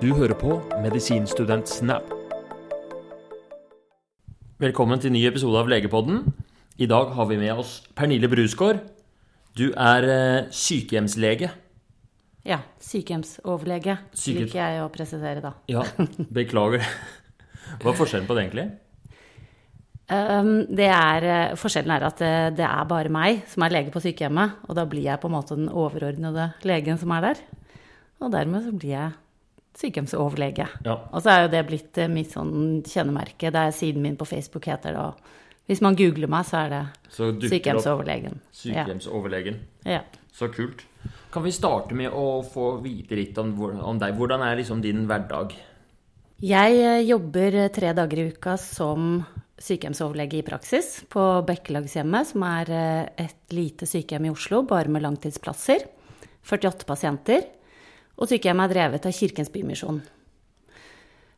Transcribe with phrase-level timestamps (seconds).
[0.00, 2.10] Du hører på Medisinstudent Snap.
[4.60, 6.22] Velkommen til ny episode av Legepodden.
[6.80, 8.82] I dag har vi med oss Pernille Brusgaard.
[9.56, 11.50] Du er eh, sykehjemslege.
[12.46, 12.60] Ja.
[12.84, 15.54] Sykehjemsoverlege, Syke- liker jeg å presisere, da.
[15.72, 15.84] Ja,
[16.38, 16.84] beklager.
[17.80, 18.66] Hva er forskjellen på det, egentlig?
[20.06, 23.90] Um, det er, eh, forskjellen er at det, det er bare meg som er lege
[23.94, 27.40] på sykehjemmet, og da blir jeg på en måte den overordnede legen som er der.
[28.22, 29.14] Og dermed så blir jeg
[29.76, 30.66] sykehjemsoverlege.
[30.86, 30.96] Ja.
[31.12, 33.52] Og så er jo det blitt eh, mitt sånn kjennemerke.
[33.52, 36.72] Det er siden min på Facebook heter det, og hvis man googler meg, så er
[36.72, 36.82] det
[37.12, 38.38] Så sykehjemsoverlegen.
[38.54, 39.60] sykehjemsoverlegen.
[39.84, 40.02] Ja.
[40.36, 40.84] Så kult.
[41.34, 44.14] Kan vi starte med å få vite litt om, om deg?
[44.16, 45.56] Hvordan er liksom din hverdag?
[46.44, 49.24] Jeg eh, jobber eh, tre dager i uka som
[49.56, 52.72] sykehjemsoverlege i praksis på Bekkelagshjemmet, som er
[53.16, 55.86] et lite sykehjem i Oslo, bare med langtidsplasser.
[56.46, 57.46] 48 pasienter.
[58.16, 60.00] Og sykehjemmet er drevet av Kirkens Bymisjon.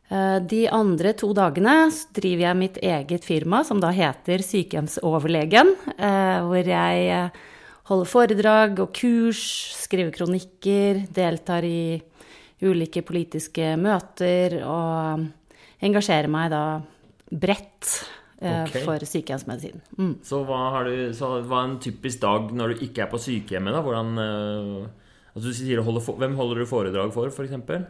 [0.09, 6.37] Eh, De andre to dagene driver jeg mitt eget firma, som da heter Sykehjemsoverlegen, eh,
[6.47, 7.41] hvor jeg eh,
[7.91, 9.41] holder foredrag og kurs,
[9.77, 11.99] skriver kronikker, deltar i
[12.61, 15.27] ulike politiske møter og
[15.81, 16.63] engasjerer meg da
[17.29, 18.05] bredt
[18.39, 18.85] Okay.
[18.85, 19.81] For sykehjemsmedisin.
[19.99, 20.13] Mm.
[20.23, 23.75] Så hva, du, så hva er en typisk dag når du ikke er på sykehjemmet?
[23.75, 23.81] da?
[23.83, 24.13] Hvordan,
[25.45, 27.39] eh, holde, for- Hvem holder du foredrag for, f.eks.?
[27.49, 27.85] eksempel?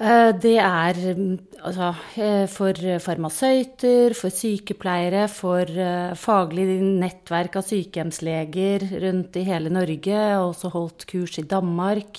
[0.00, 2.72] Det er mm, altså, eh, for
[3.04, 10.16] farmasøyter, for sykepleiere, for eh, faglig nettverk av sykehjemsleger rundt i hele Norge.
[10.40, 12.16] Også holdt kurs i Danmark.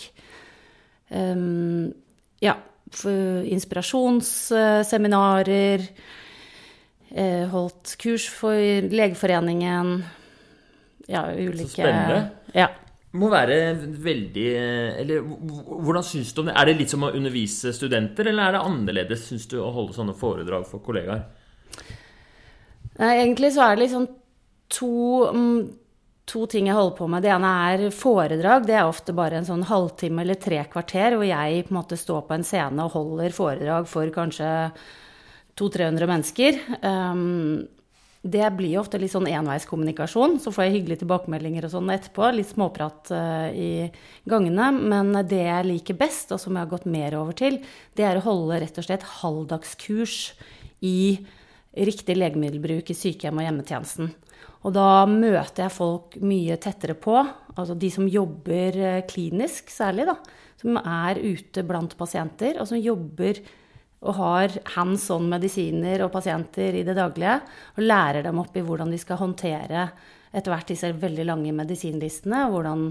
[1.10, 1.90] Um,
[2.40, 2.54] ja,
[3.04, 5.82] inspirasjonsseminarer.
[7.16, 8.54] eh, Holdt kurs for
[8.94, 10.04] Legeforeningen.
[11.10, 12.30] Ja, ulike spennende.
[12.54, 12.68] Ja.
[13.20, 14.46] Må være veldig
[15.02, 16.56] Eller hvordan syns du om det?
[16.56, 19.98] Er det litt som å undervise studenter, eller er det annerledes, syns du, å holde
[19.98, 21.26] sånne foredrag for kollegaer?
[23.02, 24.08] Egentlig så er det liksom
[24.72, 24.92] to,
[25.34, 25.60] mm,
[26.32, 27.24] to ting jeg holder på med.
[27.26, 28.66] Det ene er foredrag.
[28.68, 32.00] Det er ofte bare en sånn halvtime eller tre kvarter hvor jeg på en måte
[32.00, 34.52] står på en scene og holder foredrag for kanskje
[35.60, 36.60] 200-300 mennesker.
[36.80, 37.68] Um,
[38.22, 40.38] det blir ofte litt sånn enveiskommunikasjon.
[40.42, 42.28] Så får jeg hyggelige tilbakemeldinger og sånn etterpå.
[42.36, 43.72] Litt småprat eh, i
[44.30, 44.68] gangene.
[44.78, 47.58] Men det jeg liker best, og som jeg har gått mer over til,
[47.98, 50.18] det er å holde rett og slett halvdagskurs
[50.86, 50.98] i
[51.72, 54.12] riktig legemiddelbruk i sykehjem og hjemmetjenesten.
[54.62, 57.16] Og da møter jeg folk mye tettere på,
[57.56, 60.20] altså de som jobber eh, klinisk særlig, da.
[60.62, 63.42] Som er ute blant pasienter, og som jobber
[64.02, 67.38] og har hands on medisiner og pasienter i det daglige.
[67.78, 69.86] Og lærer dem opp i hvordan de skal håndtere
[70.32, 72.48] etter hvert disse veldig lange medisinlistene.
[72.48, 72.88] Og hvordan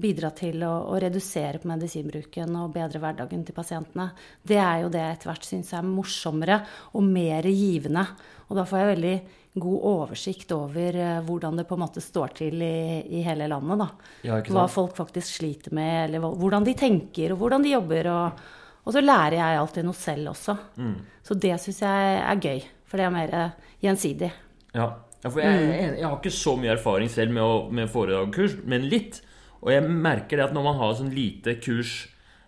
[0.00, 4.08] bidra til å, å redusere på medisinbruken og bedre hverdagen til pasientene.
[4.40, 6.60] Det er jo det jeg etter hvert syns er morsommere
[6.94, 8.06] og mer givende.
[8.48, 9.16] Og da får jeg veldig
[9.54, 13.84] god oversikt over eh, hvordan det på en måte står til i, i hele landet.
[13.84, 14.10] Da.
[14.26, 18.14] Ja, Hva folk faktisk sliter med, eller hvordan de tenker, og hvordan de jobber.
[18.16, 18.44] og
[18.84, 20.54] og så lærer jeg alltid noe selv også.
[20.76, 20.96] Mm.
[21.24, 22.64] Så det syns jeg er gøy.
[22.88, 24.30] For det er mer eh, gjensidig.
[24.76, 24.90] Ja,
[25.24, 28.58] ja for jeg, jeg, jeg har ikke så mye erfaring selv med, å, med foredragskurs,
[28.68, 29.22] men litt.
[29.64, 31.94] Og jeg merker det at når man har sånn lite kurs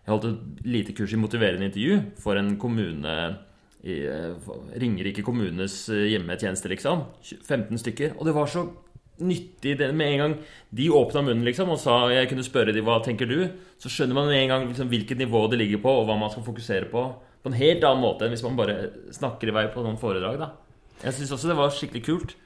[0.04, 3.14] Jeg holdt et lite kurs i motiverende intervju for en kommune
[3.86, 7.06] i eh, Ringerike kommunes eh, hjemmetjeneste, liksom.
[7.24, 8.14] 15 stykker.
[8.20, 8.68] Og det var så
[9.22, 10.34] nyttig med en gang
[10.76, 13.38] de åpna munnen liksom og sa jeg kunne spørre dem hva tenker du,
[13.80, 16.32] så skjønner man med en gang liksom, hvilket nivå det ligger på, og hva man
[16.32, 17.04] skal fokusere på.
[17.42, 20.40] På en helt annen måte enn hvis man bare snakker i vei på noen foredrag.
[20.40, 20.50] da.
[21.04, 22.36] Jeg syns også det var skikkelig kult.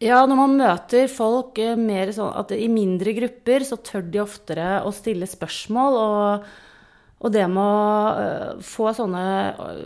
[0.00, 4.22] Ja, når man møter folk eh, mer sånn at i mindre grupper, så tør de
[4.22, 5.98] oftere å stille spørsmål.
[6.00, 6.46] Og,
[7.20, 9.82] og det med å eh, få sånne eh,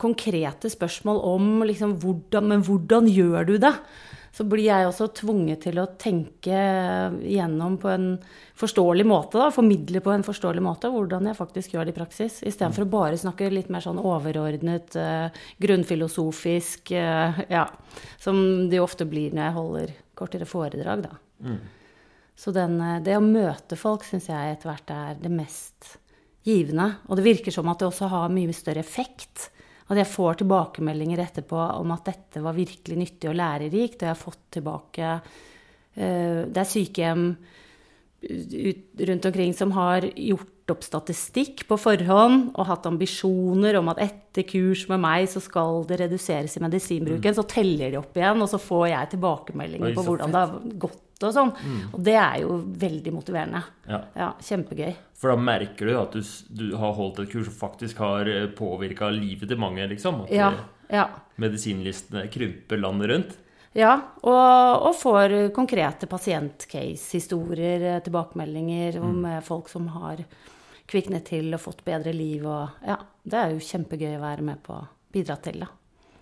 [0.00, 3.74] konkrete spørsmål om liksom hvordan Men hvordan gjør du det?
[4.32, 6.56] Så blir jeg også tvunget til å tenke
[7.20, 8.06] gjennom på en
[8.56, 12.38] forståelig måte, da, formidle på en forståelig måte hvordan jeg faktisk gjør det i praksis.
[12.48, 17.66] Istedenfor å bare snakke litt mer sånn overordnet, eh, grunnfilosofisk, eh, ja.
[18.18, 21.14] Som det jo ofte blir når jeg holder kortere foredrag, da.
[22.36, 25.98] Så den, eh, det å møte folk syns jeg etter hvert er det mest
[26.46, 26.96] givende.
[27.08, 29.50] Og det virker som at det også har mye større effekt.
[29.92, 34.00] At jeg får tilbakemeldinger etterpå om at dette var virkelig nyttig og lærerikt.
[34.00, 37.26] Og jeg har fått tilbake eh, Det er sykehjem
[38.22, 44.00] ut, rundt omkring som har gjort opp statistikk på forhånd og hatt ambisjoner om at
[44.04, 47.34] etter kurs med meg så skal det reduseres i medisinbruken.
[47.34, 50.54] Så teller de opp igjen, og så får jeg tilbakemeldinger på hvordan det har
[50.86, 51.52] gått og sånn.
[51.92, 53.62] Og det er jo veldig motiverende.
[53.88, 54.00] Ja.
[54.18, 54.92] Ja, kjempegøy.
[55.22, 59.10] For da merker du at du, du har holdt et kurs som faktisk har påvirka
[59.14, 60.24] livet til mange, liksom.
[60.26, 60.50] At Ja,
[60.88, 61.06] eh, ja.
[61.42, 63.38] medisinlistene krymper landet rundt.
[63.72, 69.38] Ja, og, og får konkrete pasient-case-historier, eh, tilbakemeldinger om mm.
[69.46, 70.20] folk som har
[70.92, 74.60] kviknet til og fått bedre liv og Ja, det er jo kjempegøy å være med
[74.66, 75.70] på å bidra til, da.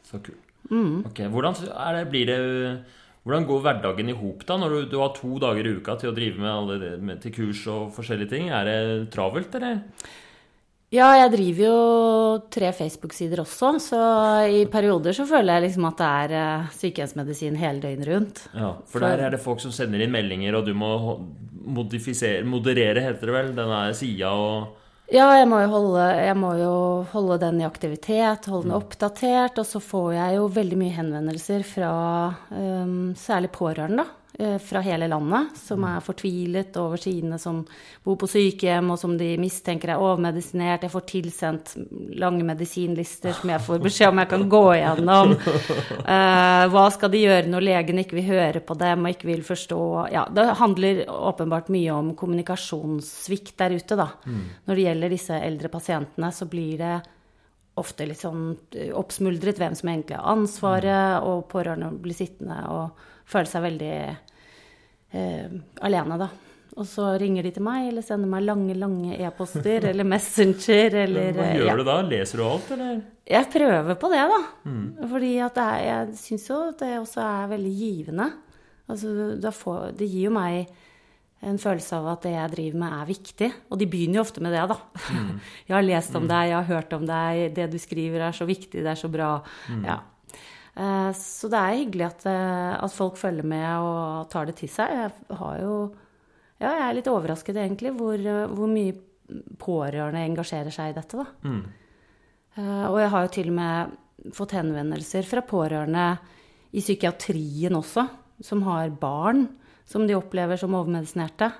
[0.06, 0.46] Så kult.
[0.70, 2.40] Ok, Hvordan er det, blir det
[3.26, 6.10] hvordan går hverdagen i hop da, når du, du har to dager i uka til
[6.10, 8.48] å drive med, det, med til kurs og forskjellige ting?
[8.48, 8.80] Er det
[9.12, 9.82] travelt, eller?
[10.90, 11.74] Ja, jeg driver jo
[12.50, 14.00] tre Facebook-sider også, så
[14.50, 18.40] i perioder så føler jeg liksom at det er eh, sykehjemsmedisin hele døgnet rundt.
[18.58, 20.90] Ja, For der er det folk som sender inn meldinger, og du må
[21.70, 24.79] modifisere Moderere, heter det vel, denne sida og
[25.10, 26.74] Ja, jeg må, jo holde, jeg må jo
[27.10, 29.58] holde den i aktivitet, holde den oppdatert.
[29.58, 31.90] Og så får jeg jo veldig mye henvendelser fra
[32.54, 34.19] um, særlig pårørende, da.
[34.40, 37.60] Eh, Fra hele landet, som er fortvilet over sine som
[38.04, 40.86] bor på sykehjem, og som de mistenker er overmedisinert.
[40.86, 41.74] Jeg får tilsendt
[42.20, 45.36] lange medisinlister som jeg får beskjed om jeg kan gå igjennom.
[46.10, 49.42] Eh, hva skal de gjøre når legen ikke vil høre på dem og ikke vil
[49.46, 49.78] forstå
[50.10, 54.08] Ja, det handler åpenbart mye om kommunikasjonssvikt der ute, da.
[54.66, 56.94] Når det gjelder disse eldre pasientene, så blir det
[57.80, 63.06] ofte litt sånn eh, oppsmuldret hvem som egentlig har ansvaret, og pårørende blir sittende og
[63.30, 63.94] føle seg veldig
[65.10, 65.50] eh,
[65.86, 66.30] alene, da.
[66.78, 71.32] Og så ringer de til meg, eller sender meg lange, lange e-poster, eller Messenger, eller
[71.36, 71.78] Hva eh, gjør ja.
[71.80, 71.96] du da?
[72.06, 73.00] Leser du alt, eller?
[73.30, 74.38] Jeg prøver på det, da.
[75.10, 78.28] Fordi at er, jeg syns jo det også er veldig givende.
[78.90, 80.70] Altså, får, det gir jo meg
[81.46, 83.50] en følelse av at det jeg driver med, er viktig.
[83.72, 84.76] Og de begynner jo ofte med det, da.
[85.68, 88.44] Jeg har lest om deg, jeg har hørt om deg, det du skriver er så
[88.48, 89.30] viktig, det er så bra.
[89.86, 90.00] Ja.
[90.76, 94.68] Eh, Så det er hyggelig at, eh, at folk følger med og tar det til
[94.68, 94.88] seg.
[94.90, 95.94] Jeg har jo
[96.60, 98.92] Ja, jeg er litt overrasket egentlig hvor, eh, hvor mye
[99.56, 101.26] pårørende engasjerer seg i dette.
[102.58, 103.96] Eh, Og jeg har jo til og med
[104.34, 106.18] fått henvendelser fra pårørende
[106.74, 108.08] i psykiatrien også,
[108.42, 109.48] som har barn
[109.86, 111.52] som de opplever som overmedisinerte.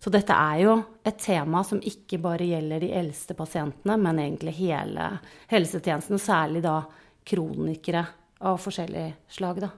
[0.00, 4.54] Så dette er jo et tema som ikke bare gjelder de eldste pasientene, men egentlig
[4.54, 6.82] hele helsetjenesten, og særlig da
[7.24, 8.06] kronikere
[8.40, 9.70] av forskjellig slag, da.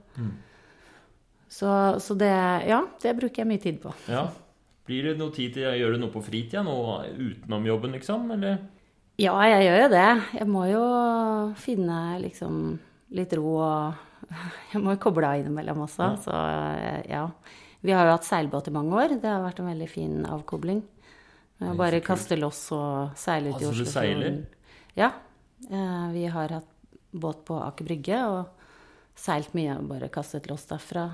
[1.49, 1.69] Så,
[1.99, 2.33] så det
[2.69, 3.93] Ja, det bruker jeg mye tid på.
[4.11, 4.27] Ja.
[4.89, 6.63] Blir det noe tid til å gjøre noe på fritida?
[6.65, 6.75] nå
[7.17, 8.29] utenom jobben, liksom?
[8.35, 8.57] Eller?
[9.19, 10.09] Ja, jeg gjør jo det.
[10.39, 10.83] Jeg må jo
[11.59, 12.79] finne liksom
[13.13, 14.05] litt ro og
[14.73, 16.05] Jeg må jo koble av innimellom også.
[16.05, 16.21] Ja.
[16.21, 17.23] Så ja.
[17.81, 19.15] Vi har jo hatt seilbåt i mange år.
[19.21, 20.81] Det har vært en veldig fin avkobling.
[21.79, 24.35] Bare kaste loss og seile ut i Altså, du seiler?
[24.95, 25.09] Ja.
[25.69, 26.67] Eh, Vi har hatt
[27.11, 28.65] båt på Aker Brygge og
[29.19, 29.77] seilt mye.
[29.79, 31.09] og Bare kastet loss derfra.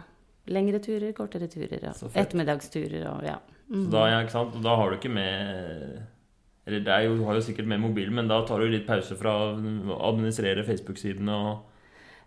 [0.51, 3.39] Lengre turer, kortere turer og ettermiddagsturer og ja.
[3.65, 4.57] Så da, ja, ikke sant?
[4.59, 6.03] Og da har du ikke med
[6.67, 8.87] Eller det er jo, du har jo sikkert med mobilen, men da tar du litt
[8.87, 11.74] pause fra å administrere Facebook-sidene og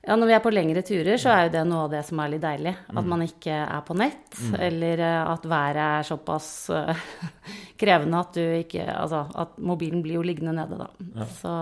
[0.06, 2.20] Ja, når vi er på lengre turer, så er jo det noe av det som
[2.22, 2.70] er litt deilig.
[2.88, 3.08] At Mm.
[3.10, 6.96] man ikke er på nett, eller eh, at været er såpass eh,
[7.80, 11.24] krevende at du ikke Altså at mobilen blir jo liggende nede, da.
[11.26, 11.52] Så,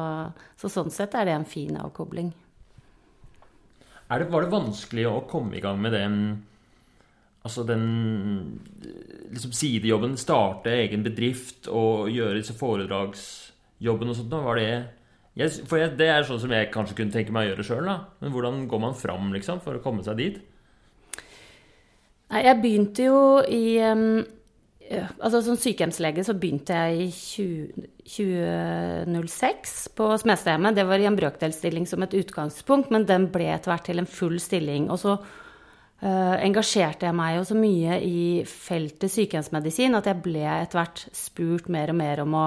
[0.60, 2.32] så sånn sett er det en fin avkobling.
[4.10, 6.20] Er det, Var det vanskelig å komme i gang med den
[7.46, 8.60] Altså den
[9.30, 14.30] liksom sidejobben, starte egen bedrift og gjøre disse foredragsjobben og sånt?
[14.32, 14.70] Da var det
[15.36, 17.90] jeg, For jeg, det er sånn som jeg kanskje kunne tenke meg å gjøre sjøl.
[18.22, 20.40] Men hvordan går man fram liksom, for å komme seg dit?
[22.32, 24.24] Nei, jeg begynte jo i um,
[24.86, 30.76] Altså som sykehjemslege så begynte jeg i 20, 2006 på Smestadhjemmet.
[30.78, 34.06] Det var i en brøkdelsstilling som et utgangspunkt, men den ble etter hvert til en
[34.06, 34.86] full stilling.
[34.94, 40.46] Og så uh, engasjerte jeg meg jo så mye i feltet sykehjemsmedisin at jeg ble
[40.52, 42.46] etter hvert spurt mer og mer om å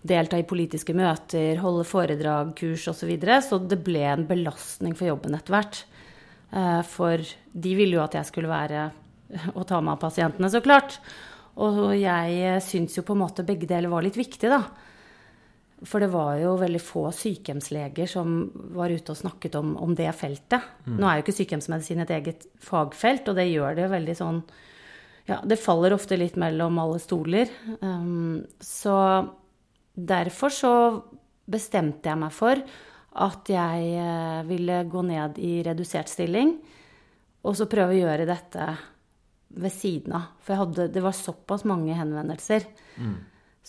[0.00, 3.02] delta i politiske møter, holde foredrag, kurs osv.
[3.02, 3.40] Så, videre.
[3.44, 5.82] så det ble en belastning for jobben etter hvert.
[6.52, 8.88] Eh, For de ville jo at jeg skulle være
[9.58, 11.00] og ta meg av pasientene, så klart.
[11.60, 14.62] Og jeg syns jo på en måte begge deler var litt viktig, da.
[15.80, 18.42] For det var jo veldig få sykehjemsleger som
[18.76, 20.66] var ute og snakket om, om det feltet.
[20.84, 24.42] Nå er jo ikke sykehjemsmedisin et eget fagfelt, og det gjør det veldig sånn
[25.30, 27.48] Ja, det faller ofte litt mellom alle stoler.
[27.80, 28.96] Um, så
[29.94, 30.74] derfor så
[31.50, 32.60] bestemte jeg meg for
[33.20, 36.54] at jeg eh, ville gå ned i redusert stilling,
[37.42, 38.68] og så prøve å gjøre dette
[39.58, 40.30] ved siden av.
[40.44, 42.68] For jeg hadde, det var såpass mange henvendelser.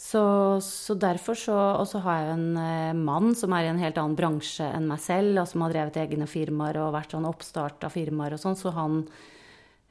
[0.02, 0.22] Så,
[0.64, 3.98] så derfor så Og så har jeg en eh, mann som er i en helt
[4.00, 7.84] annen bransje enn meg selv, og som har drevet egne firmaer og vært sånn oppstart
[7.88, 9.02] av firmaer og sånn, så han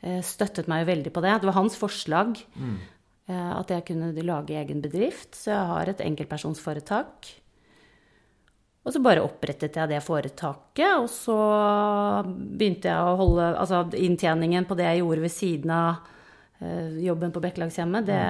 [0.00, 1.34] eh, støttet meg jo veldig på det.
[1.42, 2.88] Det var hans forslag eh,
[3.34, 5.34] at jeg kunne lage egen bedrift.
[5.38, 7.30] Så jeg har et enkeltpersonsforetak.
[8.80, 11.36] Og så bare opprettet jeg det foretaket, og så
[12.24, 16.08] begynte jeg å holde Altså inntjeningen på det jeg gjorde ved siden av
[16.64, 18.22] eh, jobben på Bekkelagshjemmet, det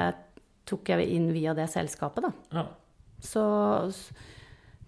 [0.67, 2.59] tok jeg inn via det selskapet, da.
[2.59, 2.67] Ja.
[3.23, 3.45] Så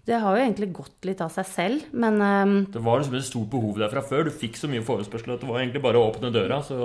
[0.03, 3.27] det har jo egentlig gått litt av seg selv, men um, Det var liksom et
[3.27, 4.27] stort behov der fra før.
[4.27, 6.79] Du fikk så mye forespørsel at det var egentlig bare å åpne døra, så,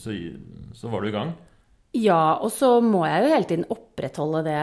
[0.00, 0.16] så,
[0.76, 1.32] så var du i gang.
[1.96, 4.60] Ja, og så må jeg jo hele tiden opprettholde det,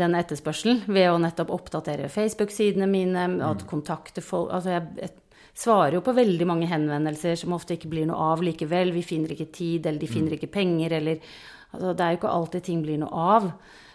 [0.00, 5.12] den etterspørselen ved å nettopp oppdatere Facebook-sidene mine, at kontakte folk Altså, jeg,
[5.54, 8.90] svarer jo på veldig mange henvendelser som ofte ikke blir noe av likevel.
[8.96, 11.20] Vi finner ikke tid, eller de finner ikke penger, eller
[11.74, 13.46] Altså, det er jo ikke alltid ting blir noe av.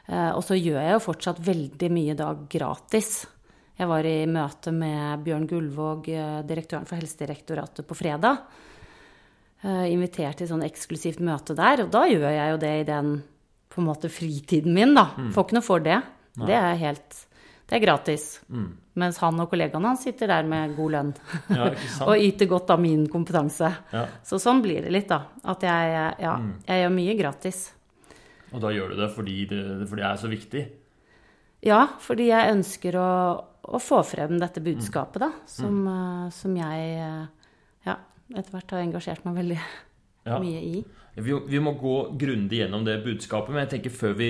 [0.10, 3.22] Eh, og så gjør jeg jo fortsatt veldig mye da gratis.
[3.80, 8.42] Jeg var i møte med Bjørn Gullvåg, eh, direktøren for Helsedirektoratet, på fredag.
[9.60, 11.84] Eh, invitert til sånn eksklusivt møte der.
[11.84, 13.16] Og da gjør jeg jo det i den
[13.70, 15.10] på en måte fritiden min, da.
[15.36, 15.98] Får ikke noe for det.
[16.40, 17.26] Det er helt
[17.70, 18.40] Det er gratis.
[19.00, 21.12] Mens han og kollegaene hans sitter der med god lønn.
[21.60, 21.68] Ja,
[22.08, 23.70] og yter godt av min kompetanse.
[23.94, 24.06] Ja.
[24.26, 25.20] Så sånn blir det litt, da.
[25.44, 25.92] At jeg,
[26.24, 26.34] ja,
[26.66, 27.60] jeg gjør mye gratis.
[28.50, 30.64] Og da gjør du det fordi det, fordi det er så viktig.
[31.68, 33.12] Ja, fordi jeg ønsker å,
[33.70, 35.30] å få frem dette budskapet, da.
[35.46, 37.39] Som, eh, som jeg eh,
[38.36, 39.60] etter hvert har engasjert meg veldig
[40.28, 40.38] Ja.
[40.40, 40.82] mye i.
[41.20, 44.30] Vi, vi må gå grundig gjennom det budskapet, men jeg tenker før vi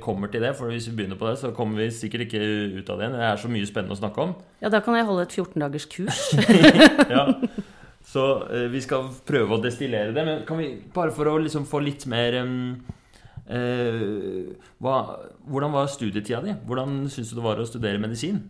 [0.00, 2.40] kommer til det, for hvis vi begynner på det, så kommer vi sikkert ikke
[2.78, 3.08] ut av det.
[3.12, 4.34] Det er så mye spennende å snakke om.
[4.62, 6.20] Ja, da kan jeg holde et 14 dagers kurs.
[7.16, 7.26] Ja.
[8.06, 8.22] Så
[8.54, 11.80] eh, vi skal prøve å destillere det, men kan vi bare for å liksom få
[11.82, 12.52] litt mer um,
[13.50, 14.94] eh, hva,
[15.50, 16.54] Hvordan var studietida di?
[16.70, 18.44] Hvordan syns du det var å studere medisin?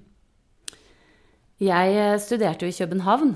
[1.65, 3.33] Jeg eh, studerte jo i København,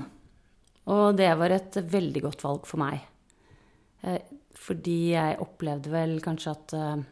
[0.89, 3.03] og det var et veldig godt valg for meg.
[4.01, 4.21] Eh,
[4.61, 7.03] Fordi jeg opplevde vel kanskje at eh,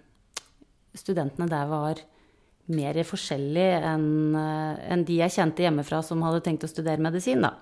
[0.97, 2.01] studentene der var
[2.69, 7.55] mer forskjellige enn eh, de jeg kjente hjemmefra som hadde tenkt å studere medisin, da.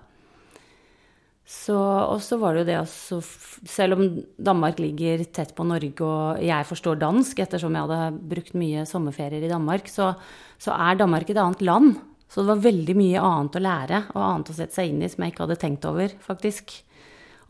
[1.48, 3.18] Og så var det jo det også
[3.64, 4.02] Selv om
[4.36, 9.46] Danmark ligger tett på Norge, og jeg forstår dansk ettersom jeg hadde brukt mye sommerferier
[9.46, 10.12] i Danmark, så,
[10.60, 11.96] så er Danmark et annet land.
[12.28, 15.08] Så det var veldig mye annet å lære og annet å sette seg inn i
[15.08, 16.74] som jeg ikke hadde tenkt over, faktisk.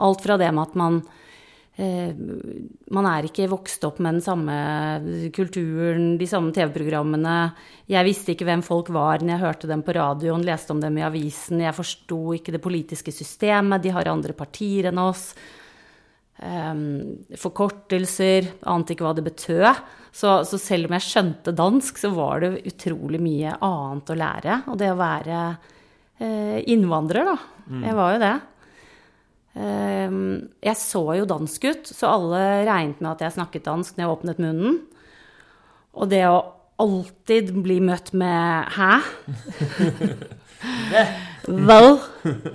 [0.07, 1.01] Alt fra det med at man
[1.75, 2.15] eh,
[2.95, 4.55] Man er ikke vokst opp med den samme
[5.35, 7.37] kulturen, de samme TV-programmene.
[7.91, 11.01] Jeg visste ikke hvem folk var når jeg hørte dem på radioen, leste om dem
[11.01, 11.65] i avisen.
[11.67, 15.33] Jeg forsto ikke det politiske systemet, de har andre partier enn oss.
[16.39, 19.65] Ehm, forkortelser, ante ikke hva det betød.
[20.15, 24.61] Så, så selv om jeg skjønte dansk, så var det utrolig mye annet å lære.
[24.71, 25.41] Og det å være
[26.23, 27.37] eh, innvandrer, da.
[27.85, 28.37] Jeg var jo det.
[29.59, 30.23] Ehm,
[30.65, 34.15] jeg så jo dansk ut, så alle regnet med at jeg snakket dansk når jeg
[34.15, 34.79] åpnet munnen.
[35.99, 36.39] Og det å
[36.79, 39.03] alltid bli møtt med 'hæ'?
[41.69, 41.99] Vel?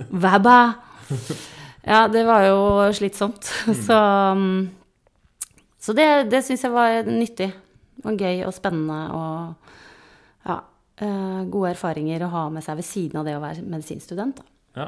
[0.08, 0.60] Hva?
[1.84, 2.58] Ja, det var jo
[2.96, 3.44] slitsomt.
[3.86, 3.98] Så,
[4.32, 4.70] um,
[5.84, 7.50] så det, det syns jeg var nyttig
[8.08, 10.56] og gøy og spennende og ja,
[11.04, 14.40] eh, gode erfaringer å ha med seg ved siden av det å være medisinstudent.
[14.40, 14.46] Da.
[14.80, 14.86] Ja.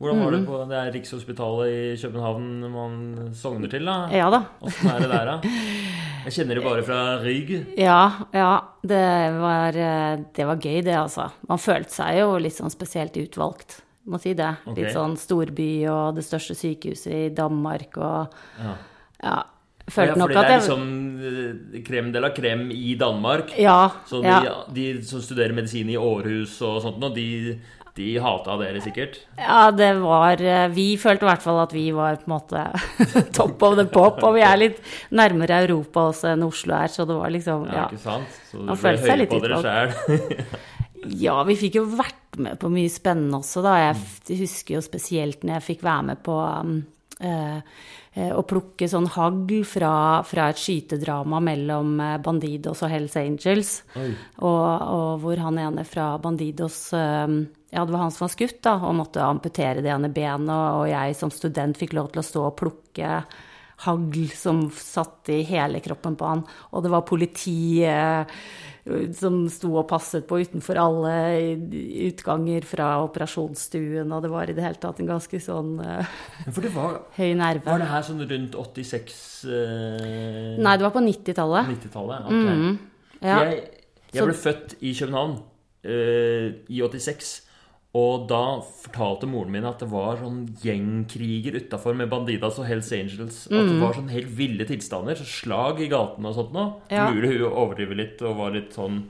[0.00, 2.94] Hvordan var det på det er Rikshospitalet i København man
[3.36, 4.08] sogner til, da?
[4.16, 4.40] Ja da.
[4.64, 5.54] Åssen er det der, da?
[6.24, 7.52] Jeg kjenner det bare fra Rygg.
[7.80, 8.00] Ja,
[8.34, 8.50] ja.
[8.82, 9.04] Det
[9.38, 11.30] var, eh, det var gøy, det, altså.
[11.48, 13.78] Man følte seg jo litt sånn spesielt utvalgt.
[14.08, 14.54] Må si det.
[14.64, 14.76] Okay.
[14.78, 18.76] Litt sånn storby og det største sykehuset i Danmark og Ja.
[19.20, 19.40] Ja.
[19.90, 20.84] Ja, Følte nok at det er liksom
[21.26, 23.50] eh, krem de la krem i Danmark.
[23.58, 23.90] Ja.
[24.06, 24.54] Så de, ja.
[24.70, 27.56] de som studerer medisin i Århus og sånt noe, de,
[27.98, 29.18] de hata dere sikkert.
[29.40, 32.64] Ja, det var eh, Vi følte i hvert fall at vi var på en måte
[33.36, 34.22] top of the pop.
[34.22, 34.78] Og vi er litt
[35.10, 38.42] nærmere Europa også enn Oslo er, så det var liksom Ja, Ja, ikke sant?
[38.52, 39.96] Så du ble høy høye på dere sjæl.
[41.20, 43.76] ja vi fikk jo vært med på mye spennende også, da.
[43.80, 46.76] Jeg husker jo spesielt når jeg fikk være med på um,
[47.20, 47.58] eh,
[48.14, 49.92] eh, å plukke sånn hagl fra,
[50.26, 53.74] fra et skytedrama mellom eh, Bandidos og Hells Angels.
[53.96, 54.64] Og,
[54.96, 57.26] og hvor han ene fra Bandidos eh,
[57.70, 60.50] Ja, det var han som var skutt, da, og måtte amputere det ene benet.
[60.50, 63.20] Og jeg som student fikk lov til å stå og plukke
[63.86, 66.42] hagl som satt i hele kroppen på han.
[66.74, 68.42] Og det var politi eh,
[69.16, 71.12] som sto og passet på utenfor alle
[72.06, 76.14] utganger fra operasjonsstuen, og det var i det hele tatt en ganske sånn uh,
[76.74, 77.66] var, høy nerve.
[77.66, 79.20] var det her sånn rundt 86
[79.50, 81.70] uh, Nei, det var på 90-tallet.
[81.76, 82.30] 90-tallet?
[82.30, 83.20] Ok.
[83.20, 83.36] Ja.
[83.44, 83.62] Jeg,
[84.14, 85.36] jeg ble født i København
[85.84, 87.34] uh, i 86.
[87.98, 92.90] Og da fortalte moren min at det var sånn gjengkriger utafor med Bandidas og Hells
[92.94, 93.40] Angels.
[93.50, 95.18] At det var sånn helt ville tilstander.
[95.18, 96.76] Så slag i gatene og sånt noe.
[96.92, 97.08] Ja.
[97.10, 99.02] Mulig hun overdriver litt og var litt sånn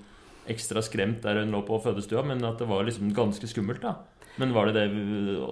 [0.51, 3.99] ekstra skremt der hun lå på fødestua, men at det var liksom ganske skummelt, da.
[4.41, 4.87] Men var det det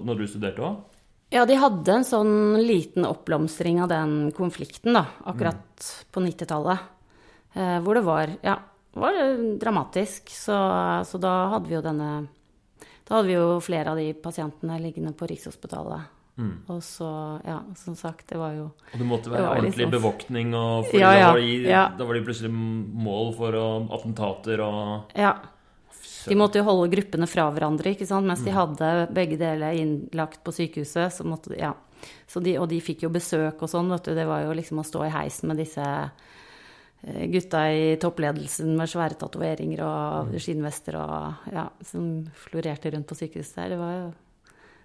[0.06, 0.80] når du studerte òg?
[1.34, 6.88] Ja, de hadde en sånn liten oppblomstring av den konflikten, da, akkurat på 90-tallet.
[7.52, 8.56] Eh, hvor det var, ja,
[8.96, 9.20] var
[9.60, 10.32] dramatisk.
[10.32, 10.56] Så,
[11.04, 12.10] så da hadde vi jo denne
[13.08, 16.14] Da hadde vi jo flere av de pasientene liggende på Rikshospitalet.
[16.70, 19.94] Og så, ja, som sagt, det var jo Og det måtte være det ordentlig liksom...
[19.96, 21.80] bevoktning, og fordi Ja, da, var de, ja.
[21.98, 23.64] da var de plutselig mål for å,
[23.98, 25.32] attentater og Ja.
[26.28, 28.26] De måtte jo holde gruppene fra hverandre, ikke sant.
[28.28, 31.72] Mens de hadde begge deler innlagt på sykehuset, så måtte Ja.
[32.30, 34.14] Så de, og de fikk jo besøk og sånn, vet du.
[34.14, 35.82] Det var jo liksom å stå i heisen med disse
[37.06, 43.54] gutta i toppledelsen med svære tatoveringer og skinnvester og ja, som florerte rundt på sykehuset
[43.60, 43.68] der.
[43.74, 44.08] Det var jo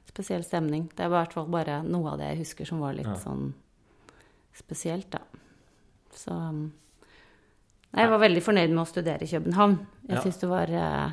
[0.05, 0.89] spesiell stemning.
[0.93, 3.15] Det var i hvert fall bare noe av det jeg husker som var litt Ja.
[3.15, 3.53] sånn
[4.53, 5.19] spesielt, da.
[6.13, 6.67] Så um,
[7.95, 9.79] jeg var veldig fornøyd med å studere i København.
[10.07, 10.21] Jeg Ja.
[10.21, 11.11] syns det var eh,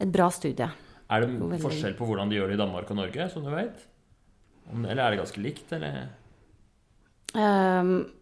[0.00, 0.70] et bra studie.
[1.10, 1.58] Er det Veldig.
[1.60, 3.86] forskjell på hvordan de gjør det i Danmark og Norge, som du vet?
[4.72, 6.08] Eller er det ganske likt, eller?
[7.34, 8.12] Um,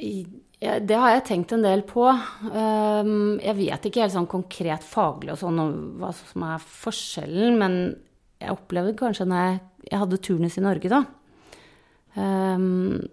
[0.00, 0.26] i-
[0.62, 2.06] ja, det har jeg tenkt en del på.
[2.48, 5.60] Um, jeg vet ikke helt sånn konkret faglig og sånn
[6.00, 7.76] hva som er forskjellen, men
[8.40, 9.60] jeg opplevde kanskje når jeg,
[9.90, 11.02] jeg hadde turnus i Norge, da.
[12.16, 13.04] Um,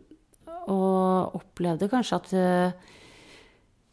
[0.72, 2.94] og opplevde kanskje at eh,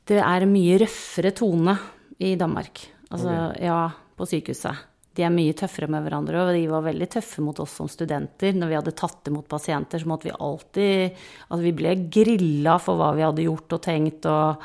[0.07, 1.75] det er en mye røffere tone
[2.23, 2.85] i Danmark.
[3.11, 4.87] Altså, ja, på sykehuset.
[5.21, 8.55] De er mye tøffere med hverandre, og de var veldig tøffe mot oss som studenter.
[8.57, 11.19] Når vi hadde tatt imot pasienter, så måtte vi alltid
[11.51, 14.65] Altså, vi ble grilla for hva vi hadde gjort og tenkt, og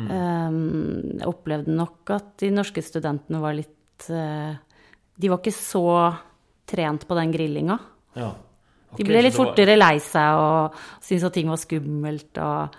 [0.00, 4.54] ehm, Jeg opplevde nok at de norske studentene var litt uh,
[5.20, 5.84] De var ikke så
[6.70, 7.76] trent på den grillinga.
[8.16, 8.30] Ja.
[8.96, 12.78] De ble litt det var- fortere lei seg og syntes at ting var skummelt og,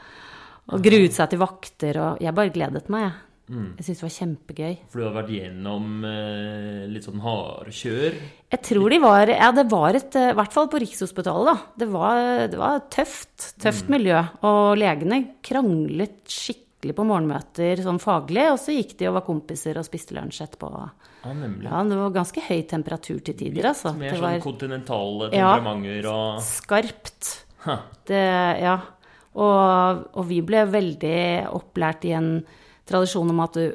[0.72, 3.20] og gruet seg til vakter og Jeg bare gledet meg, jeg.
[3.52, 3.74] Mm.
[3.76, 4.74] Jeg syntes det var kjempegøy.
[4.92, 8.18] For du hadde vært gjennom eh, litt sånn hardkjør?
[8.54, 11.56] Jeg tror de var Ja, det var et eh, I hvert fall på Rikshospitalet, da.
[11.82, 12.22] Det var,
[12.54, 13.50] det var tøft.
[13.60, 14.22] Tøft miljø.
[14.48, 19.78] Og legene kranglet skikkelig på morgenmøter sånn faglig, og så gikk de og var kompiser
[19.82, 20.72] og spiste lunsj etterpå.
[21.26, 21.68] Ja, nemlig.
[21.68, 23.92] Ja, det var ganske høy temperatur til tider, altså.
[23.98, 25.52] Mer Det sånn kontinentale kontinentale Ja.
[25.60, 27.36] temperamenter og skarpt.
[27.68, 27.84] Huh.
[28.10, 28.24] Det,
[28.64, 28.80] ja.
[29.36, 31.20] Og, og vi ble veldig
[31.56, 32.34] opplært i en
[32.92, 33.66] tradisjon om at du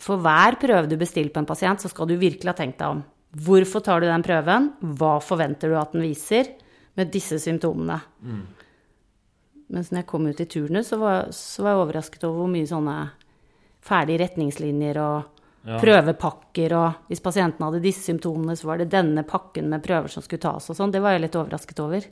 [0.00, 2.94] for hver prøve du bestiller på en pasient, så skal du virkelig ha tenkt deg
[2.94, 3.00] om.
[3.36, 4.70] Hvorfor tar du den prøven?
[4.96, 6.48] Hva forventer du at den viser?
[6.96, 7.98] Med disse symptomene.
[9.70, 12.50] Mens når jeg kom ut i turnus, så var, så var jeg overrasket over hvor
[12.54, 12.96] mye sånne
[13.86, 15.36] ferdige retningslinjer og
[15.68, 15.76] Ja.
[15.76, 20.22] prøvepakker, og hvis pasienten hadde disse symptomene, så var det denne pakken med prøver som
[20.24, 20.90] skulle tas og sånn.
[20.94, 22.06] Det var jeg litt overrasket over.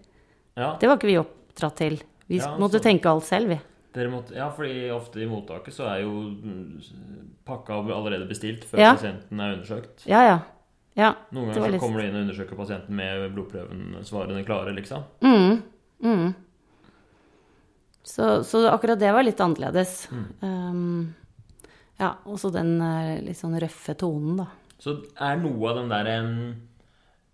[0.55, 1.96] Ja, Det var ikke vi oppdratt til.
[2.29, 3.59] Vi Ja, måtte tenke alt selv, vi.
[3.94, 6.12] Dere måtte, ja, fordi ofte i mottaket så er jo
[7.48, 8.92] pakka allerede bestilt før Ja.
[8.94, 10.05] pasienten er undersøkt.
[10.07, 10.38] Ja, ja.
[10.98, 11.12] Ja.
[11.33, 15.05] Noen ganger så litt- kommer du inn og undersøker pasienten med blodprøven svarene klare, liksom.
[15.22, 15.62] Mm,
[16.03, 16.35] mm.
[18.09, 20.09] Så, så akkurat det var litt annerledes.
[20.11, 20.27] Mm.
[20.42, 21.14] Um,
[22.01, 24.46] ja, og så den eh, litt sånn røffe tonen, da.
[24.79, 26.18] Så er noe av den derre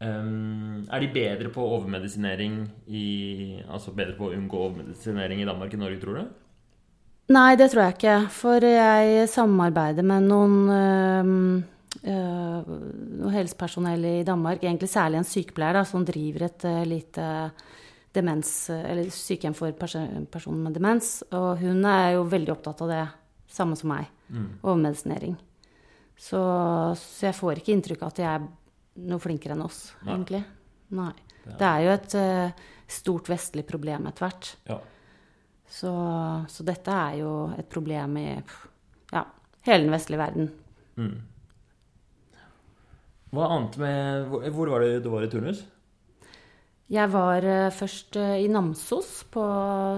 [0.00, 2.54] um, Er de bedre på overmedisinering
[2.88, 6.24] i Altså bedre på å unngå overmedisinering i Danmark enn Norge, tror du?
[7.32, 8.16] Nei, det tror jeg ikke.
[8.34, 11.30] For jeg samarbeider med noen øh,
[12.04, 17.28] noe helsepersonell i Danmark, egentlig særlig en sykepleier, da, som driver et eh, lite
[18.14, 19.96] demens, eller sykehjem for pers
[20.30, 21.16] personer med demens.
[21.34, 23.02] Og hun er jo veldig opptatt av det
[23.50, 24.10] samme som meg.
[24.62, 25.34] Overmedisinering.
[26.14, 26.40] Så,
[27.00, 28.44] så jeg får ikke inntrykk av at de er
[29.10, 30.12] noe flinkere enn oss, Nei.
[30.14, 30.42] egentlig.
[30.94, 31.12] Nei.
[31.44, 34.52] Det er jo et eh, stort vestlig problem etter hvert.
[34.70, 34.78] Ja.
[35.68, 35.92] Så,
[36.48, 38.28] så dette er jo et problem i
[39.12, 39.24] ja,
[39.66, 40.50] hele den vestlige verden.
[41.00, 41.14] Mm.
[43.34, 45.64] Hva annet med Hvor, hvor var det du var i turnus?
[46.92, 49.44] Jeg var eh, først eh, i Namsos på,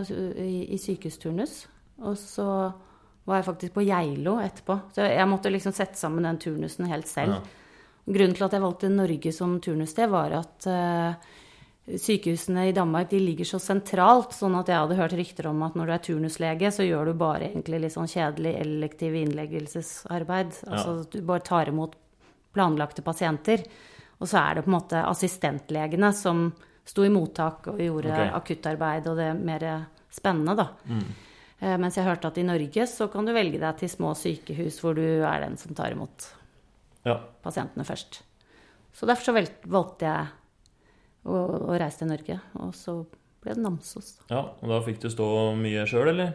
[0.08, 1.58] i, i sykehusturnus.
[2.06, 2.46] Og så
[3.26, 4.78] var jeg faktisk på Geilo etterpå.
[4.94, 7.40] Så jeg måtte liksom sette sammen den turnusen helt selv.
[7.40, 7.64] Ja.
[8.06, 11.34] Grunnen til at jeg valgte Norge som turnussted, var at eh,
[11.86, 14.34] sykehusene i Danmark de ligger så sentralt.
[14.34, 17.18] Sånn at jeg hadde hørt rykter om at når du er turnuslege, så gjør du
[17.20, 20.56] bare egentlig litt sånn kjedelig elektiv innleggelsesarbeid.
[20.66, 21.94] Altså du bare tar imot
[22.56, 23.62] planlagte pasienter.
[24.16, 26.48] Og så er det på en måte assistentlegene som
[26.86, 28.32] sto i mottak og gjorde okay.
[28.38, 29.66] akuttarbeid og det mer
[30.12, 30.70] spennende, da.
[30.88, 31.06] Mm.
[31.82, 34.96] Mens jeg hørte at i Norge så kan du velge deg til små sykehus hvor
[34.96, 36.32] du er den som tar imot
[37.06, 37.20] Ja.
[37.42, 38.20] pasientene først.
[38.92, 39.36] Så derfor så
[39.68, 40.26] valgte jeg
[41.26, 42.96] å, og reise til Norge, og så
[43.42, 44.16] ble det Namsos.
[44.30, 44.42] ja.
[44.62, 46.34] Og da fikk du stå mye sjøl, eller?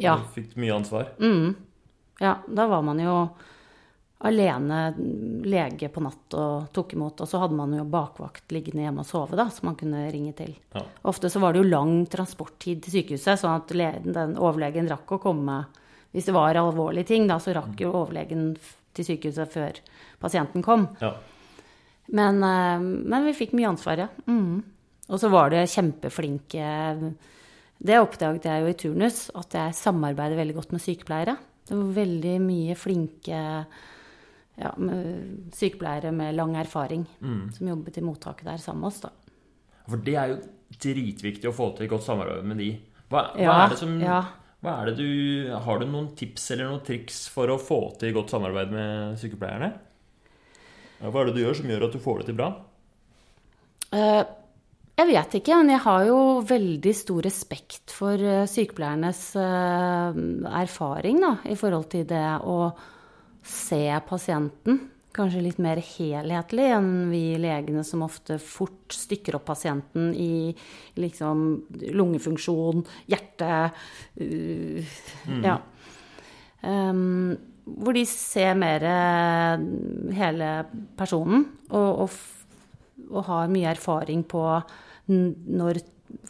[0.00, 0.16] Ja.
[0.16, 1.12] Du fikk mye ansvar?
[1.20, 1.54] Mm.
[2.20, 3.14] Ja, da var man jo
[4.20, 4.90] alene
[5.48, 7.22] lege på natt og tok imot.
[7.24, 10.34] Og så hadde man jo bakvakt liggende hjemme og sove, da, som man kunne ringe
[10.36, 10.52] til.
[10.76, 10.82] Ja.
[11.08, 13.72] Ofte så var det jo lang transporttid til sykehuset, sånn at
[14.04, 15.62] den overlegen rakk å komme
[16.10, 18.56] Hvis det var alvorlige ting, da, så rakk jo overlegen
[18.98, 19.76] til sykehuset før
[20.18, 20.88] pasienten kom.
[20.98, 21.12] Ja.
[22.16, 24.08] Men, eh, men vi fikk mye ansvar, ja.
[24.26, 24.62] Mm.
[25.10, 26.66] Og så var det kjempeflinke
[27.80, 31.36] Det oppdaget jeg jo i turnus, at jeg samarbeider veldig godt med sykepleiere.
[31.66, 33.40] Det var veldig mye flinke
[34.60, 37.06] ja, med sykepleiere med lang erfaring
[37.56, 39.10] som jobbet i mottaket der sammen med oss, da.
[39.88, 40.40] For det er jo
[40.76, 42.70] dritviktig å få til godt samarbeid med de.
[43.10, 44.20] Hva, hva Ja, er det som ja.
[44.62, 48.12] hva er det du, Har du noen tips eller noen triks for å få til
[48.14, 49.72] godt samarbeid med sykepleierne?
[51.00, 52.50] Hva er det du gjør som gjør at du får det til bra?
[53.90, 54.22] Uh,
[55.00, 60.12] Jeg vet ikke, men jeg har jo veldig stor respekt for uh, sykepleiernes uh,
[60.60, 62.58] erfaring da, i forhold til det å
[63.40, 64.82] se pasienten.
[65.16, 70.52] Kanskje litt mer helhetlig enn vi legene som ofte fort stykker opp pasienten i
[71.00, 71.46] liksom
[71.96, 73.50] lungefunksjon, hjerte
[74.20, 74.98] uh,
[75.40, 75.56] Ja.
[76.60, 77.32] Um,
[77.78, 79.64] hvor de ser mer eh,
[80.18, 80.50] hele
[80.98, 82.18] personen og, og,
[83.10, 84.44] og har mye erfaring på
[85.10, 85.80] når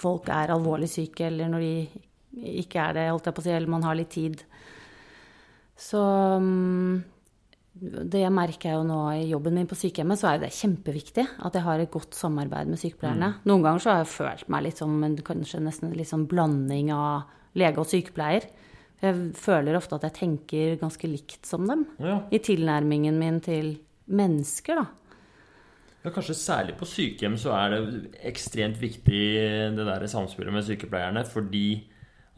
[0.01, 3.55] folk er alvorlig syke, eller når de ikke er det, holdt jeg på å si,
[3.55, 4.43] eller man har litt tid.
[5.81, 6.01] Så
[6.41, 7.01] um,
[7.81, 11.57] det merker jeg jo nå i jobben min på sykehjemmet, så er det kjempeviktig at
[11.57, 13.35] jeg har et godt samarbeid med sykepleierne.
[13.49, 16.93] Noen ganger så har jeg følt meg litt som en kanskje nesten litt sånn blanding
[16.95, 18.47] av lege og sykepleier.
[19.01, 23.79] Jeg føler ofte at jeg tenker ganske likt som dem Ja, i tilnærmingen min til
[24.11, 24.87] mennesker, da.
[26.05, 29.23] ja Kanskje særlig på sykehjem så er det ekstremt viktig
[29.77, 31.25] det der samspillet med sykepleierne.
[31.25, 31.87] Fordi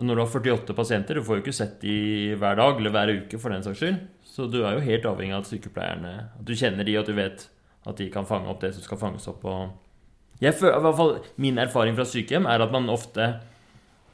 [0.02, 3.14] når du har 48 pasienter, du får jo ikke sett de hver dag eller hver
[3.22, 3.98] uke for den saks skyld.
[4.32, 7.10] Så du er jo helt avhengig av at sykepleierne At du kjenner de, og at
[7.10, 7.48] du vet
[7.86, 9.42] at de kan fange opp det som skal fanges opp.
[9.44, 13.32] Og jeg føler, i hvert fall Min erfaring fra sykehjem er at man ofte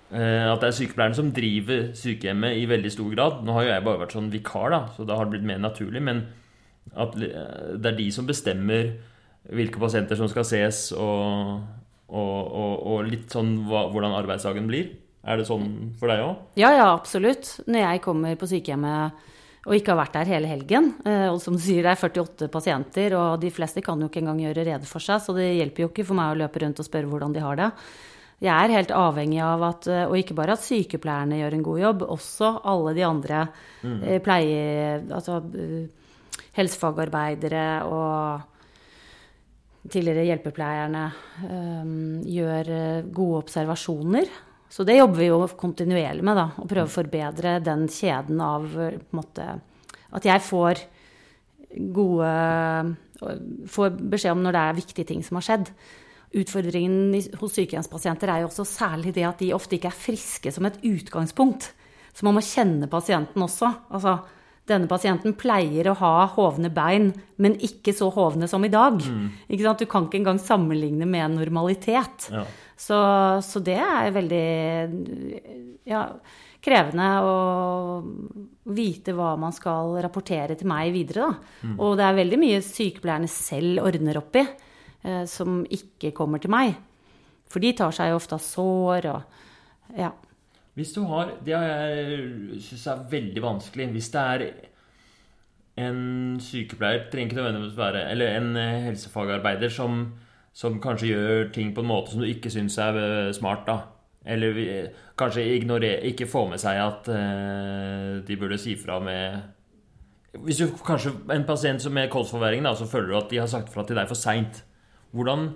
[0.09, 3.42] At det er sykepleieren som driver sykehjemmet i veldig stor grad.
[3.44, 5.61] Nå har jo jeg bare vært sånn vikar, da, så da har det blitt mer
[5.61, 6.01] naturlig.
[6.05, 6.23] Men
[6.97, 8.94] at eh, det er de som bestemmer
[9.49, 11.61] hvilke pasienter som skal ses, og,
[12.09, 14.92] og, og, og litt sånn hva, hvordan arbeidsdagen blir.
[15.29, 16.44] Er det sånn for deg òg?
[16.61, 17.59] Ja, ja, absolutt.
[17.68, 19.27] Når jeg kommer på sykehjemmet
[19.68, 22.49] og ikke har vært der hele helgen, eh, og som du sier det er 48
[22.53, 25.85] pasienter, og de fleste kan jo ikke engang gjøre rede for seg, så det hjelper
[25.85, 27.68] jo ikke for meg å løpe rundt og spørre hvordan de har det.
[28.38, 31.81] Jeg er helt avhengig av at, eh, og ikke bare at sykepleierne gjør en god
[31.83, 33.46] jobb, også alle de andre
[33.83, 34.03] mm.
[34.27, 35.01] pleie...
[35.11, 35.87] Altså eh,
[36.59, 38.40] helsefagarbeidere og
[39.92, 41.05] tidligere hjelpepleierne
[41.46, 41.94] eh,
[42.35, 44.31] gjør eh, gode observasjoner.
[44.68, 46.48] Så det jobber vi jo kontinuerlig med, da.
[46.61, 49.46] Å prøve å forbedre den kjeden av eh, måte,
[50.12, 50.87] At jeg får
[51.92, 52.29] gode
[53.68, 55.70] Får beskjed om når det er viktige ting som har skjedd.
[56.36, 60.68] Utfordringen hos sykehjemspasienter er jo også særlig det at de ofte ikke er friske som
[60.68, 61.70] et utgangspunkt.
[62.12, 63.70] Så man må kjenne pasienten også.
[63.94, 64.18] Altså,
[64.68, 69.00] denne pasienten pleier å ha hovne bein, men ikke så hovne som i dag.
[69.48, 69.80] Ikke sant?
[69.80, 72.28] Du kan ikke engang sammenligne med en normalitet.
[72.34, 72.44] Ja.
[72.78, 72.98] Så,
[73.42, 74.44] så det er veldig
[75.88, 76.04] ja,
[76.64, 77.34] krevende å
[78.76, 81.30] vite hva man skal rapportere til meg videre.
[81.30, 81.72] Da.
[81.78, 84.44] Og det er veldig mye sykepleierne selv ordner opp i,
[85.31, 86.77] som ikke kommer til meg.
[87.49, 90.12] For de tar seg jo ofte av sår og ja.
[90.79, 93.88] Hvis du har Det jeg syns er veldig vanskelig.
[93.97, 94.44] Hvis det er
[95.79, 100.12] en sykepleier, trenger ikke nødvendigvis være Eller en eh, helsefagarbeider som,
[100.53, 103.79] som kanskje gjør ting på en måte som du ikke syns er eh, smart, da.
[104.29, 109.38] Eller kanskje ignorer, ikke får med seg at eh, de burde si fra med
[110.44, 113.47] Hvis du kanskje en pasient som med kolsforverring, da, så føler du at de har
[113.47, 114.64] sagt fra til deg for seint.
[115.16, 115.49] Hvordan,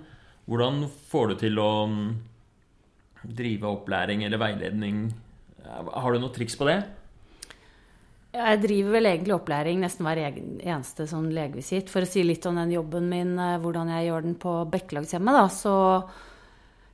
[0.49, 2.09] hvordan får du til å mm,
[3.37, 5.05] drive opplæring eller veiledning?
[5.63, 6.81] Har du noe triks på det?
[8.33, 11.91] Jeg driver vel egentlig opplæring nesten hver eneste sånn legevisitt.
[11.93, 15.35] For å si litt om den jobben min, eh, hvordan jeg gjør den på Bekkelagshjemmet,
[15.37, 15.75] da, så,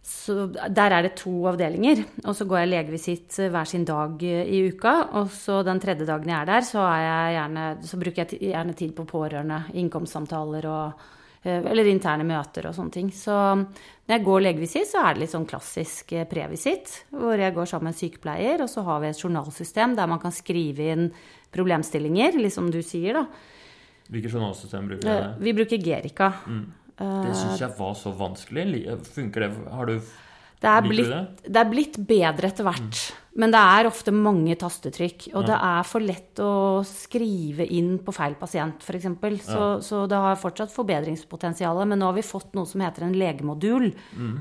[0.04, 2.04] så Der er det to avdelinger.
[2.26, 4.98] Og så går jeg legevisitt hver sin dag i uka.
[5.22, 8.52] Og så den tredje dagen jeg er der, så, er jeg gjerne, så bruker jeg
[8.52, 13.12] gjerne tid på pårørende, innkomstsamtaler og eh, eller interne møter og sånne ting.
[13.16, 17.56] Så når jeg går legevisitt, så er det litt sånn klassisk eh, previsitt, hvor jeg
[17.56, 20.90] går sammen med en sykepleier, og så har vi et journalsystem der man kan skrive
[20.96, 21.08] inn
[21.56, 23.26] problemstillinger, litt som du sier, da.
[24.10, 25.10] Hvilket journalsystem bruker du?
[25.12, 25.34] dere?
[25.40, 26.32] Vi bruker Gerica.
[27.00, 28.82] Det syns jeg var så vanskelig.
[29.14, 29.50] Funker det?
[29.72, 30.00] Har du
[30.60, 33.04] Det er, du blitt, det er blitt bedre etter hvert.
[33.40, 35.30] Men det er ofte mange tastetrykk.
[35.40, 39.08] Og det er for lett å skrive inn på feil pasient, f.eks.
[39.48, 41.80] Så, så det har fortsatt forbedringspotensial.
[41.88, 43.94] Men nå har vi fått noe som heter en legemodul,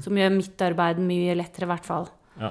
[0.03, 2.11] som gjør mitt arbeid mye lettere, i hvert fall.
[2.43, 2.51] Ja.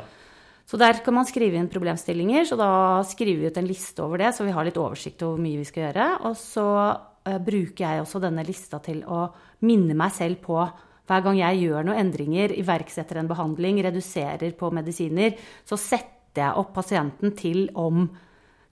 [0.68, 2.72] Så der kan man skrive inn problemstillinger, så da
[3.08, 5.62] skriver vi ut en liste over det, så vi har litt oversikt over hvor mye
[5.62, 6.08] vi skal gjøre.
[6.28, 9.30] Og så uh, bruker jeg også denne lista til å
[9.64, 10.60] minne meg selv på
[11.08, 16.62] hver gang jeg gjør noen endringer, iverksetter en behandling, reduserer på medisiner, så setter jeg
[16.62, 18.08] opp pasienten til om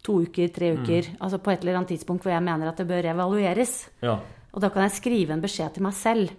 [0.05, 2.87] to uker, tre uker, altså på et eller annet tidspunkt hvor jeg mener at det
[2.89, 3.77] bør evalueres.
[4.05, 4.19] ja.
[4.55, 6.29] Og da kan jeg skrive en beskjed til meg selv.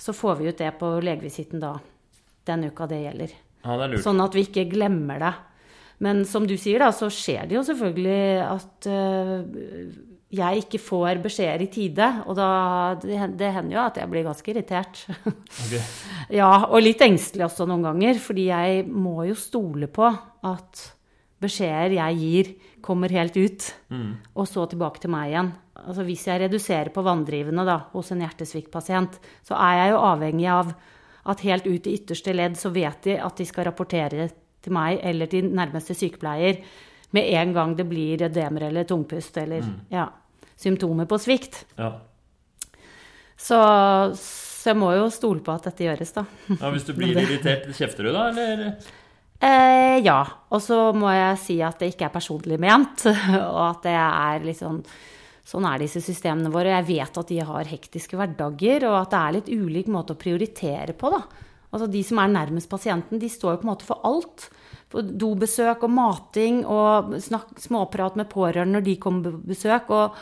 [0.00, 1.74] Så får vi ut det på legevisitten da,
[2.48, 3.34] den uka det gjelder.
[3.66, 4.04] ja, det er lurt.
[4.06, 5.34] Sånn at vi ikke glemmer det.
[6.00, 9.42] Men som du sier, da, så skjer det jo selvfølgelig at øh,
[10.30, 12.06] jeg ikke får beskjeder i tide.
[12.30, 12.50] Og da
[13.02, 15.02] det, det hender jo at jeg blir ganske irritert.
[15.26, 15.82] Okay.
[16.40, 18.20] ja, og litt engstelig også noen ganger.
[18.22, 20.84] Fordi jeg må jo stole på at
[21.40, 22.52] beskjeder jeg gir,
[22.84, 23.66] kommer helt ut.
[24.36, 25.50] Og så tilbake til meg igjen.
[25.80, 29.16] Altså Hvis jeg reduserer på vanndrivende da, hos en hjertesviktpasient,
[29.48, 30.74] så er jeg jo avhengig av
[31.30, 34.28] at helt ut i ytterste ledd så vet de at de skal rapportere
[34.60, 36.60] til meg eller til nærmeste sykepleier
[37.16, 40.06] med en gang det blir ødemer eller tungpust eller ja,
[40.60, 41.62] symptomer på svikt.
[41.80, 41.94] Ja.
[43.40, 43.58] Så,
[44.20, 46.26] så jeg må jo stole på at dette gjøres, da.
[46.52, 48.66] ja, Hvis du blir irritert, kjefter du da, eller?
[49.40, 50.20] Eh, ja.
[50.52, 53.06] Og så må jeg si at det ikke er personlig ment,
[53.54, 54.82] og at det er litt sånn
[55.50, 56.76] Sånn er disse systemene våre.
[56.76, 60.18] Jeg vet at de har hektiske hverdager, og at det er litt ulik måte å
[60.20, 61.24] prioritere på, da.
[61.70, 64.46] Altså de som er nærmest pasienten, de står jo på en måte for alt.
[64.92, 69.90] For dobesøk og mating og snakk, småprat med pårørende når de kommer på besøk.
[69.94, 70.20] Og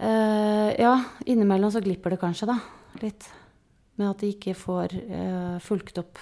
[0.00, 0.94] eh, ja,
[1.26, 2.58] innimellom så glipper det kanskje, da.
[3.04, 3.28] Litt.
[4.00, 6.18] Med at de ikke får uh, fulgt opp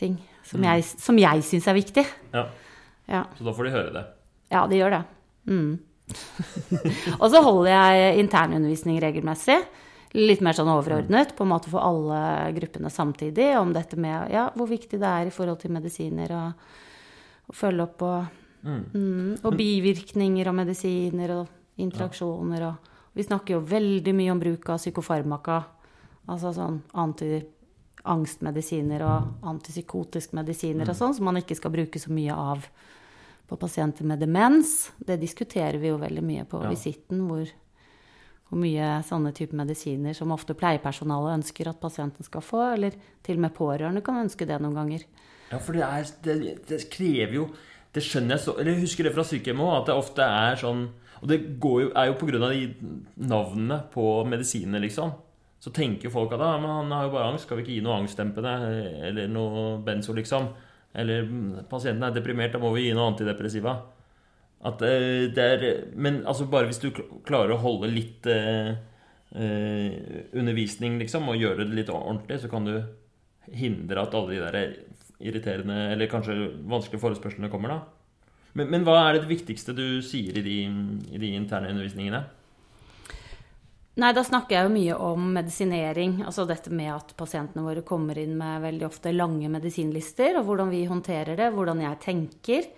[0.00, 2.04] ting som jeg, som jeg syns er viktig.
[2.32, 2.46] Ja.
[3.10, 3.22] Ja.
[3.36, 4.02] Så da får de høre det.
[4.52, 5.02] Ja, de gjør det.
[5.48, 5.72] Mm.
[7.22, 9.58] og så holder jeg internundervisning regelmessig.
[10.12, 13.52] Litt mer sånn overordnet, på en måte for alle gruppene samtidig.
[13.56, 16.66] Om dette med ja, hvor viktig det er i forhold til medisiner og,
[17.48, 22.74] og følge opp og mm, Og bivirkninger og medisiner og interaksjoner og
[23.14, 25.56] Vi snakker jo veldig mye om bruk av psykofarmaka.
[26.32, 32.32] Altså sånn antiangstmedisiner og antipsykotisk medisiner og sånn, som man ikke skal bruke så mye
[32.32, 32.64] av
[33.50, 34.88] på pasienter med demens.
[34.96, 36.70] Det diskuterer vi jo veldig mye på Ja.
[36.70, 37.44] visitten, hvor,
[38.48, 43.36] hvor mye sånne type medisiner som ofte pleiepersonalet ønsker at pasienten skal få, eller til
[43.36, 45.00] og med pårørende kan ønske det noen ganger.
[45.50, 47.50] Ja, for det, er, det, det krever jo
[47.92, 50.56] Det skjønner jeg så Eller jeg husker det fra sykehjemmet òg, at det ofte er
[50.56, 50.88] sånn
[51.22, 52.16] Og det jo, er jo
[52.50, 55.12] de navnene på medisinene, liksom.
[55.62, 57.76] Så tenker jo folk at ah, men han har jo bare angst, skal vi ikke
[57.76, 58.54] gi noe angstdempende?
[59.08, 60.48] Eller noe benzo, liksom?
[60.94, 63.76] Eller "Mm, pasienten er deprimert, da må vi gi noe antidepressiva.
[64.64, 66.90] At eh, er Men altså bare hvis du
[67.24, 68.74] klarer å holde litt eh,
[69.34, 72.82] eh, undervisning, liksom, og gjøre det litt ordentlig, så kan du
[73.52, 74.76] hindre at alle de der
[75.22, 76.34] irriterende eller kanskje
[76.66, 78.01] vanskelige forespørslene kommer, da.
[78.52, 80.56] Men, men hva er det viktigste du sier i de,
[81.12, 82.22] i de interne undervisningene?
[84.00, 86.22] Nei, da snakker jeg jo mye om medisinering.
[86.24, 90.72] Altså dette med at pasientene våre kommer inn med veldig ofte lange medisinlister, og hvordan
[90.72, 92.70] vi håndterer det, hvordan jeg tenker.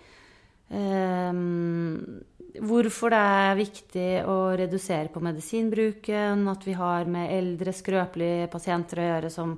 [0.67, 2.19] Um,
[2.59, 8.99] hvorfor det er viktig å redusere på medisinbruken, at vi har med eldre, skrøpelige pasienter
[8.99, 9.55] å gjøre som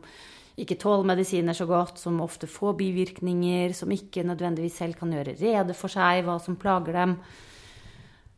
[0.57, 5.37] ikke tåler medisiner så godt, som ofte får bivirkninger, som ikke nødvendigvis selv kan gjøre
[5.37, 7.17] rede for seg hva som plager dem.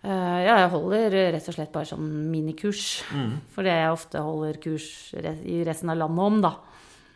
[0.04, 3.06] Eh, ja, jeg holder rett og slett bare sånn minikurs.
[3.56, 6.54] For det jeg ofte holder kurs i resten av landet om, da.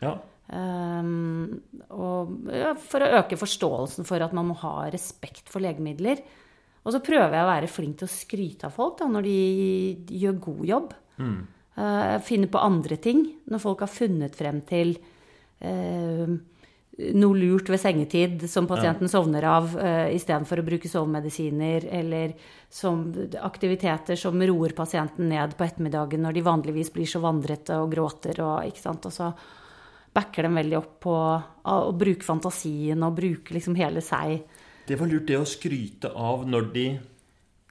[0.04, 0.14] Ja.
[0.44, 1.62] Um,
[1.96, 6.20] og ja, for å øke forståelsen for at man må ha respekt for legemidler.
[6.84, 9.38] Og så prøver jeg å være flink til å skryte av folk da, når de,
[10.20, 10.96] gjør god jobb.
[11.20, 11.38] Uh,
[12.22, 13.24] finne på andre ting.
[13.50, 14.92] Når folk har funnet frem til
[15.64, 16.34] uh,
[17.18, 22.36] noe lurt ved sengetid som pasienten sovner av uh, istedenfor å bruke sovemedisiner, eller
[22.70, 23.08] som
[23.42, 28.38] aktiviteter som roer pasienten ned på ettermiddagen når de vanligvis blir så vandrete og gråter
[28.44, 29.10] og ikke sant.
[29.10, 29.32] Og så
[30.14, 31.16] backer dem veldig opp på
[31.74, 34.44] å bruke fantasien og bruke liksom hele seg.
[34.86, 36.86] Det var lurt det å skryte av når de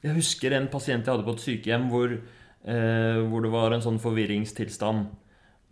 [0.03, 3.81] Jeg husker en pasient jeg hadde på et sykehjem hvor, eh, hvor det var en
[3.83, 5.09] sånn forvirringstilstand.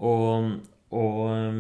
[0.01, 0.51] Og,
[0.97, 1.59] og eh,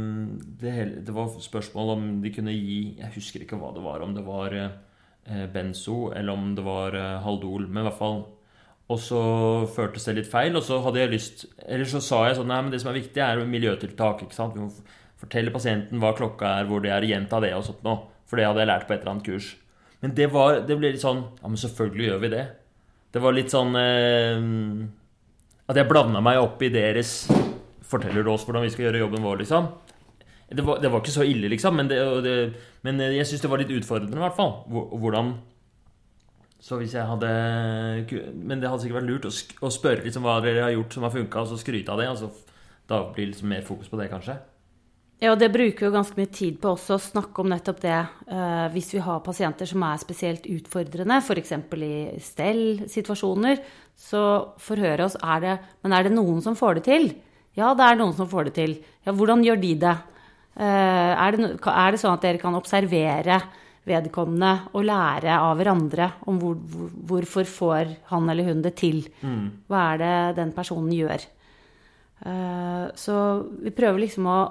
[0.61, 4.01] det, hele, det var spørsmål om de kunne gi Jeg husker ikke hva det var,
[4.01, 8.23] om det var eh, benzo eller om det var eh, Haldol, men i hvert fall
[8.89, 9.21] Og så
[9.75, 12.61] føltes det litt feil, og så hadde jeg lyst Eller så sa jeg sånn Nei,
[12.65, 14.25] men det som er viktig, er miljøtiltak.
[14.25, 14.57] ikke sant?
[14.57, 14.71] Vi må
[15.21, 18.07] fortelle pasienten hva klokka er, hvor det er, gjenta det og sånt noe.
[18.25, 19.51] For det hadde jeg lært på et eller annet kurs.
[20.01, 22.45] Men det, var, det ble litt sånn Ja, men selvfølgelig gjør vi det.
[23.13, 24.47] Det var litt sånn eh,
[25.71, 27.23] At jeg blanda meg opp i deres
[27.87, 29.69] Forteller oss hvordan vi skal gjøre jobben vår, liksom?
[30.51, 32.35] Det var, det var ikke så ille, liksom, men, det, det,
[32.83, 34.53] men jeg syns det var litt utfordrende, i hvert fall.
[34.67, 35.33] Hvordan
[36.59, 37.29] Så hvis jeg hadde
[38.35, 39.31] Men det hadde sikkert vært lurt å,
[39.67, 42.09] å spørre liksom hva dere har gjort som har funka, og så skryte av det.
[42.11, 42.31] Altså,
[42.91, 44.35] da blir det liksom mer fokus på det, kanskje.
[45.21, 47.83] Ja, og det bruker vi jo ganske mye tid på også, å snakke om nettopp
[47.83, 47.97] det.
[48.25, 51.51] Uh, hvis vi har pasienter som er spesielt utfordrende, f.eks.
[51.77, 51.91] i
[52.25, 53.61] stell-situasjoner,
[53.99, 54.23] så
[54.61, 57.11] forhøre oss er det Men er det noen som får det til?
[57.57, 58.77] Ja, det er noen som får det til.
[59.05, 59.97] Ja, hvordan gjør de det?
[60.55, 63.39] Uh, er det, er det sånn at dere kan observere
[63.87, 69.03] vedkommende og lære av hverandre om hvor, hvor, hvorfor får han eller hun det til?
[69.23, 69.45] Mm.
[69.71, 71.23] Hva er det den personen gjør?
[72.21, 73.15] Uh, så
[73.63, 74.41] vi prøver liksom å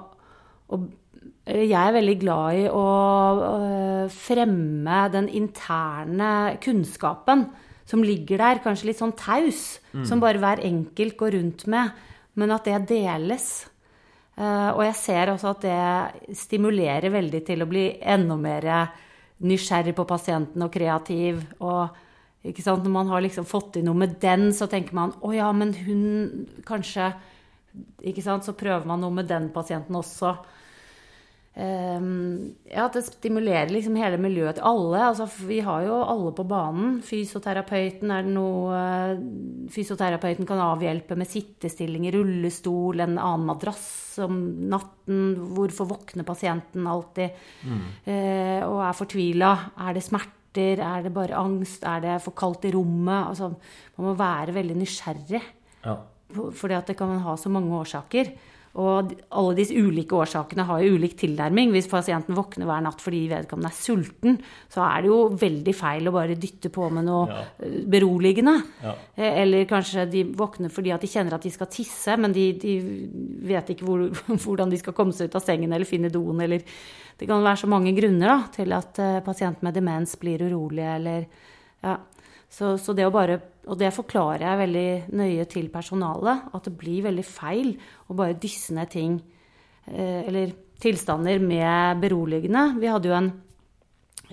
[0.71, 0.81] å
[1.51, 2.85] jeg er veldig glad i å
[4.13, 6.29] fremme den interne
[6.61, 7.47] kunnskapen
[7.91, 10.05] som ligger der, kanskje litt sånn taus, mm.
[10.07, 11.91] som bare hver enkelt går rundt med,
[12.39, 13.49] men at det deles.
[14.39, 18.69] Uh, og jeg ser også at det stimulerer veldig til å bli enda mer
[19.43, 21.43] nysgjerrig på pasienten og kreativ.
[21.59, 21.99] og?
[22.41, 25.75] Når man har liksom fått til noe med den, så tenker man å ja, men
[25.77, 27.11] hun kanskje?
[28.01, 30.33] Så prøver man noe med den pasienten også.
[31.51, 35.01] Um, ja, at det stimulerer liksom hele miljøet til alle.
[35.09, 36.93] Altså, vi har jo alle på banen.
[37.03, 38.77] Fysioterapeuten er det noe
[39.71, 43.89] Fysioterapeuten kan avhjelpe med sittestilling i rullestol, en annen madrass
[44.23, 44.37] om
[44.71, 45.33] natten.
[45.57, 47.35] Hvorfor våkner pasienten alltid
[47.67, 47.81] mm.
[48.07, 49.51] uh, og er fortvila?
[49.89, 50.79] Er det smerter?
[50.87, 51.83] Er det bare angst?
[51.83, 53.27] Er det for kaldt i rommet?
[53.27, 53.51] Altså,
[53.97, 55.43] man må være veldig nysgjerrig.
[55.83, 55.99] Ja.
[56.31, 58.31] Fordi at det kan ha så mange årsaker.
[58.79, 61.73] Og alle disse ulike årsakene har jo ulik tilnærming.
[61.75, 64.37] Hvis pasienten våkner hver natt fordi vedkommende er sulten,
[64.71, 67.41] så er det jo veldig feil å bare dytte på med noe ja.
[67.59, 68.55] Eh, beroligende.
[68.83, 68.95] Ja.
[69.15, 72.47] Eh, eller kanskje de våkner fordi at de kjenner at de skal tisse, men de,
[72.61, 72.77] de
[73.51, 74.07] vet ikke hvor,
[74.45, 76.39] hvordan de skal komme seg ut av sengen eller finne doen.
[76.39, 76.63] Eller
[77.19, 80.87] Det kan være så mange grunner da, til at uh, pasienten med demens blir urolig
[80.95, 81.27] eller
[81.83, 81.99] ja.
[82.51, 83.37] Så, så, det å bare
[83.69, 87.75] Og det forklarer jeg veldig nøye til personalet, at det blir veldig feil
[88.09, 89.19] å bare dysse ned ting
[89.85, 92.71] eh, eller tilstander med beroligende.
[92.81, 93.29] Vi hadde jo en,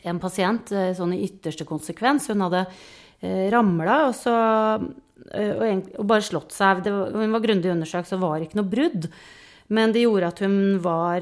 [0.00, 2.30] en pasient eh, sånn i ytterste konsekvens.
[2.32, 6.88] Hun hadde eh, ramla og, og, og, bare slått seg.
[6.88, 9.10] Var, hun var grundig undersøkt, så var det ikke noe brudd.
[9.76, 11.20] Men det gjorde at hun var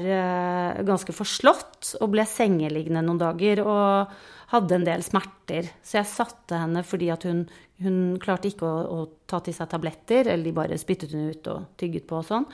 [0.87, 3.59] ganske forslått og ble sengeliggende noen dager.
[3.67, 4.13] Og
[4.53, 5.67] hadde en del smerter.
[5.83, 7.43] Så jeg satte henne fordi at hun,
[7.83, 11.51] hun klarte ikke å, å, ta til seg tabletter, eller de bare spyttet hun ut
[11.51, 12.47] og tygget på og sånn.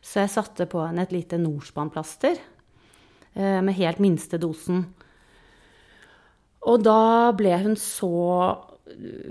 [0.00, 4.84] Så jeg satte på henne et lite Norspan-plaster eh, med helt minste dosen.
[6.70, 8.12] Og da ble hun så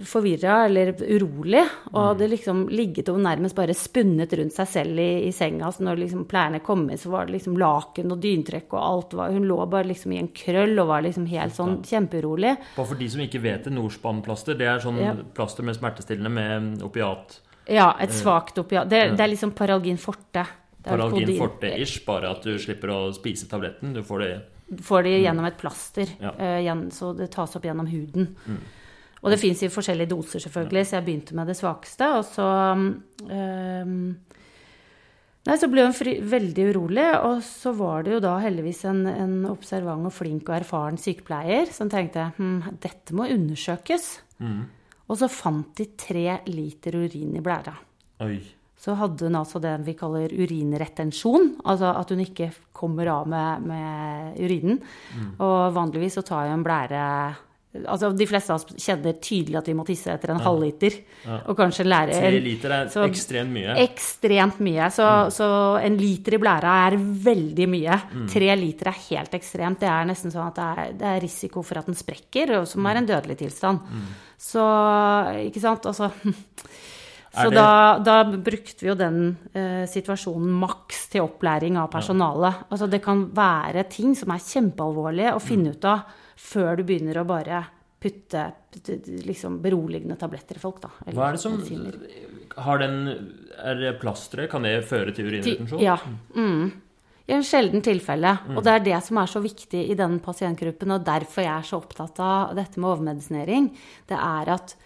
[0.06, 1.64] forvirra eller urolig.
[1.92, 2.32] Og hadde mm.
[2.34, 5.72] liksom ligget og nærmest bare spunnet rundt seg selv i, i senga.
[5.74, 9.18] Så når liksom klærne kom inn, så var det liksom laken og dyntrekk og alt.
[9.20, 12.56] Var, hun lå bare liksom i en krøll og var liksom helt sånn kjempeurolig.
[12.78, 15.18] Bare for de som ikke vet det, Norspan-plaster, det er sånn ja.
[15.36, 17.42] plaster med smertestillende med opiat.
[17.70, 18.90] Ja, et svakt opiat.
[18.90, 20.46] Det, det er liksom Paralgin forte.
[20.84, 23.94] Paralgin forte-ish, bare at du slipper å spise tabletten.
[23.94, 24.32] Du får det
[24.86, 26.30] Får det gjennom et plaster, ja.
[26.38, 28.28] uh, så det tas opp gjennom huden.
[28.46, 28.60] Mm.
[29.20, 32.08] Og det fins i forskjellige doser, selvfølgelig, så jeg begynte med det svakeste.
[32.20, 33.96] Og så um,
[35.48, 39.06] Nei, så ble hun fri, veldig urolig, og så var det jo da heldigvis en,
[39.08, 44.10] en observant og flink og erfaren sykepleier som tenkte hm, dette må undersøkes.
[44.44, 44.60] Mm.
[45.10, 47.74] Og så fant de tre liter urin i blæra.
[48.28, 48.38] Oi.
[48.80, 53.66] Så hadde hun altså det vi kaller urinretensjon, altså at hun ikke kommer av med,
[53.68, 54.78] med urinen.
[55.16, 55.32] Mm.
[55.44, 57.02] Og vanligvis så tar jo en blære
[57.70, 60.46] Altså, de fleste av oss kjenner tydelig at vi må tisse etter en ja.
[60.48, 60.96] halvliter.
[61.22, 61.36] Ja.
[61.52, 63.76] Og kanskje lære Tre liter er så, ekstremt mye.
[63.84, 64.88] Ekstremt mye.
[64.96, 65.34] Så, mm.
[65.36, 65.50] så,
[65.86, 66.98] en liter i blæra er
[67.30, 68.00] veldig mye.
[68.10, 68.28] Mm.
[68.34, 69.84] Tre liter er helt ekstremt.
[69.84, 72.90] Det er nesten sånn at det er, det er risiko for at den sprekker, som
[72.90, 73.86] er en dødelig tilstand.
[73.86, 74.10] Mm.
[74.50, 74.66] Så
[75.46, 76.10] ikke sant, altså
[77.30, 79.20] Så da, da, brukte vi jo den
[79.54, 82.58] eh, situasjonen maks til opplæring av personalet.
[82.58, 82.70] Ja.
[82.74, 85.78] Altså det kan være ting som er kjempealvorlige å finne mm.
[85.78, 87.64] ut av før du begynner å bare
[88.00, 88.46] putte,
[89.28, 90.80] liksom beroligende tabletter i folk.
[90.84, 91.58] Da, Hva er det som
[92.64, 93.00] har den
[93.60, 94.50] Er det plasteret?
[94.52, 95.82] Kan det føre til urinretensjon?
[95.84, 95.98] Ja.
[96.36, 96.70] Mm.
[97.30, 98.38] I en sjelden tilfelle.
[98.48, 98.56] Mm.
[98.58, 101.68] Og det er det som er så viktig i den pasientgruppen, og derfor jeg er
[101.68, 103.68] så opptatt av dette med overmedisinering.
[104.10, 104.78] Det er at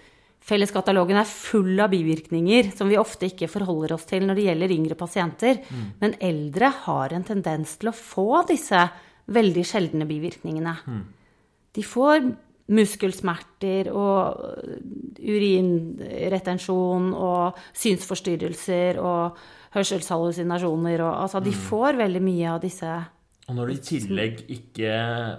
[0.44, 4.74] Felleskatalogen er full av bivirkninger som vi ofte ikke forholder oss til når det gjelder
[4.76, 5.62] yngre pasienter.
[5.64, 5.86] Mm.
[6.02, 8.82] Men eldre har en tendens til å få disse
[9.32, 10.74] veldig sjeldne bivirkningene.
[10.84, 11.04] Mm.
[11.74, 12.28] De får
[12.74, 14.40] muskelsmerter og
[15.20, 19.42] urinretensjon og synsforstyrrelser og
[19.74, 21.60] hørselshallusinasjoner og Altså, de mm.
[21.68, 22.94] får veldig mye av disse
[23.44, 24.92] og når du i tillegg ikke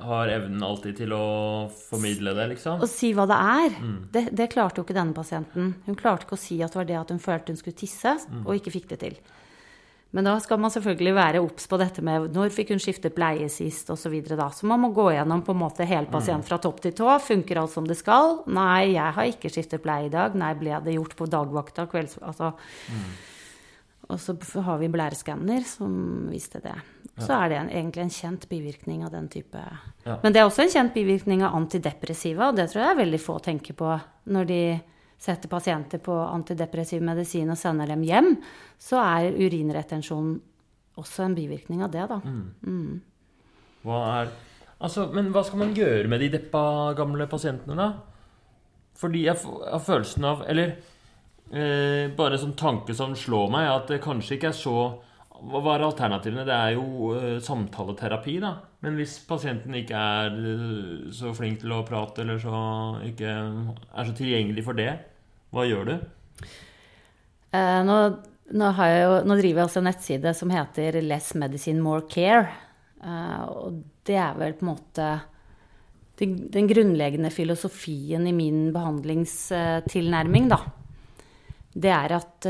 [0.04, 1.26] har evnen alltid til å
[1.72, 2.82] formidle det, liksom?
[2.84, 3.78] Å si hva det er.
[3.80, 3.94] Mm.
[4.12, 5.70] Det, det, klarte jo ikke denne pasienten.
[5.86, 8.12] Hun klarte ikke å si at det var det at hun følte hun skulle tisse,
[8.28, 8.42] mm.
[8.44, 9.16] og ikke fikk det til.
[10.14, 13.48] Men da skal man selvfølgelig være obs på dette med når fikk hun skiftet bleie
[13.50, 14.14] sist, osv.
[14.28, 16.48] Så, så man må gå gjennom på en måte hele pasient mm.
[16.48, 17.08] fra topp til tå.
[17.18, 18.44] Funker alt som det skal?
[18.46, 20.36] Nei, jeg har ikke skiftet bleie i dag.
[20.38, 21.88] Nei, ble det gjort på dagvakta?
[21.90, 22.20] Kvelds...
[22.22, 23.06] Altså mm.
[24.12, 25.92] Og så har vi blæreskanner som
[26.28, 26.74] viste det.
[27.16, 29.60] Så er det en, egentlig en kjent bivirkning av den type
[30.04, 30.16] ja.
[30.22, 33.38] Men det er også en kjent bivirkning av antidepressiva, og det tror jeg veldig få
[33.42, 33.92] tenker på
[34.34, 34.60] når de
[35.20, 38.34] setter pasienter på antidepressiv medisin og sender dem hjem.
[38.80, 40.34] Så er urinretensjon
[41.00, 42.20] også en bivirkning av det, da.
[42.24, 42.42] Mm.
[42.66, 42.98] Mm.
[43.84, 44.34] Hva er
[44.84, 47.86] Altså, men hva skal man gjøre med de deppa gamle pasientene, da?
[48.98, 50.74] Fordi jeg har følelsen av Eller
[51.48, 54.78] eh, bare en sånn tanke som slår meg, at det kanskje ikke er så
[55.44, 56.44] hva er alternativene?
[56.46, 58.54] Det er jo uh, samtaleterapi, da.
[58.84, 62.60] Men hvis pasienten ikke er uh, så flink til å prate, eller så
[63.08, 64.90] ikke er så tilgjengelig for det,
[65.54, 65.94] hva gjør du?
[67.54, 67.98] Uh, nå,
[68.54, 72.48] nå, jo, nå, driver jeg også en nettside som heter Less Medicine More Care.
[73.04, 75.08] og det er vel på en måte
[76.20, 80.60] den, den grunnleggende filosofien i min behandlingstilnærming, da.
[81.74, 82.46] Det er at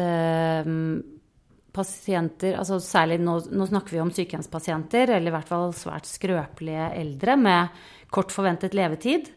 [1.75, 6.91] pasienter, altså særlig nå, nå, snakker vi om sykehjemspasienter, eller i hvert fall svært skrøpelige
[7.01, 9.31] eldre med kort forventet levetid.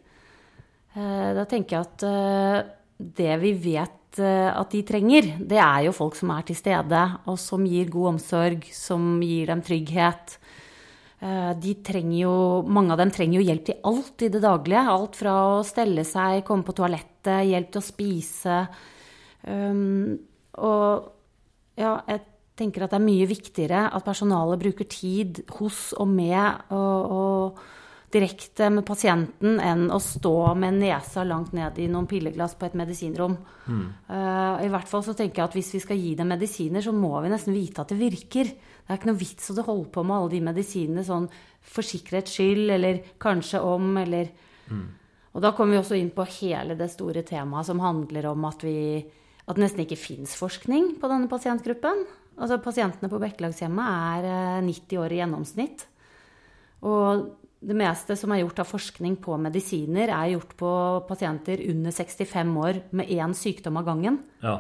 [0.97, 2.59] Eh, da tenker jeg at eh,
[3.17, 7.03] det vi vet eh, at de trenger, det er jo folk som er til stede,
[7.25, 10.38] og som gir god omsorg, som gir dem trygghet.
[11.17, 12.31] De trenger jo,
[12.69, 14.83] mange av dem trenger jo hjelp til alt i det daglige.
[14.93, 18.57] Alt fra å stelle seg, komme på toalettet, hjelp til å spise.
[19.41, 20.13] Um,
[20.61, 21.16] og
[21.78, 22.23] ja, jeg
[22.57, 27.59] tenker at det er mye viktigere at personalet bruker tid hos og med og, og
[28.13, 32.78] direkte med pasienten enn å stå med nesa langt ned i noen pilleglass på et
[32.80, 33.36] medisinrom.
[33.67, 33.84] Mm.
[34.07, 36.95] Uh, I hvert fall så tenker jeg at hvis vi skal gi dem medisiner, så
[36.95, 38.47] må vi nesten vite at det virker.
[38.47, 41.28] Det er ikke noe vits å holde på med alle de medisinene sånn
[41.67, 44.32] for sikkerhets skyld, eller kanskje om, eller
[44.71, 44.88] mm.
[45.38, 48.63] Og da kommer vi også inn på hele det store temaet som handler om at
[48.65, 49.03] vi
[49.48, 52.04] at det nesten ikke fins forskning på denne pasientgruppen.
[52.38, 55.86] Altså Pasientene på Bekkelagshjemmet er 90 eh, år i gjennomsnitt.
[56.86, 57.28] Og
[57.68, 60.72] det meste som er gjort av forskning på medisiner, er gjort på
[61.10, 64.20] pasienter under 65 år med én sykdom av gangen.
[64.43, 64.60] Ja.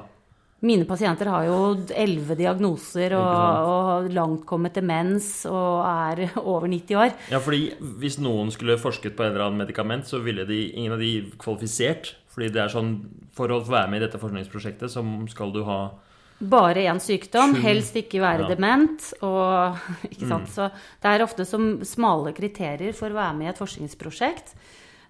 [0.65, 1.57] Mine pasienter har jo
[1.93, 7.13] elleve diagnoser og, og langtkommet demens og er over 90 år.
[7.29, 10.95] Ja, fordi hvis noen skulle forsket på en eller annen medikament, så ville de, ingen
[10.95, 12.15] av de kvalifisert.
[12.33, 12.91] Fordi det er sånn
[13.37, 15.79] For å være med i dette forskningsprosjektet, så skal du ha
[16.37, 18.49] bare én sykdom, helst ikke være ja.
[18.53, 19.07] dement.
[19.25, 19.77] Og,
[20.21, 20.45] mm.
[20.53, 20.69] Så
[21.01, 24.53] det er ofte som smale kriterier for å være med i et forskningsprosjekt.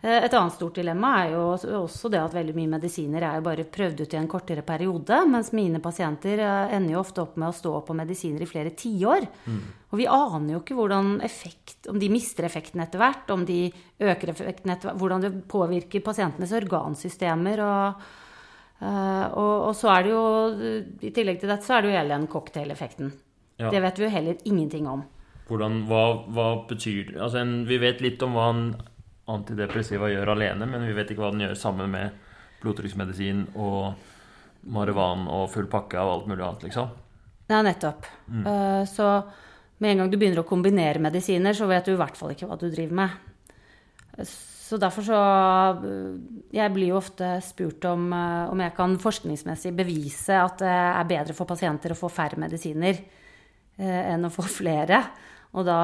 [0.02, 1.44] Eh, et annet stort dilemma er jo
[1.80, 5.24] også det at veldig mye medisiner er jo bare prøvd ut i en kortere periode,
[5.32, 8.76] mens mine pasienter eh, ender jo ofte opp med å stå på medisiner i flere
[8.78, 9.26] tiår.
[9.48, 9.64] Mm.
[9.90, 13.66] Og vi aner jo ikke hvordan effekt, om de mister effekten etter hvert, om de
[14.04, 17.66] øker effekten etter hvert, hvordan det påvirker pasientenes organsystemer.
[17.66, 18.08] og
[18.78, 20.26] Uh, og, og, så er det jo,
[21.02, 23.08] i tillegg til dette, så er det jo hele den cocktaileffekten.
[23.58, 23.72] Ja.
[23.74, 25.02] Det vet vi jo heller ingenting om.
[25.48, 27.16] Hvordan, hva, hva betyr?
[27.16, 28.68] Altså, en, vi vet litt om hva en
[29.28, 32.16] antidepressiva gjør alene, men vi vet ikke hva den gjør sammen med
[32.62, 33.98] blodtrykksmedisin og
[34.72, 36.96] marihuana og full pakke av alt mulig annet, liksom.
[37.48, 38.08] Ja, nettopp.
[38.28, 38.44] Mm.
[38.48, 39.12] Uh, så
[39.78, 42.50] med en gang du begynner å kombinere medisiner, så vet du i hvert fall ikke
[42.50, 44.28] hva du driver med.
[44.28, 45.18] Så derfor så
[46.52, 51.08] Jeg blir jo ofte spurt om eh, om jeg kan forskningsmessig bevise at det er
[51.08, 55.00] bedre for pasienter å få færre medisiner eh, enn å få flere.
[55.54, 55.80] Og da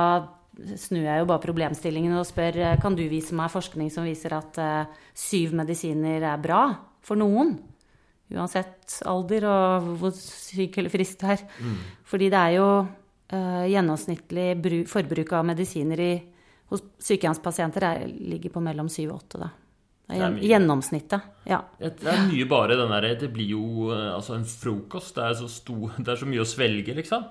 [0.78, 4.36] snur jeg jo bare problemstillingen og spør eh, kan du vise meg forskning som viser
[4.38, 4.60] at
[5.18, 6.66] syv medisiner er bra
[7.04, 7.56] for noen.
[8.34, 11.42] Uansett alder og hvor syk eller frisk du er.
[11.60, 11.80] Mm.
[12.10, 14.48] Fordi det er jo uh, gjennomsnittlig
[14.90, 16.14] forbruk av medisiner i
[16.74, 19.44] hos sykehjemspasienter er, ligger på mellom syv og åtte.
[19.44, 19.52] Da.
[20.14, 21.30] Det er gjennomsnittet.
[21.50, 21.62] Ja.
[21.80, 25.16] Det er mye bare den derre Det blir jo eh, altså en frokost.
[25.16, 27.28] Det er, så stor, det er så mye å svelge, liksom.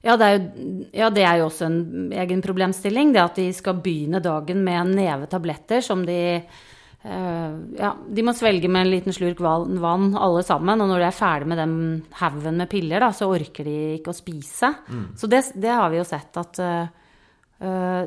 [0.00, 0.40] Ja det, jo,
[0.96, 3.12] ja, det er jo også en egen problemstilling.
[3.12, 8.24] Det at de skal begynne dagen med en neve tabletter som de eh, ja, de
[8.24, 10.80] må svelge med en liten slurk vann, alle sammen.
[10.80, 11.76] Og når de er ferdig med den
[12.22, 14.72] haugen med piller, da, så orker de ikke å spise.
[15.20, 16.96] Så det, det har vi jo sett at eh,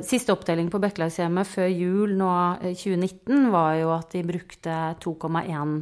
[0.02, 2.30] Siste oppdeling på Bekkelagshjemmet før jul nå
[2.74, 5.76] 2019 var jo at de brukte 2,1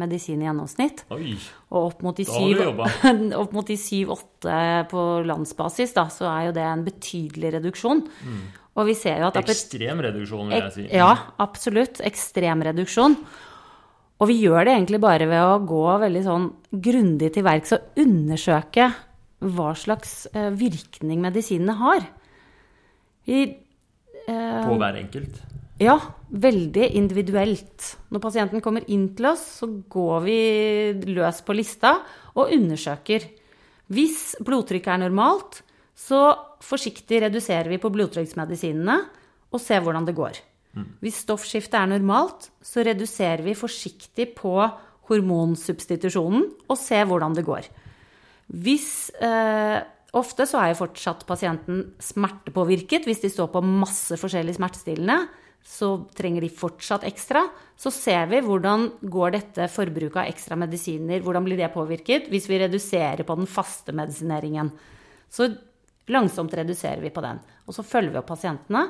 [0.00, 1.04] medisin i gjennomsnitt.
[1.14, 1.36] Oi.
[1.70, 2.88] Og opp mot de Da har du syv- jobba.
[3.42, 4.58] opp mot de 7-8
[4.90, 8.02] på landsbasis, da, så er jo det en betydelig reduksjon.
[8.74, 10.86] Og vi ser jo at Ekstrem reduksjon, vil jeg si.
[10.90, 12.00] Ja, absolutt.
[12.02, 13.14] Ekstrem reduksjon.
[14.18, 16.48] Og vi gjør det egentlig bare ved å gå veldig sånn
[16.82, 18.88] grundig til verks og undersøke
[19.44, 22.06] hva slags eh, virkning medisinene har.
[23.30, 23.40] I,
[24.26, 25.38] eh, På hver enkelt.
[25.82, 25.96] Ja,
[26.30, 27.86] veldig individuelt.
[28.14, 30.38] Når pasienten kommer inn til oss, så går vi
[31.16, 31.96] løs på lista
[32.34, 33.26] og undersøker.
[33.92, 35.62] Hvis blodtrykket er normalt,
[35.94, 36.32] så
[36.64, 38.98] forsiktig reduserer vi på blodtrykksmedisinene
[39.54, 40.40] og ser hvordan det går.
[41.04, 44.56] Hvis stoffskiftet er normalt, så reduserer vi forsiktig på
[45.06, 47.68] hormonsubstitusjonen og ser hvordan det går.
[48.50, 48.88] Hvis
[49.22, 49.82] eh,
[50.14, 53.02] Ofte så er jo fortsatt pasienten smertepåvirket.
[53.08, 55.24] Hvis de står på masse forskjellige smertestillende,
[55.64, 57.46] så trenger de fortsatt ekstra.
[57.76, 62.48] Så ser vi hvordan går dette forbruket av ekstra medisiner, hvordan blir det påvirket hvis
[62.50, 64.70] vi reduserer på den faste medisineringen.
[65.32, 65.48] Så
[66.12, 67.40] langsomt reduserer vi på den.
[67.64, 68.84] Og så følger vi opp pasientene.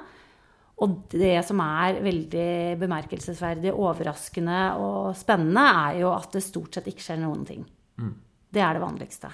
[0.83, 6.91] Og det som er veldig bemerkelsesverdig, overraskende og spennende, er jo at det stort sett
[6.91, 7.62] ikke skjer noen ting.
[8.51, 9.31] Det er det vanligste.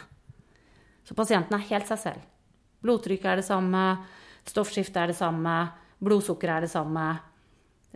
[1.09, 2.29] Så pasienten er helt seg selv.
[2.85, 3.85] Blodtrykket er det samme,
[4.49, 5.57] stoffskiftet er det samme,
[6.01, 7.09] blodsukkeret er det samme.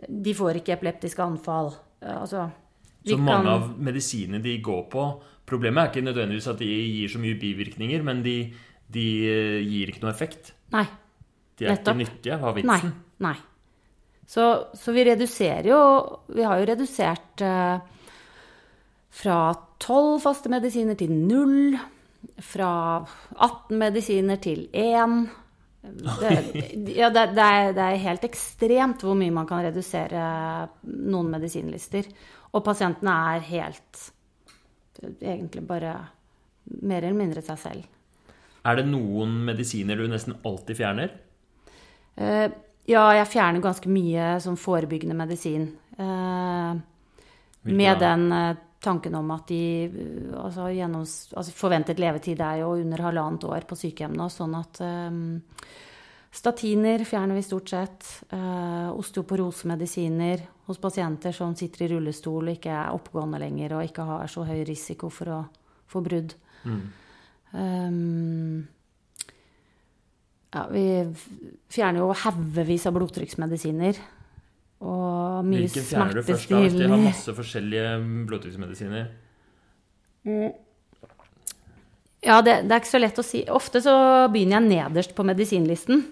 [0.09, 1.71] De får ikke epileptiske anfall.
[2.01, 2.49] Altså,
[3.07, 7.07] Så mange kan- av medisinene de går på Problemet er ikke nødvendigvis at de gir
[7.07, 8.51] så mye bivirkninger, men de,
[8.89, 10.53] de eh, gir ikke noe effekt.
[10.73, 10.87] Nei.
[11.59, 11.99] De er Nettopp.
[11.99, 12.39] ikke nyttige.
[12.41, 12.77] Hva er Nei.
[12.79, 12.93] vitsen?
[13.19, 13.35] nei.
[14.25, 17.79] Så, så vi reduserer jo Vi har jo redusert eh,
[19.11, 19.37] fra
[19.79, 21.77] 12 faste medisiner til null.
[22.41, 23.05] Fra
[23.37, 25.29] 18 medisiner til 1.
[25.85, 26.31] Det,
[26.95, 30.23] ja, det, det, er, det er helt ekstremt hvor mye man kan redusere
[30.83, 32.07] noen medisinlister.
[32.55, 34.11] Og pasientene er helt
[35.03, 35.91] Egentlig bare
[36.87, 37.87] mer eller mindre seg selv.
[38.65, 41.11] Er det noen medisiner du nesten alltid fjerner?
[42.15, 42.47] Eh,
[42.87, 45.67] ja, jeg fjerner ganske mye som forebyggende medisin.
[45.99, 46.79] Eh,
[47.65, 52.75] med den eh, tanken om at de eh, altså, gjennoms, altså Forventet levetid er jo
[52.77, 55.25] under halvannet år på sykehjem nå, sånn at um,
[56.35, 58.07] Statiner fjerner vi stort sett.
[58.27, 64.07] Uh, osteoporosemedisiner hos pasienter som sitter i rullestol og ikke er oppegående lenger og ikke
[64.09, 65.39] har så høy risiko for å
[65.87, 66.35] få brudd.
[67.55, 68.65] Um,
[70.51, 70.85] ja, vi
[71.71, 73.99] fjerner jo haugevis av blodtrykksmedisiner.
[74.83, 76.49] Og mye Hvilken fjerner du først?
[76.51, 76.59] da?
[76.65, 77.91] Hvis de har masse forskjellige
[78.27, 79.07] blodtrykksmedisiner.
[82.25, 83.43] Ja, det, det er ikke så lett å si.
[83.53, 83.95] Ofte så
[84.33, 86.03] begynner jeg nederst på medisinlisten.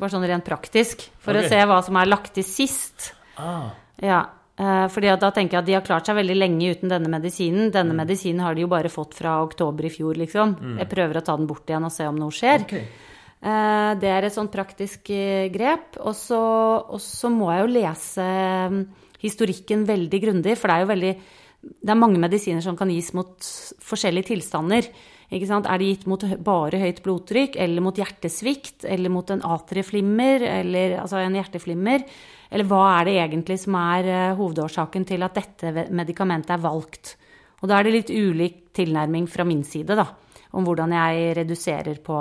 [0.00, 1.04] Bare sånn rent praktisk.
[1.22, 1.46] For okay.
[1.46, 3.12] å se hva som er lagt til sist.
[3.40, 4.22] Ah, Ja,
[4.56, 7.68] eh, fordi da tenker jeg at de har klart seg veldig lenge uten denne medisinen.
[7.68, 7.74] Mm.
[7.74, 10.56] Denne medisinen har de jo bare fått fra oktober i fjor, liksom.
[10.80, 12.64] Jeg prøver å ta den bort igjen og se om noe skjer.
[12.64, 13.08] ok.
[13.40, 15.96] Eh, Det er et sånn praktisk eh, grep.
[16.04, 18.26] Og så, må jeg jo lese
[18.72, 18.82] mm,
[19.22, 21.14] historikken veldig grundig, for det er jo veldig
[21.60, 23.36] Det er mange medisiner som kan gis mot
[23.84, 24.86] forskjellige tilstander.
[25.30, 30.96] Er det gitt mot bare høyt blodtrykk, eller mot hjertesvikt, eller mot en atrieflimmer, eller
[31.04, 32.02] altså en hjerteflimmer?
[32.50, 37.16] Eller hva er det egentlig som er eh, hovedårsaken til at dette medikamentet er valgt?
[37.60, 40.08] Og da er det litt ulik tilnærming fra min side, da,
[40.56, 42.16] om hvordan jeg reduserer på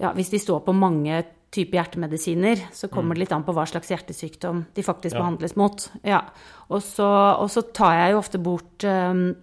[0.00, 1.22] ja, hvis de står på mange
[1.54, 5.20] typer hjertemedisiner, så kommer det litt an på hva slags hjertesykdom de faktisk Ja.
[5.22, 5.84] behandles mot.
[6.02, 6.24] Ja.
[6.68, 7.06] Og, så,
[7.38, 9.36] og så tar jeg jo ofte bort um,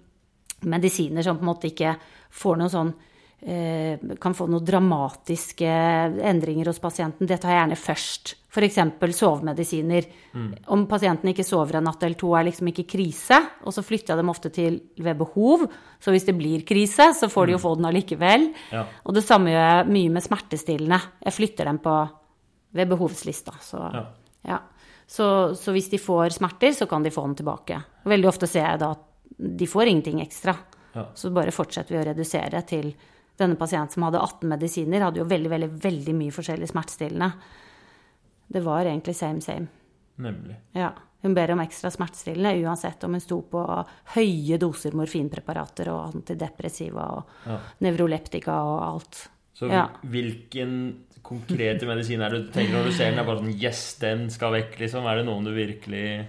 [0.68, 1.96] medisiner som på en måte ikke
[2.36, 2.92] får noen sånn
[3.48, 5.72] eh, kan få noen dramatiske
[6.28, 7.28] endringer hos pasienten.
[7.28, 8.36] Det tar jeg gjerne først.
[8.52, 8.76] F.eks.
[9.16, 10.06] sovemedisiner.
[10.68, 13.38] Om pasienten ikke sover en natt eller to, er liksom ikke krise.
[13.64, 15.64] Og så flytter jeg dem ofte til ved behov.
[16.04, 18.50] Så hvis det blir krise, så får de jo få den allikevel.
[18.74, 18.84] Ja.
[19.06, 21.00] Og det samme gjør jeg mye med smertestillende.
[21.24, 21.96] Jeg flytter dem på
[22.76, 23.56] ved behovslista.
[23.64, 24.04] Så, Ja.
[24.48, 24.60] ja.
[25.08, 27.80] så, så hvis de får smerter, så kan de få den tilbake.
[28.04, 29.08] Veldig ofte ser jeg da at
[29.40, 30.58] de får ingenting ekstra.
[30.94, 31.08] Ja.
[31.16, 32.92] Så bare fortsetter vi å redusere til
[33.40, 37.32] denne pasienten som hadde 18 medisiner, hadde jo veldig, veldig, veldig mye forskjellig smertestillende.
[38.52, 39.68] Det var egentlig same, same.
[40.22, 40.56] Nemlig.
[40.76, 40.92] Ja.
[41.22, 43.62] Hun ber om ekstra smertestillende uansett om hun sto på
[44.16, 47.60] høye doser morfinpreparater og antidepressiva og Ja.
[47.86, 49.30] nevroleptika og alt.
[49.54, 49.88] Så Ja.
[50.04, 53.20] hvilken konkrete medisin er det du tenker når du ser den?
[53.20, 55.06] Er bare sånn Yes, den skal vekk, liksom?
[55.06, 56.26] Er det noen du virkelig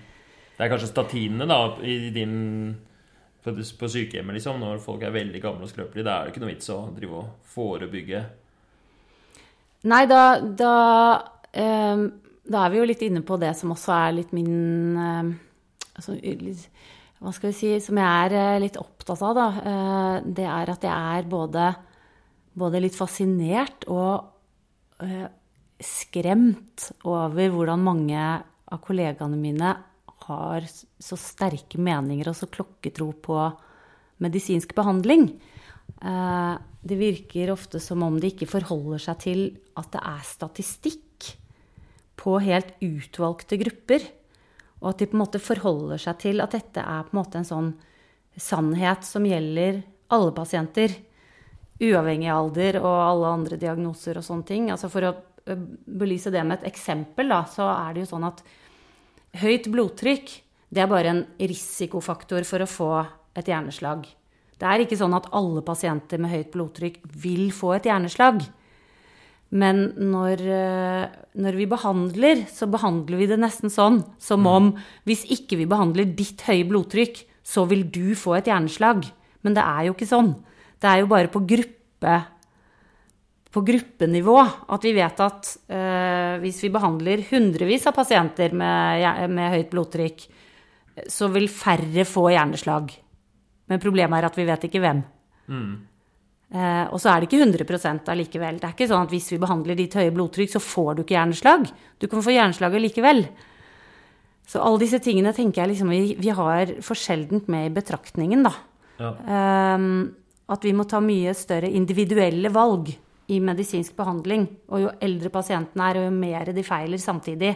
[0.58, 2.76] Det er kanskje statinene, da, i din
[3.42, 6.04] på, på sykehjemmet, liksom, når folk er veldig gamle og skrøpelige.
[6.04, 8.26] Da er det ikke noe vits å drive og forebygge
[9.84, 10.72] Nei, da, da,
[11.52, 12.04] eh,
[12.42, 15.30] da er vi jo litt inne på det som også er litt min eh,
[15.94, 16.16] altså,
[17.22, 19.46] Hva skal vi si Som jeg er eh, litt opptatt av, da.
[19.72, 21.68] Eh, det er at jeg er både,
[22.58, 25.28] både litt fascinert og eh,
[25.82, 29.72] skremt over hvordan mange av kollegaene mine
[30.22, 33.38] har så sterke meninger og så klokketro på
[34.22, 35.26] medisinsk behandling.
[35.98, 39.42] Eh, det virker ofte som om de ikke forholder seg til
[39.78, 41.11] at det er statistikk
[42.18, 44.04] på helt utvalgte grupper.
[44.82, 47.40] Og at de på en måte forholder seg til at dette er på en måte
[47.40, 47.72] en sånn
[48.38, 49.82] sannhet som gjelder
[50.12, 50.94] alle pasienter.
[51.82, 54.70] Uavhengig av alder og alle andre diagnoser og sånne ting.
[54.74, 58.42] Altså for å belyse det med et eksempel, da, så er det jo sånn at
[59.42, 60.34] høyt blodtrykk
[60.72, 62.90] det er bare en risikofaktor for å få
[63.36, 64.06] et hjerneslag.
[64.56, 68.40] Det er ikke sånn at alle pasienter med høyt blodtrykk vil få et hjerneslag.
[69.52, 70.40] Men når,
[71.36, 74.70] når, vi behandler, så behandler vi det nesten sånn som om
[75.04, 79.04] hvis ikke vi behandler ditt høye blodtrykk, så vil du få et hjerneslag.
[79.44, 80.32] Men det er jo ikke sånn.
[80.80, 82.16] Det er jo bare på gruppe
[83.52, 84.38] på gruppenivå
[84.72, 90.24] at vi vet at eh, hvis vi behandler hundrevis av pasienter med, med, høyt blodtrykk,
[91.08, 92.94] så vil færre få hjerneslag.
[93.68, 95.02] Men problemet er at vi vet ikke hvem.
[95.52, 95.74] Mm.
[96.52, 98.58] Eh, og så er det ikke 100% allikevel.
[98.60, 101.16] Det er ikke sånn at hvis vi behandler ditt høye blodtrykk, så får du ikke
[101.16, 101.64] hjerneslag.
[101.96, 103.24] Du kan få hjerneslag likevel.
[104.52, 108.44] Så alle disse tingene tenker jeg liksom vi, vi har for sjeldent med i betraktningen,
[108.44, 108.52] da.
[109.00, 109.14] Ja.
[109.16, 109.86] Eh,
[110.52, 112.90] at vi må ta mye større individuelle valg
[113.32, 114.44] i medisinsk behandling.
[114.68, 117.54] Og jo eldre pasienten er, og jo mer de feiler samtidig,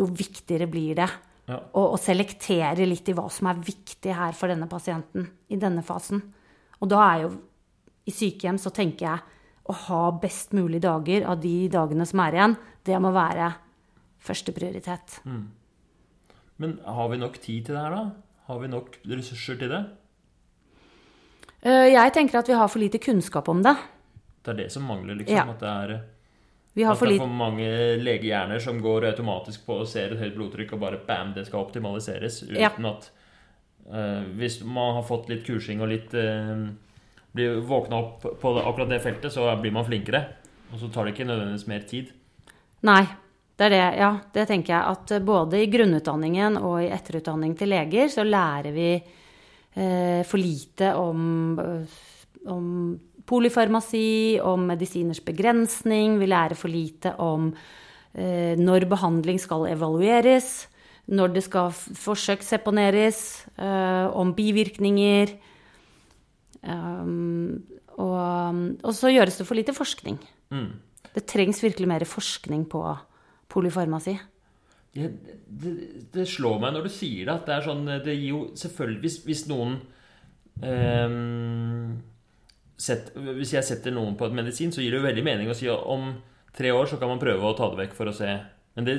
[0.00, 1.10] jo viktigere blir det
[1.50, 1.58] ja.
[1.76, 6.22] å selektere litt i hva som er viktig her for denne pasienten i denne fasen.
[6.80, 7.34] Og da er jo
[8.04, 12.36] i sykehjem så tenker jeg å ha best mulig dager av de dagene som er
[12.36, 13.54] igjen, det må være
[14.24, 15.20] førsteprioritet.
[15.24, 15.44] Mm.
[16.60, 18.04] Men har vi nok tid til det her, da?
[18.48, 19.82] Har vi nok ressurser til det?
[21.64, 23.74] Eh, jeg tenker at vi har for lite kunnskap om det.
[24.44, 25.36] Det er det som mangler, liksom.
[25.36, 25.46] Ja.
[25.48, 25.94] At det er,
[26.76, 27.68] vi har for, for mange
[28.02, 31.64] legehjerner som går automatisk på og ser et høyt blodtrykk, og bare bam, det skal
[31.64, 32.42] optimaliseres.
[32.44, 32.70] Uten ja.
[32.92, 33.08] at
[33.88, 36.68] uh, Hvis man har fått litt kursing og litt uh,
[37.34, 40.22] Blir våkna opp på akkurat det feltet, så blir man flinkere.
[40.72, 42.14] Og så tar det ikke nødvendigvis mer tid.
[42.86, 43.02] Nei.
[43.54, 44.10] Det er det, ja.
[44.34, 48.88] Det tenker jeg at både i grunnutdanningen og i etterutdanning til leger så lærer vi
[48.98, 51.54] eh, for lite om,
[52.50, 52.66] om
[53.30, 56.18] polyfarmasi, om medisiners begrensning.
[56.18, 57.52] Vi lærer for lite om
[58.12, 60.66] eh, når behandling skal evalueres,
[61.14, 63.20] når det skal forsøksseponeres,
[63.54, 65.36] eh, om bivirkninger.
[66.64, 67.64] Um,
[68.00, 70.16] og, og, så gjøres det for lite forskning.
[70.54, 70.70] Mm.
[71.14, 72.82] Det trengs virkelig mer forskning på
[73.52, 74.16] polyfarmasi.
[74.94, 75.10] Det,
[75.46, 75.74] det,
[76.14, 79.00] det, slår meg når du sier det, at det er sånn Det gir jo selvfølgelig
[79.02, 79.72] Hvis, hvis noen
[80.62, 81.96] um
[82.80, 85.56] set, Hvis jeg setter noen på et medisin, så gir det jo veldig mening å
[85.56, 86.12] si at om
[86.54, 88.30] tre år så kan man prøve å ta det vekk for å se.
[88.74, 88.96] Men det,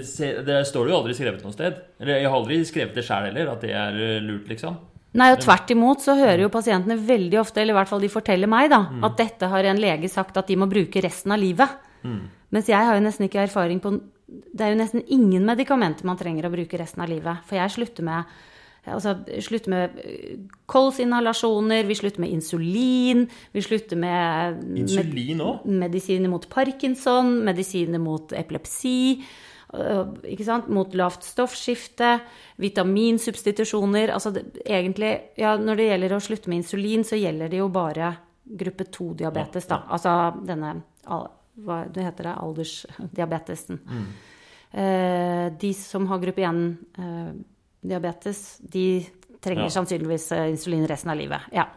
[0.47, 1.80] det står jo aldri skrevet noe sted.
[1.99, 4.78] Eller jeg har aldri skrevet det sjæl heller, at det er eh, lurt, liksom.
[5.16, 8.11] Nei, og tvert imot så hører jo pasientene veldig ofte, eller i hvert fall de
[8.11, 9.05] forteller meg, da, mm.
[9.07, 11.78] at dette har en lege sagt at de må bruke resten av livet.
[12.03, 12.26] Mm.
[12.55, 13.95] Mens jeg har jo nesten ikke erfaring på
[14.26, 17.41] Det er jo nesten ingen medikamenter man trenger å bruke resten av livet.
[17.47, 18.36] For jeg slutter med
[18.86, 20.36] Altså slutte med eh,
[20.70, 23.24] kolsinhalasjoner, vi slutter med insulin,
[23.55, 25.63] vi slutter med Insulin òg?
[25.66, 29.24] Med, medisiner mot parkinson, medisiner mot epilepsi.
[30.45, 30.67] Sant?
[30.71, 32.19] Mot lavt stoffskifte,
[32.61, 37.59] vitaminsubstitusjoner Altså det, egentlig Ja, når det gjelder å slutte med insulin, så gjelder det
[37.59, 38.13] jo bare
[38.45, 39.82] gruppe 2-diabetes, da.
[39.89, 40.13] Altså
[40.45, 42.36] denne Hva heter det?
[42.36, 43.82] Aldersdiabetesen.
[43.89, 44.07] Mm.
[44.76, 46.63] Eh, de som har gruppe 1
[47.86, 49.05] diabetes, de
[49.45, 49.73] trenger ja.
[49.78, 51.49] sannsynligvis eh, insulin resten av livet.
[51.55, 51.67] Ja.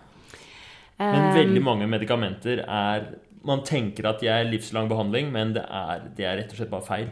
[0.99, 3.05] Men veldig mange medikamenter er
[3.47, 6.73] Man tenker at de er livslang behandling, men det er, det er rett og slett
[6.73, 7.07] bare feil.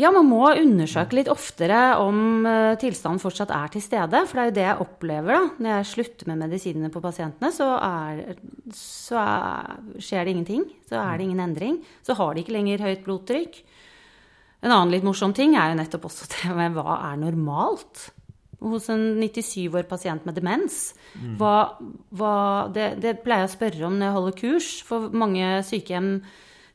[0.00, 4.22] Ja, man må undersøke litt oftere om uh, tilstanden fortsatt er til stede.
[4.28, 5.42] For det er jo det jeg opplever da.
[5.60, 8.38] Når jeg slutter med medisinene på pasientene, så, er,
[8.76, 10.64] så er, skjer det ingenting.
[10.88, 11.80] Så er det ingen endring.
[12.06, 13.60] Så har de ikke lenger høyt blodtrykk.
[14.60, 18.10] En annen litt morsom ting er jo nettopp også det med hva er normalt
[18.60, 20.92] hos en 97 år pasient med demens.
[21.16, 21.36] Mm.
[21.40, 21.54] Hva,
[22.12, 22.34] hva,
[22.72, 26.12] det, det, pleier jeg å spørre om når jeg holder kurs, for mange sykehjem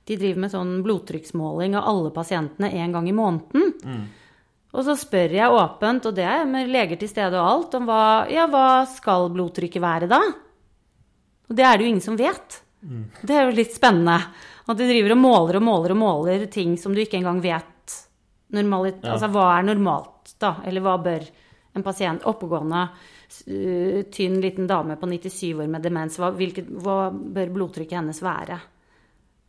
[0.06, 3.72] de driver med sånn blodtrykksmåling av alle pasientene én gang i måneden.
[3.82, 4.04] Mm.
[4.76, 7.88] Og så spør jeg åpent, og det er med leger til stede og alt, om
[7.88, 10.20] hva, ja, hva skal blodtrykket være da?
[11.50, 12.60] Og det er det jo ingen som vet.
[12.86, 13.06] Mm.
[13.22, 14.20] Det er jo litt spennende.
[14.66, 17.98] At de driver og måler og måler og måler ting som du ikke engang vet
[18.56, 19.16] normalit, ja.
[19.16, 20.56] Altså hva er normalt, da?
[20.68, 21.26] Eller hva bør
[21.76, 22.86] en pasient, oppegående,
[24.16, 28.60] tynn liten dame på 97 år med demens, hva, hvilket, hva bør blodtrykket hennes være,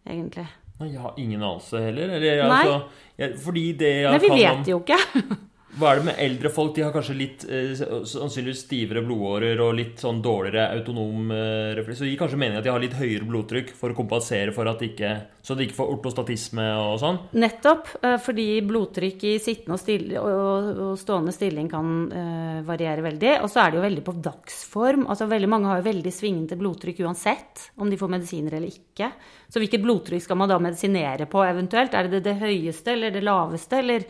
[0.06, 0.46] egentlig?
[0.80, 2.14] Jeg har ingen anelse heller.
[2.18, 2.80] Eller, altså,
[3.18, 4.98] jeg, fordi det jeg Nei, vi vet om, jo ikke.
[5.76, 6.70] Hva er det med eldre folk?
[6.72, 11.98] De har kanskje litt eh, sannsynligvis stivere blodårer og litt sånn dårligere autonom eh, refleks.
[11.98, 14.70] Så det gir kanskje mening at de har litt høyere blodtrykk for å kompensere for
[14.70, 15.10] at de ikke
[15.46, 17.18] Så de ikke får ortostatisme og sånn?
[17.36, 17.90] Nettopp.
[18.00, 23.34] Eh, fordi blodtrykk i sittende og, stille, og, og stående stilling kan uh, variere veldig.
[23.44, 25.04] Og så er det jo veldig på dagsform.
[25.12, 29.10] Altså veldig Mange har jo veldig svingende blodtrykk uansett om de får medisiner eller ikke.
[29.52, 31.94] Så hvilket blodtrykk skal man da medisinere på eventuelt?
[31.94, 33.82] Er det det, høyeste eller det laveste?
[33.84, 34.08] eller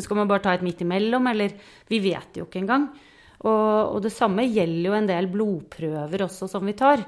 [0.00, 1.52] skal man bare ta et midt imellom, eller
[1.88, 2.88] Vi vet jo ikke engang.
[3.44, 7.04] Og, og, det samme gjelder jo en del blodprøver også som vi tar.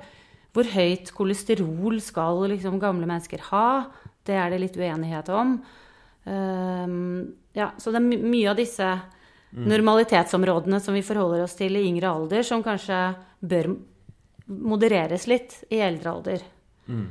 [0.57, 3.69] Hvor høyt kolesterol skal liksom gamle mennesker ha?
[4.27, 5.59] Det er det litt uenighet om.
[6.27, 6.97] Um,
[7.57, 9.67] ja, så det er mye av disse mm.
[9.71, 12.99] normalitetsområdene som vi forholder oss til i yngre alder, som kanskje
[13.41, 13.71] bør
[14.47, 16.45] modereres litt i eldre alder.
[16.91, 17.07] Mm.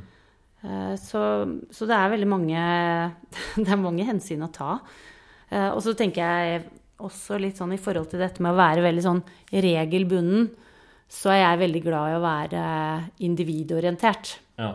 [0.66, 1.22] Uh, så,
[1.70, 2.60] så, det er veldig mange
[3.64, 4.78] Det er mange hensyn å ta.
[5.50, 6.64] Eh, og så tenker jeg
[7.06, 9.22] også litt sånn i forhold til dette med å være veldig sånn
[9.52, 10.48] regelbunden,
[11.12, 12.66] så er jeg veldig glad i å være
[13.26, 14.36] individorientert.
[14.58, 14.72] Ja.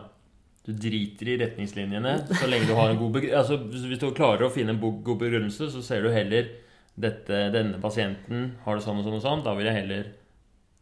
[0.62, 4.52] Du driter i retningslinjene så lenge du har en god altså, Hvis du klarer å
[4.54, 6.52] finne en god begrunnelse, så ser du heller
[6.94, 9.42] dette, denne pasienten har det sånn og sånn og sånn.
[9.46, 10.12] Da vil jeg heller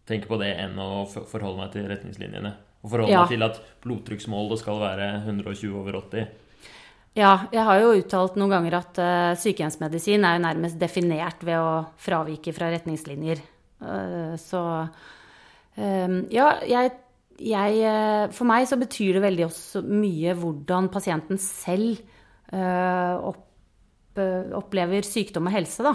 [0.10, 2.52] tenke på det enn å forholde meg til retningslinjene.
[2.84, 3.24] Og forholde ja.
[3.24, 6.28] meg til at blodtrykksmålet skal være 120 over 80.
[7.18, 11.58] Ja, jeg har jo uttalt noen ganger at uh, sykehjemsmedisin er jo nærmest definert ved
[11.58, 13.42] å fravike fra retningslinjer.
[13.82, 14.62] Uh, så
[15.74, 16.94] um, ja, jeg,
[17.42, 22.02] jeg, uh, For meg så betyr det veldig også mye hvordan pasienten selv
[22.50, 23.44] opp,
[24.58, 25.92] opplever sykdom og helse, da.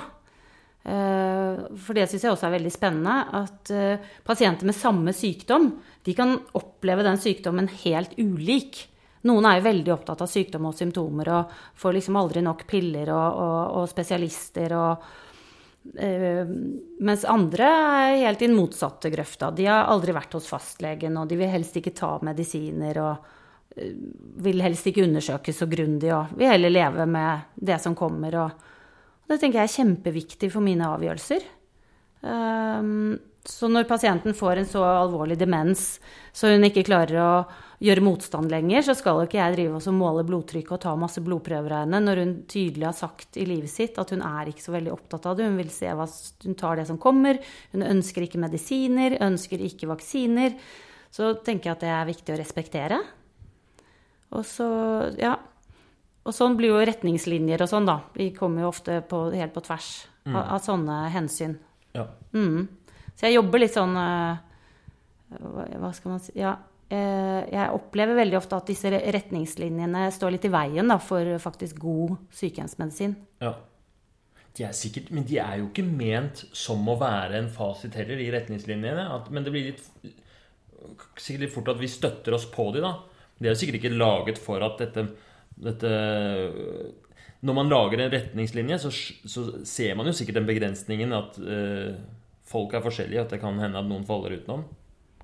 [0.87, 3.15] For det syns jeg også er veldig spennende.
[3.41, 3.73] At
[4.23, 5.67] pasienter med samme sykdom,
[6.07, 8.85] de kan oppleve den sykdommen helt ulik.
[9.25, 13.09] Noen er jo veldig opptatt av sykdom og symptomer og får liksom aldri nok piller
[13.15, 15.07] og, og, og spesialister og
[15.97, 16.53] øh,
[17.05, 19.51] Mens andre er helt i den motsatte grøfta.
[19.57, 23.27] De har aldri vært hos fastlegen, og de vil helst ikke ta medisiner og
[23.81, 23.97] øh,
[24.45, 28.41] vil helst ikke undersøkes så grundig og vil heller leve med det som kommer.
[28.45, 28.73] Og,
[29.25, 31.49] og det tenker jeg er kjempeviktig for mine avgjørelser.
[32.25, 35.99] Um, så når pasienten får en så alvorlig demens
[36.33, 37.33] så hun ikke klarer å
[37.85, 41.75] gjøre motstand lenger, så skal ikke jeg drive og måle blodtrykket og ta masse blodprøver
[41.75, 44.75] av henne når hun tydelig har sagt i livet sitt at hun er ikke så
[44.75, 45.49] veldig opptatt av det.
[45.51, 46.07] Hun vil se hva
[46.45, 47.41] hun tar det som kommer.
[47.75, 50.57] Hun ønsker ikke medisiner, ønsker ikke vaksiner.
[51.15, 53.03] Så tenker jeg at det er viktig å respektere.
[54.35, 54.69] Og så,
[55.21, 55.37] ja.
[56.25, 58.01] Og sånn blir jo retningslinjer og sånn, da.
[58.17, 59.91] Vi kommer jo ofte på, helt på tvers
[60.25, 60.33] mm.
[60.33, 61.59] av, av, sånne hensyn.
[61.95, 62.09] Ja.
[62.35, 62.65] Mm.
[63.15, 64.41] Så jeg jobber litt sånn eh,
[65.39, 66.57] Hva skal man si Ja.
[66.93, 71.81] Eh, jeg opplever veldig ofte at disse retningslinjene står litt i veien da, for faktisk
[71.83, 73.15] god sykehjemsmedisin.
[73.45, 73.55] Ja.
[74.55, 78.21] De er sikkert, men de er jo ikke ment som å være en fasit heller
[78.23, 79.09] i retningslinjene.
[79.17, 79.83] At, men det blir litt,
[81.17, 82.93] sikkert litt fort at vi støtter oss på de da.
[83.41, 85.09] De er jo sikkert ikke laget for at dette,
[85.59, 85.91] dette
[87.43, 88.93] Når man lager en retningslinje, så,
[89.27, 91.91] så, ser man jo sikkert den begrensningen at uh,
[92.47, 94.63] folk er forskjellige, at det kan hende at noen faller utenom.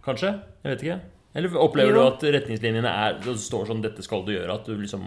[0.03, 0.35] Kanskje?
[0.65, 1.01] Jeg vet ikke.
[1.35, 2.01] Eller opplever jo.
[2.01, 4.57] du at retningslinjene er, det står sånn 'dette skal du gjøre'?
[4.57, 5.05] At du liksom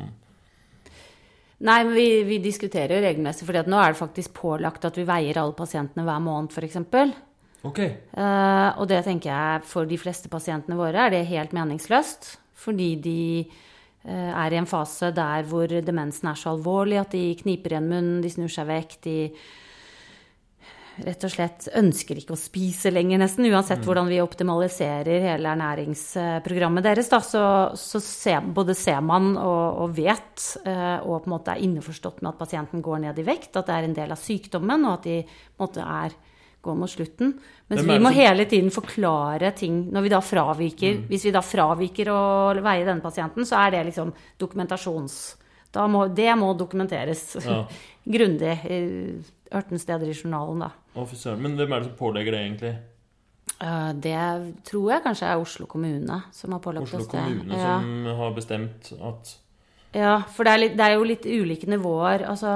[1.63, 5.05] Nei, men vi, vi diskuterer jo regelmessig, for nå er det faktisk pålagt at vi
[5.07, 6.75] veier alle pasientene hver måned, f.eks.
[7.63, 7.93] Okay.
[8.11, 12.33] Uh, og det tenker jeg for de fleste pasientene våre er det helt meningsløst.
[12.63, 17.29] Fordi de uh, er i en fase der hvor demensen er så alvorlig at de
[17.39, 19.17] kniper igjen munnen, de snur seg vekk, de
[21.01, 23.47] rett og slett ønsker ikke å spise lenger, nesten.
[23.49, 23.85] Uansett mm.
[23.87, 27.45] hvordan vi optimaliserer hele ernæringsprogrammet deres, da, så,
[27.79, 32.21] så ser, både ser man og, og, vet, eh, og på en måte er innforstått
[32.21, 34.99] med at pasienten går ned i vekt, at det er en del av sykdommen, og
[34.99, 36.19] at de på en måte er
[36.63, 37.33] går mot slutten.
[37.67, 40.93] Mens vi må hele tiden forklare ting når vi da fraviker.
[40.95, 41.05] Mm.
[41.09, 42.19] Hvis vi da fraviker å
[42.63, 45.21] veie denne pasienten, så er det liksom dokumentasjons...
[45.73, 47.63] Må, det må dokumenteres ja.
[48.15, 48.51] grundig.
[49.53, 50.71] 18 steder i journalen, da.
[50.99, 51.37] Officer.
[51.39, 52.73] Men hvem er det som pålegger det, egentlig?
[53.63, 54.17] Uh, det
[54.67, 57.21] tror jeg kanskje er Oslo kommune som har pålagt Oslo oss det.
[57.21, 57.77] Oslo kommune ja.
[57.79, 59.33] som har bestemt at
[59.93, 62.23] Ja, for det er, litt, det er, jo litt ulike nivåer.
[62.25, 62.49] Altså,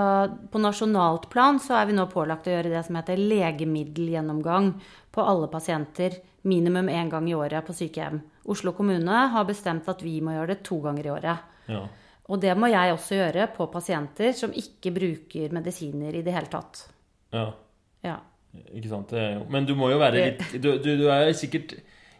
[0.49, 4.71] på nasjonalt plan så er vi nå pålagt å gjøre det som heter legemiddelgjennomgang
[5.13, 6.17] på alle pasienter
[6.47, 8.23] minimum én gang i året på sykehjem.
[8.49, 11.45] Oslo kommune har bestemt at vi må gjøre det to ganger i året.
[11.69, 11.83] Ja.
[12.28, 16.51] Og det må jeg også gjøre på pasienter som ikke bruker medisiner i det hele
[16.51, 16.88] tatt.
[17.36, 17.49] ja.
[18.05, 18.19] Ja.
[18.73, 19.11] Ikke sant?
[19.51, 21.73] Men du må jo være litt Du, du, du er sikkert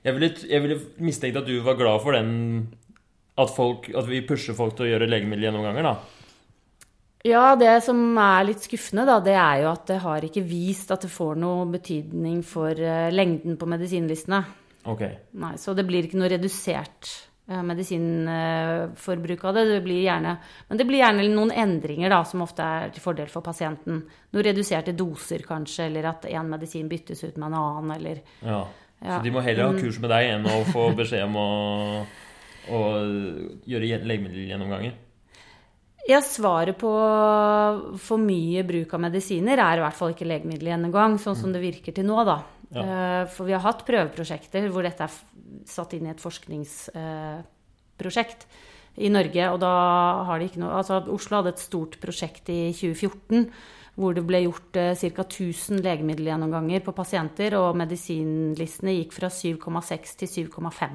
[0.04, 2.68] Jeg ville, jeg ville mistenkt at du var glad for den
[3.38, 5.96] at, folk, at vi pusher folk til å gjøre legemiddelgjennomganger, da.
[7.28, 10.92] Ja, det som er litt skuffende, da, det er jo at det har ikke vist
[10.94, 14.42] at det får noe betydning for eh, lengden på medisinlistene.
[14.90, 15.04] Ok.
[15.38, 17.12] Nei, så det blir ikke noe redusert
[17.50, 19.66] eh, medisinforbruk av det.
[19.66, 20.38] det blir gjerne,
[20.70, 24.04] men det blir gjerne noen endringer da, som ofte er til fordel for pasienten.
[24.34, 28.66] Noen reduserte doser kanskje, eller at én medisin byttes ut med en annen, eller Ja.
[29.00, 29.20] Ja.
[29.20, 32.06] Så de må heller ha kurs med deg enn å få beskjed om å,
[32.74, 32.80] å
[33.70, 34.96] gjøre gjen- legemiddelgjennomganger.
[36.10, 36.90] Ja, svaret på
[38.00, 41.94] for mye bruk av medisiner er i hvert fall ikke legemiddelgjennomgang, sånn som det virker
[41.94, 42.40] til nå, da.
[42.74, 42.82] Ja.
[42.84, 45.12] Eh, For vi har hatt prøveprosjekter hvor dette er
[45.66, 48.42] satt inn i et forskningsprosjekt
[48.98, 49.72] i Norge, og da
[50.28, 53.52] har de ikke noe Altså, Oslo hadde et stort prosjekt i 2014
[53.98, 55.24] hvor det ble gjort eh, ca.
[55.26, 60.92] 1000 legemiddelgjennomganger på pasienter, og medisinlistene gikk fra 7,6 til 7,5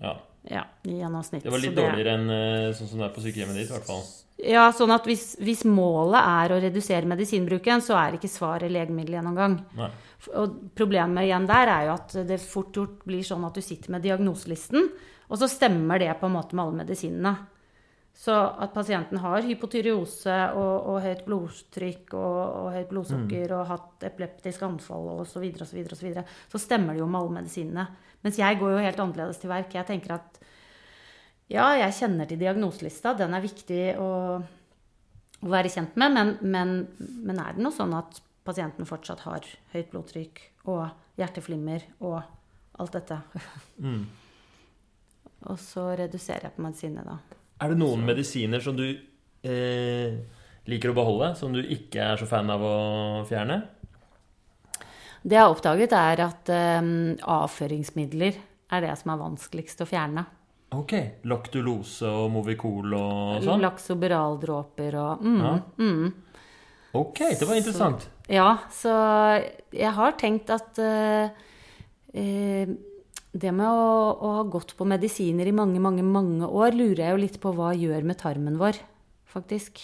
[0.00, 0.14] Ja.
[0.48, 1.42] ja, i gjennomsnitt.
[1.44, 3.68] Det var litt Så det- dårligere enn eh, sånn som det er på sykehjemmet ditt,
[3.68, 4.00] i hvert fall.
[4.42, 9.58] Ja, sånn at hvis, hvis målet er å redusere medisinbruken, så er ikke svaret legemiddelgjennomgang.
[9.76, 9.90] Nei.
[10.30, 13.94] Og problemet igjen der er jo at det fort gjort blir sånn at du sitter
[13.94, 14.86] med diagnoselisten,
[15.32, 17.32] og så stemmer det på en måte med alle medisinene.
[18.12, 24.04] Så at pasienten har hypotyreose og, og høyt blodtrykk og, og høyt blodsukker og hatt
[24.10, 27.08] epileptisk anfall osv., så, videre, og så, videre, og så, videre, så stemmer det jo
[27.08, 27.86] med alle medisinene.
[28.22, 29.72] Mens jeg går jo helt annerledes til verk.
[29.74, 30.42] Jeg tenker at
[31.52, 34.10] ja, jeg kjenner til diagnoselista, den er viktig å,
[35.42, 36.76] å være kjent med, men, men,
[37.24, 40.40] men er det noe sånn at pasienten fortsatt har høyt blodtrykk
[40.70, 40.86] og
[41.20, 42.20] hjerteflimmer og
[42.80, 43.20] alt dette?
[43.82, 44.04] Mm.
[45.50, 47.40] Og så reduserer jeg på medisinene, da.
[47.62, 50.18] Er det noen medisiner som du eh,
[50.70, 52.76] liker å beholde, som du ikke er så fan av å
[53.28, 53.60] fjerne?
[55.22, 56.92] Det jeg har oppdaget, er at eh,
[57.30, 58.38] avføringsmidler
[58.72, 60.24] er det som er vanskeligst å fjerne.
[60.72, 60.94] Ok.
[61.28, 63.60] Laktulose og Movicol og sånn?
[63.62, 65.56] Laksoberaldråper og mm, Ja.
[65.76, 66.12] mm.
[66.94, 68.08] Ok, det var interessant.
[68.28, 68.92] Ja, så
[69.72, 71.30] jeg har tenkt at eh,
[72.12, 72.68] eh,
[73.32, 77.14] det med å, å ha gått på medisiner i mange, mange, mange år, lurer jeg
[77.14, 78.76] jo litt på hva gjør med tarmen vår,
[79.32, 79.80] faktisk.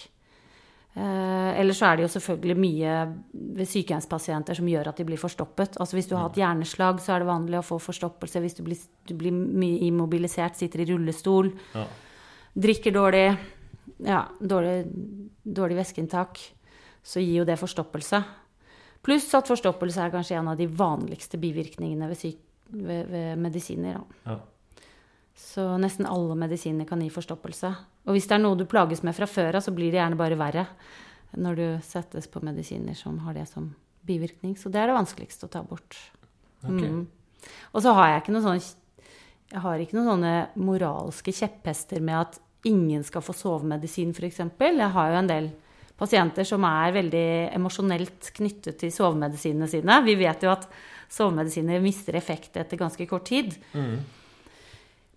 [0.93, 2.93] Eh, Eller så er det jo selvfølgelig mye
[3.57, 5.79] ved sykehjemspasienter som gjør at de blir forstoppet.
[5.81, 8.41] Altså Hvis du har hatt hjerneslag, så er det vanlig å få forstoppelse.
[8.45, 8.77] Hvis du blir,
[9.09, 11.87] du blir mye immobilisert, sitter i rullestol, Ja.
[12.53, 13.37] drikker dårlig,
[14.05, 14.85] ja, dårlig,
[15.45, 16.37] dårlig væskeinntak,
[17.03, 18.21] så gir jo det forstoppelse.
[19.05, 22.39] Pluss at forstoppelse er kanskje en av de vanligste bivirkningene ved, syk,
[22.69, 24.01] ved, ved medisiner.
[24.25, 24.39] Ja.
[25.39, 27.71] Så nesten alle medisiner kan gi forstoppelse.
[28.07, 30.19] Og hvis det er noe du plages med fra før av, så blir det gjerne
[30.19, 30.65] bare verre
[31.39, 33.69] når du settes på medisiner som har det som
[34.07, 34.57] bivirkning.
[34.59, 35.95] Så det er det vanskeligste å ta bort.
[36.65, 36.89] Okay.
[36.89, 37.07] Mm.
[37.71, 38.77] Og så har jeg ikke noen sånne
[39.49, 42.35] jeg har ikke noen sånne moralske kjepphester med at
[42.69, 44.43] ingen skal få sovemedisin, f.eks.
[44.43, 45.47] Jeg har jo en del
[45.99, 47.25] pasienter som er veldig
[47.57, 49.99] emosjonelt knyttet til sovemedisinene sine.
[50.05, 50.69] Vi vet jo at
[51.11, 53.53] sovemedisiner mister effekt etter ganske kort tid.
[53.73, 53.99] Mm.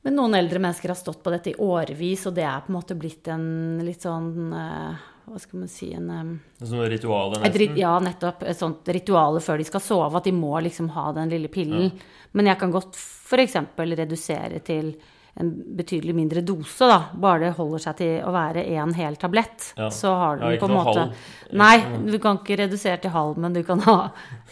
[0.02, 2.78] Men noen eldre mennesker har stått på dette i årevis, og det er på en
[2.80, 3.44] måte blitt en
[3.86, 7.78] litt sånn eh, Hva skal man si en, eh, er Sånn ritual, nesten.
[7.78, 8.42] Ja, nettopp.
[8.42, 11.92] Et sånt ritual før de skal sove, at de må liksom ha den lille pillen.
[12.34, 13.60] Men jeg kan godt f.eks.
[13.78, 14.96] redusere til
[15.40, 16.98] en betydelig mindre dose, da.
[17.16, 19.70] Bare det holder seg til å være én hel tablett.
[19.78, 19.88] Ja.
[19.92, 21.30] Så har du Ja, på en måte halv.
[21.56, 23.96] Nei, du kan ikke redusere til halv, men du kan ha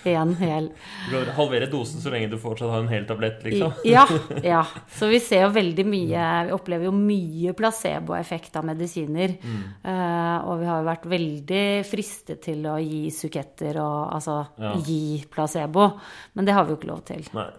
[0.09, 0.71] én hel.
[1.11, 3.77] Du kan halvere dosen så lenge du fortsatt har en hel tablett, liksom.
[3.85, 4.07] ja,
[4.55, 4.65] ja.
[4.97, 9.37] Så vi ser jo veldig mye Vi opplever jo mye placeboeffekt av medisiner.
[9.37, 9.63] Mm.
[9.85, 14.41] Eh, og vi har jo vært veldig fristet til å gi suketter og altså
[14.87, 15.91] gi placebo.
[16.33, 17.29] Men det har vi jo ikke lov til.
[17.37, 17.51] Nei.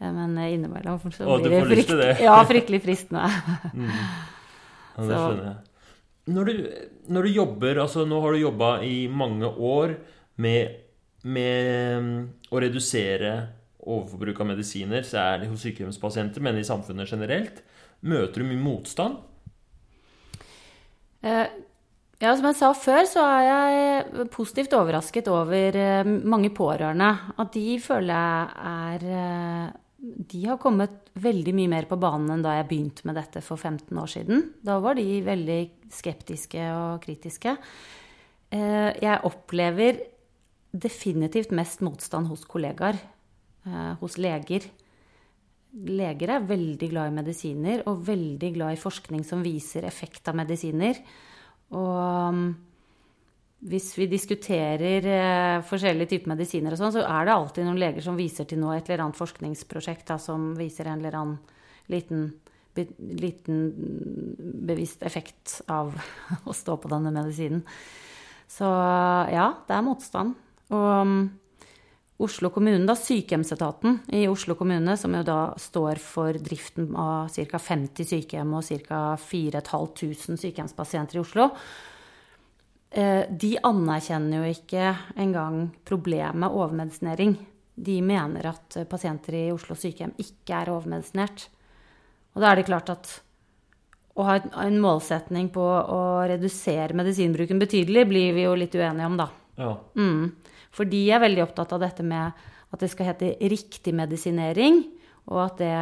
[0.00, 2.10] Eh, Men innimellom så Å, blir det, frykt, det.
[2.24, 3.28] ja, fryktelig fristende.
[4.98, 5.58] Ja, det skjønner jeg.
[6.34, 6.54] Når du,
[7.14, 9.94] når du jobber altså Nå har du jobba i mange år
[10.42, 10.74] med,
[11.22, 12.18] med mm,
[12.52, 13.30] å redusere
[13.88, 17.62] overforbruk av medisiner, særlig hos sykehjemspasienter, men i samfunnet generelt.
[18.04, 19.16] Møter du mye motstand?
[21.22, 21.46] Eh,
[22.18, 27.12] Ja, som jeg sa før, så er jeg positivt overrasket over eh, mange pårørende.
[27.38, 29.68] At de føler jeg er eh,
[29.98, 33.58] de har kommet veldig mye mer på banen enn da jeg begynte med dette for
[33.58, 34.44] 15 år siden.
[34.62, 35.58] Da var de veldig
[35.90, 37.56] skeptiske og kritiske.
[38.54, 39.98] Eh, jeg opplever
[40.70, 43.00] definitivt mest motstand hos kollegaer,
[43.66, 44.68] eh, hos leger.
[45.74, 50.38] Leger er veldig glad i medisiner og veldig glad i forskning som viser effekt av
[50.38, 50.94] medisiner.
[51.74, 52.54] Og
[53.58, 58.04] hvis vi diskuterer eh, forskjellige typer medisiner, og sånn, så er det alltid noen leger
[58.04, 61.56] som viser til noe, et eller annet forskningsprosjekt da, som viser en eller annen
[61.90, 62.28] liten,
[62.76, 62.86] be,
[63.18, 63.64] liten
[64.68, 65.90] bevisst effekt av
[66.48, 67.64] å stå på denne medisinen.
[68.48, 70.38] Så ja, det er motstand.
[70.72, 71.18] Og um,
[72.18, 77.60] Oslo kommune, da, Sykehjemsetaten i Oslo kommune, som jo da står for driften av ca.
[77.62, 79.02] 50 sykehjem og ca.
[79.22, 81.50] 4500 sykehjemspasienter i Oslo,
[82.88, 87.34] de anerkjenner jo ikke engang problemet med overmedisinering.
[87.78, 91.44] De mener at pasienter i Oslo sykehjem ikke er overmedisinert.
[92.34, 93.10] Og da er det klart at
[94.18, 99.18] å ha en målsetning på å redusere medisinbruken betydelig, blir vi jo litt uenige om,
[99.20, 99.28] da.
[99.58, 99.72] Ja.
[99.98, 100.32] Mm.
[100.74, 104.82] For de er veldig opptatt av dette med at det skal hete riktig medisinering,
[105.30, 105.74] og at det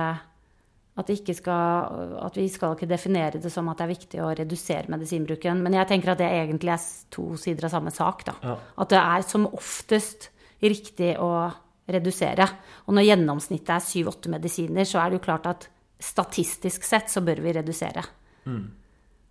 [0.96, 4.92] at, skal, at, vi skal ikke definere det som at det er viktig å redusere
[4.92, 5.60] medisinbruken.
[5.64, 8.24] Men jeg tenker at det egentlig er to sider av samme sak.
[8.32, 8.56] Ja.
[8.80, 10.30] At det er som oftest
[10.64, 11.50] riktig å
[11.92, 12.48] redusere.
[12.88, 15.68] Og når gjennomsnittet er syv-åtte medisiner, så er det jo klart at
[16.00, 18.04] statistisk sett så bør vi redusere.
[18.48, 18.64] Mm.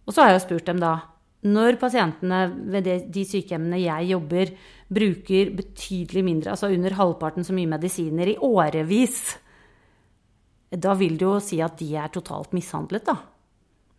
[0.06, 0.96] Og så har jeg jo spurt dem da
[1.46, 2.40] Når pasientene
[2.74, 4.50] ved de sykehjemmene jeg jobber,
[4.90, 9.36] bruker betydelig mindre, altså under halvparten så mye medisiner i årevis
[10.70, 13.18] da vil det jo si at de er totalt mishandlet, da.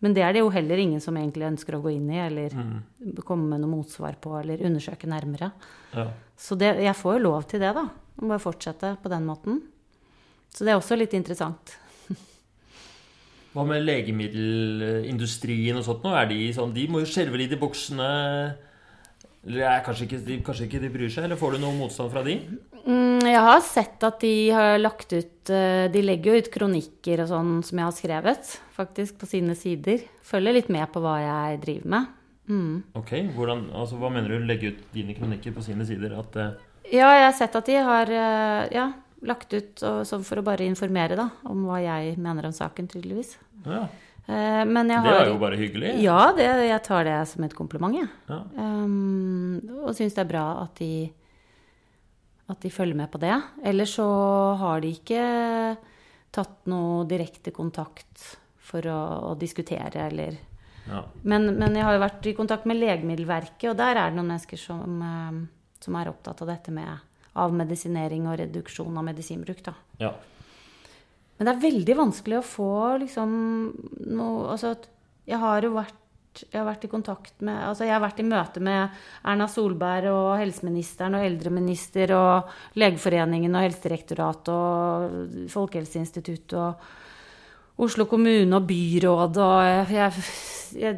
[0.03, 2.53] Men det er det jo heller ingen som egentlig ønsker å gå inn i eller
[2.53, 3.21] mm.
[3.25, 5.49] komme med noe motsvar på eller undersøke nærmere.
[5.95, 6.05] Ja.
[6.37, 7.87] Så det, jeg får jo lov til det, da.
[7.89, 9.61] Å bare fortsette på den måten.
[10.53, 11.73] Så det er også litt interessant.
[13.55, 16.13] Hva med legemiddelindustrien og sånt nå?
[16.13, 18.11] Er de sånn De må jo skjelve litt i buksene.
[19.47, 21.25] Eller kanskje ikke, kanskje ikke de bryr seg?
[21.25, 22.37] Eller får du noe motstand fra de?
[23.27, 27.31] Jeg har sett at de har lagt ut eh, De legger jo ut kronikker og
[27.31, 30.03] sånn som jeg har skrevet, faktisk, på sine sider.
[30.27, 32.13] Følger litt med på hva jeg driver med.
[32.47, 32.75] Mm.
[32.95, 36.15] Ok, Hvordan, altså, Hva mener du legge ut dine kronikker på sine sider?
[36.19, 36.53] At, uh...
[36.87, 38.89] Ja, jeg har sett at de har uh, ja,
[39.27, 43.35] lagt ut og, for å bare informere da, om hva jeg mener om saken, tydeligvis.
[43.65, 43.87] Ja.
[44.27, 45.93] Uh, men jeg har, det er jo bare hyggelig.
[46.03, 47.99] Ja, det, jeg tar det som et kompliment.
[48.31, 48.41] Ja.
[48.55, 51.09] Um, og syns det er bra at de
[52.47, 53.35] at de følger med på det.
[53.67, 54.07] Eller så
[54.59, 55.23] har de ikke
[56.33, 58.37] tatt noe direkte kontakt
[58.67, 60.37] for å, å diskutere, eller
[60.87, 61.01] ja.
[61.23, 64.33] men, men, jeg har jo vært i kontakt med Legemiddelverket, og der er det noen
[64.33, 65.37] mennesker som, eh,
[65.83, 67.05] som er opptatt av dette med
[67.37, 69.61] avmedisinering og reduksjon av medisinbruk.
[69.65, 69.75] Da.
[70.01, 70.11] Ja.
[71.37, 72.73] Men det er veldig vanskelig å få
[73.03, 73.33] liksom
[74.09, 74.73] noe Altså,
[75.27, 75.99] jeg har jo vært
[76.45, 80.09] jeg har vært i kontakt med Altså, jeg har vært i møte med Erna Solberg
[80.11, 86.87] og helseministeren og eldreminister og Legeforeningen og Helsedirektoratet og Folkehelseinstituttet og
[87.87, 90.21] Oslo kommune og byråd og jeg,
[90.81, 90.95] jeg,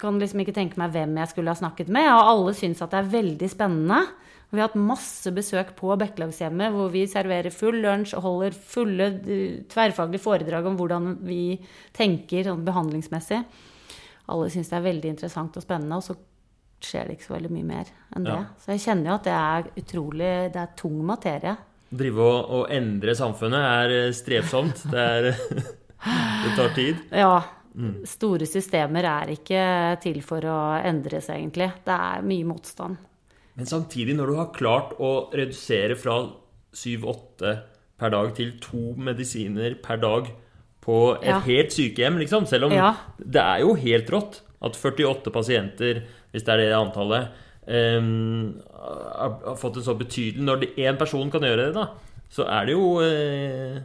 [0.00, 2.04] kan liksom ikke tenke meg hvem jeg skulle ha snakket med.
[2.12, 4.02] Og alle syns at det er veldig spennende.
[4.50, 9.08] Vi har hatt masse besøk på Bekkelagshjemmet hvor vi serverer full lunsj og holder fulle
[9.72, 11.58] tverrfaglige foredrag om hvordan vi
[11.96, 13.42] tenker sånn behandlingsmessig
[14.28, 16.16] alle syns det er veldig interessant og spennende, og så
[16.84, 18.36] skjer det ikke så veldig mye mer enn det.
[18.36, 18.44] Ja.
[18.62, 21.54] Så jeg kjenner jo at det er utrolig Det er tung materie.
[21.88, 24.84] Drive og, og endre samfunnet er eh, strevsomt.
[24.92, 25.30] Det, er,
[26.44, 27.00] det tar tid.
[27.16, 27.38] Ja.
[27.78, 28.02] Mm.
[28.10, 29.62] Store systemer er ikke
[30.02, 31.70] til for å endres, egentlig.
[31.86, 32.98] Det er mye motstand.
[33.58, 36.20] Men samtidig, når du har klart å redusere fra
[36.76, 37.54] 7-8
[37.98, 40.28] per dag til to medisiner per dag
[40.88, 41.40] på et ja.
[41.44, 42.46] helt sykehjem, liksom.
[42.48, 42.94] Selv om ja.
[43.20, 47.28] det er jo helt rått at 48 pasienter, hvis det er det antallet,
[47.68, 51.86] um, har fått en så betydelig Når én person kan gjøre det, da,
[52.32, 53.78] så er det jo uh,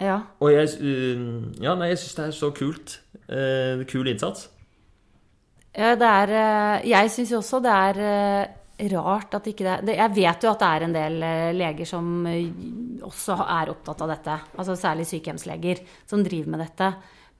[0.00, 0.20] Ja.
[0.44, 3.00] Og jeg, uh, ja, nei, jeg syns det er så kult.
[3.26, 4.50] Uh, kul innsats.
[5.76, 8.46] Ja, det er Jeg syns jo også det er
[8.76, 12.26] rart at ikke det Jeg vet jo at det er en del eh, leger som
[12.28, 12.48] eh,
[13.06, 14.38] også er opptatt av dette.
[14.56, 16.90] Altså særlig sykehjemsleger som driver med dette.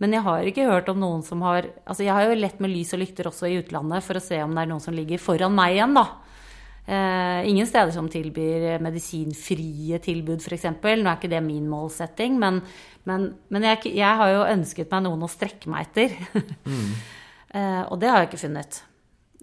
[0.01, 2.73] Men jeg har ikke hørt om noen som har Altså jeg har jo lett med
[2.73, 5.21] lys og lykter også i utlandet for å se om det er noen som ligger
[5.21, 6.07] foran meg igjen, da.
[6.87, 10.69] Eh, ingen steder som tilbyr medisinfrie tilbud, f.eks.
[10.71, 12.61] Nå er ikke det min målsetting, men,
[13.09, 16.15] men, men jeg, jeg, har jo ønsket meg noen å strekke meg etter.
[16.71, 16.93] mm.
[17.59, 18.86] eh, og det har jeg ikke funnet.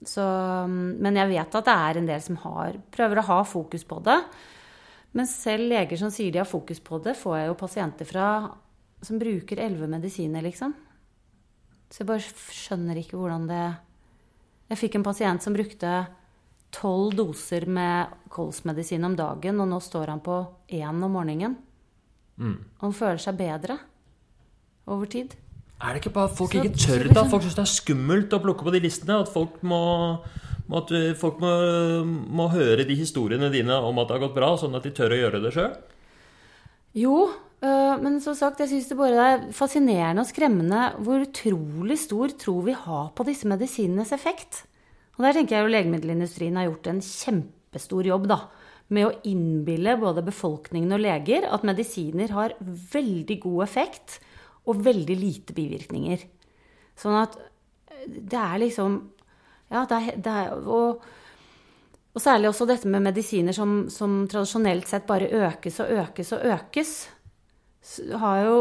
[0.07, 0.23] Så,
[0.67, 4.01] men jeg vet at det er en del som har, prøver å ha fokus på
[4.03, 4.17] det.
[5.13, 8.27] Men selv leger som sier de har fokus på det, får jeg jo pasienter fra
[9.03, 10.73] som bruker elleve medisiner, liksom.
[11.91, 13.63] Så jeg bare skjønner ikke hvordan det
[14.71, 15.89] Jeg fikk en pasient som brukte
[16.73, 20.39] tolv doser med kolsmedisin om dagen, og nå står han på
[20.73, 21.57] én om morgenen.
[22.39, 22.55] Mm.
[22.79, 23.77] Og han føler seg bedre
[24.89, 25.35] over tid.
[25.83, 27.23] Er det ikke bare at folk Så- ikke tør liksom- da?
[27.29, 29.19] Folk syns det er skummelt å plukke på de listene.
[29.19, 30.19] At folk må,
[30.69, 34.35] må at uh, folk må, må høre de historiene dine om at det har gått
[34.35, 35.75] bra, sånn at de tør å gjøre det sjøl.
[36.95, 37.31] Jo,
[37.61, 42.29] øh, men som sagt, jeg syns det bare er fascinerende og skremmende hvor utrolig stor
[42.37, 44.63] tro vi har på disse medisinenes effekt.
[45.17, 48.39] Og der tenker jeg jo legemiddelindustrien har gjort en kjempestor jobb, da.
[48.93, 54.19] Med å innbille både befolkningen og leger at medisiner har veldig god effekt
[54.69, 56.23] og veldig lite bivirkninger.
[56.99, 59.01] Sånn at øh, det er liksom
[59.73, 61.05] Ja, det er, det er og,
[62.13, 66.45] og særlig også dette med medisiner som, som tradisjonelt sett bare økes og økes og
[66.53, 66.91] økes.
[68.21, 68.59] Har jo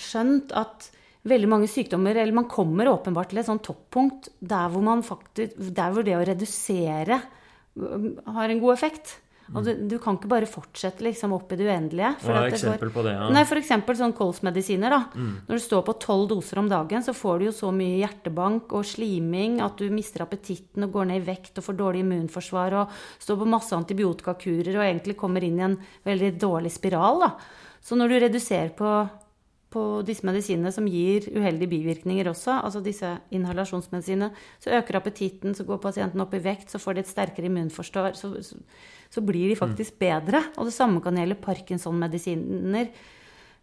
[0.00, 0.88] skjønt at
[1.28, 5.92] veldig mange sykdommer Eller man kommer åpenbart til et sånt toppunkt der hvor, faktisk, der
[5.92, 7.20] hvor det å redusere
[7.76, 9.18] har en god effekt.
[9.54, 12.12] Og du, du kan ikke bare fortsette liksom opp i det uendelige.
[12.22, 13.14] Hva er et eksempel på det?
[13.16, 13.28] Ja.
[13.34, 13.72] Nei, f.eks.
[13.98, 14.94] sånn kolsmedisiner.
[14.94, 15.00] da.
[15.48, 18.74] Når du står på tolv doser om dagen, så får du jo så mye hjertebank
[18.76, 22.78] og sliming at du mister appetitten og går ned i vekt og får dårlig immunforsvar
[22.82, 27.26] og står på masse antibiotikakurer og egentlig kommer inn i en veldig dårlig spiral.
[27.26, 27.32] da.
[27.80, 28.92] Så når du reduserer på,
[29.72, 34.30] på disse medisinene som gir uheldige bivirkninger også, altså disse inhalasjonsmedisinene,
[34.60, 38.18] så øker appetitten, så går pasienten opp i vekt, så får de et sterkere immunforsvar,
[38.18, 38.60] så, så,
[39.10, 40.44] så blir de faktisk bedre.
[40.56, 42.90] Og det samme kan gjelde Parkinson-medisiner.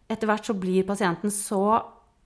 [0.08, 1.62] Etter hvert så blir pasienten så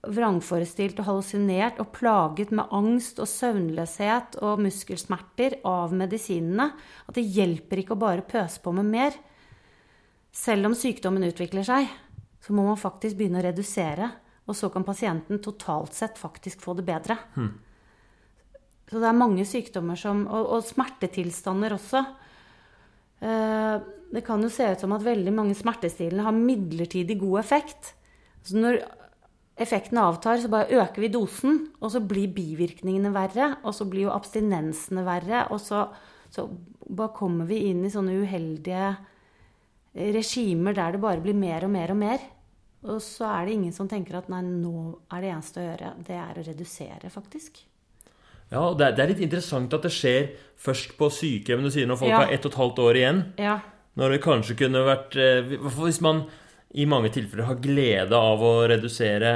[0.03, 6.73] vrangforestilt og hallusinert og plaget med angst og søvnløshet og muskelsmerter av medisinene
[7.07, 9.15] at det hjelper ikke å bare pøse på med mer.
[10.33, 11.87] Selv om sykdommen utvikler seg,
[12.43, 14.09] så må man faktisk begynne å redusere.
[14.43, 17.15] Og så kan pasienten totalt sett faktisk få det bedre.
[18.91, 22.03] Så det er mange sykdommer som Og, og smertetilstander også.
[23.23, 23.75] Eh,
[24.13, 27.95] Det kan jo se ut som at veldig mange smertestillende har midlertidig god effekt.
[28.45, 28.83] Så når
[29.57, 33.55] effekten avtar, så bare øker vi dosen, og så blir bivirkningene verre.
[33.63, 35.87] Og så blir jo abstinensene verre, og så,
[36.29, 36.45] så
[36.85, 38.91] bare kommer vi inn i sånne uheldige
[39.95, 42.23] regimer der det bare blir mer og mer og mer.
[42.83, 45.93] Og så er det ingen som tenker at nei, nå er det eneste å gjøre,
[46.05, 47.63] det er å redusere, faktisk.
[48.53, 50.29] Ja, og det er, det er litt interessant at det skjer
[50.61, 52.21] først på sykehjemmene sier når folk Ja.
[52.23, 53.21] har ett og et halvt år igjen.
[53.41, 53.57] Ja.
[53.97, 56.23] Når det kanskje kunne vært eh, Hvis man
[56.73, 59.29] i mange tilfeller har glede av å redusere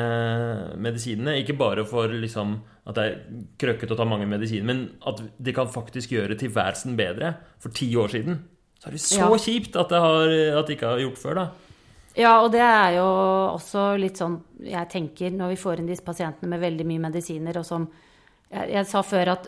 [0.82, 1.36] medisinene.
[1.42, 2.56] Ikke bare for liksom
[2.88, 3.18] at det er
[3.62, 7.36] krøkkete å ta mange medisiner, men at det kan faktisk gjøre tilværelsen bedre.
[7.62, 8.40] For ti år siden
[8.82, 9.30] så er det så Ja.
[9.38, 11.48] kjipt at det, har, at det ikke har gjort før, da.
[12.18, 13.06] Ja, og det er jo
[13.54, 17.58] også litt sånn jeg tenker når vi får inn disse pasientene med veldig mye medisiner,
[17.58, 17.88] og som
[18.48, 19.48] jeg, jeg sa før at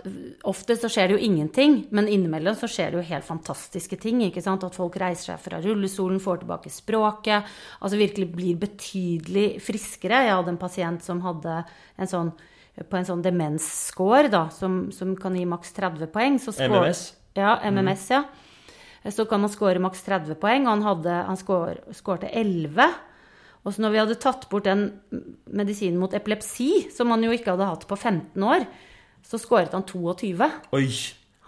[0.50, 4.20] ofte så skjer det jo ingenting, men innimellom så skjer det jo helt fantastiske ting.
[4.26, 4.66] ikke sant?
[4.68, 7.48] At folk reiser seg fra rullestolen, får tilbake språket,
[7.80, 10.26] altså virkelig blir betydelig friskere.
[10.28, 11.62] Jeg hadde en pasient som hadde
[11.98, 12.34] en sånn
[12.80, 16.38] på en sånn demensscore, da, som, som kan gi maks 30 poeng.
[16.40, 17.02] Så score- MMS.
[17.36, 18.22] Ja, MMS, ja.
[19.12, 22.88] Så kan man score maks 30 poeng, og han, hadde, han score, scorte 11.
[23.66, 24.86] Og så når vi hadde tatt bort den
[25.52, 28.64] medisinen mot epilepsi, som han jo ikke hadde hatt på 15 år,
[29.30, 30.52] så skåret han 22.
[30.74, 30.90] Oi!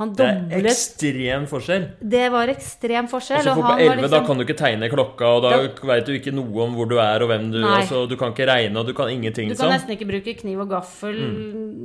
[0.01, 1.83] Han Det er ekstrem forskjell.
[2.01, 3.37] Det var ekstrem forskjell.
[3.43, 5.49] Altså for på han var 11 da liksom- kan du ikke tegne klokka, og da
[5.91, 7.67] veit du ikke noe om hvor du er og hvem du er.
[7.83, 9.75] altså, Du kan ikke regne, og du kan ingenting, Du kan sånn.
[9.77, 11.19] nesten ikke bruke kniv og gaffel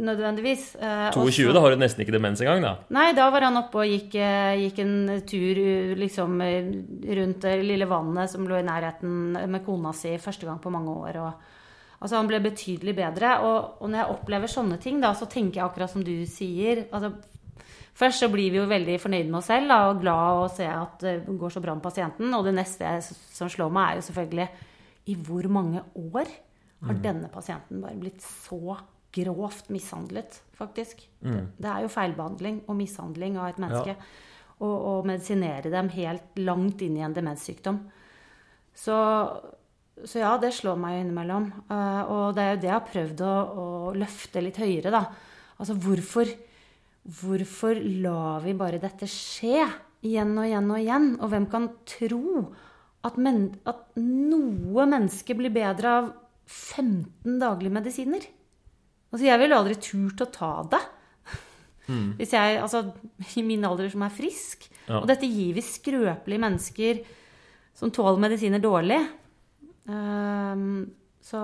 [0.09, 0.77] nødvendigvis.
[0.81, 2.77] Eh, 22, så- da har du nesten ikke demens engang, da.
[2.91, 7.41] Nei, da var han oppe og gikk, eh, gikk en tur eh, liksom eh, rundt
[7.41, 11.17] det lille vannet som lå i nærheten med kona si første gang på mange år.
[11.17, 11.35] Og,
[12.01, 13.39] altså han ble betydelig bedre.
[13.47, 16.87] Og, og når jeg opplever sånne ting, da, så tenker jeg akkurat som du sier.
[16.91, 17.15] altså
[17.97, 20.67] Først så blir vi jo veldig fornøyd med oss selv da, og glad å se
[20.69, 22.35] at det går så bra med pasienten.
[22.37, 24.49] Og det neste som slår meg, er jo selvfølgelig
[25.07, 26.29] i hvor mange år
[26.87, 28.77] har denne pasienten bare blitt så
[29.17, 31.01] grovt mishandlet, faktisk?
[31.33, 33.97] Det, det er jo feilbehandling og mishandling av et menneske.
[34.57, 37.81] Og, og medisinere dem helt langt inn i en demenssykdom.
[38.77, 38.97] Så,
[40.05, 41.49] så ja, det slår meg innimellom.
[41.73, 43.33] Eh, og det er jo det jeg har prøvd å,
[43.63, 43.67] å
[43.97, 45.07] løfte litt høyere, da.
[45.57, 46.35] Altså hvorfor
[47.07, 49.61] Hvorfor lar vi bare dette skje
[50.03, 51.05] igjen og igjen og igjen?
[51.23, 52.49] Og hvem kan tro
[53.07, 56.09] at, men, at noe menneske blir bedre av
[56.51, 58.27] 15 daglige medisiner?
[59.13, 60.83] Altså, jeg ville aldri turt å ta det.
[62.19, 62.83] Hvis jeg, altså,
[63.39, 64.67] I min alder som er frisk.
[64.89, 64.99] Ja.
[64.99, 67.05] Og dette gir vi skrøpelige mennesker
[67.77, 68.99] som tåler medisiner dårlig.
[69.87, 70.87] Um,
[71.23, 71.41] så,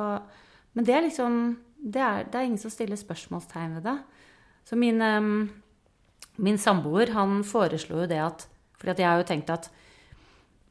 [0.74, 1.36] men det er liksom
[1.82, 3.96] det er, det er, ingen som stiller spørsmålstegn ved det.
[4.66, 5.50] Så min, um,
[6.42, 8.46] min samboer han foreslo jo det at
[8.82, 9.68] fordi jeg har jo tenkt at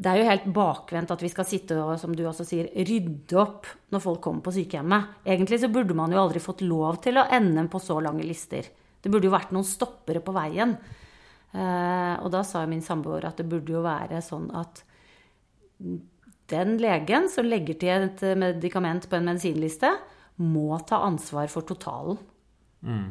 [0.01, 3.37] det er jo helt bakvendt at vi skal sitte og som du også sier, rydde
[3.37, 5.21] opp når folk kommer på sykehjemmet.
[5.29, 8.65] Egentlig så burde man jo aldri fått lov til å ende på så lange lister.
[9.01, 10.73] Det burde jo vært noen stoppere på veien.
[11.51, 14.81] Uh, og da sa min samboer at det burde jo være sånn at
[16.51, 19.91] den legen som legger til et medikament på en medisinliste,
[20.41, 22.19] må ta ansvar for totalen.
[22.81, 23.09] Mm.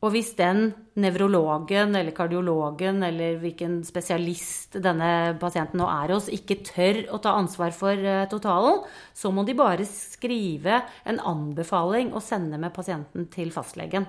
[0.00, 0.70] Og hvis den
[1.00, 7.34] nevrologen eller kardiologen eller hvilken spesialist denne pasienten nå er hos, ikke tør å ta
[7.36, 8.80] ansvar for eh, totalen,
[9.12, 14.08] så må de bare skrive en anbefaling og sende med pasienten til fastlegen.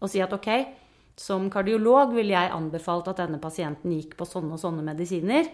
[0.00, 0.48] Og si at ok,
[1.20, 5.48] som kardiolog ville jeg anbefalt at denne pasienten gikk på sånne og sånne medisiner.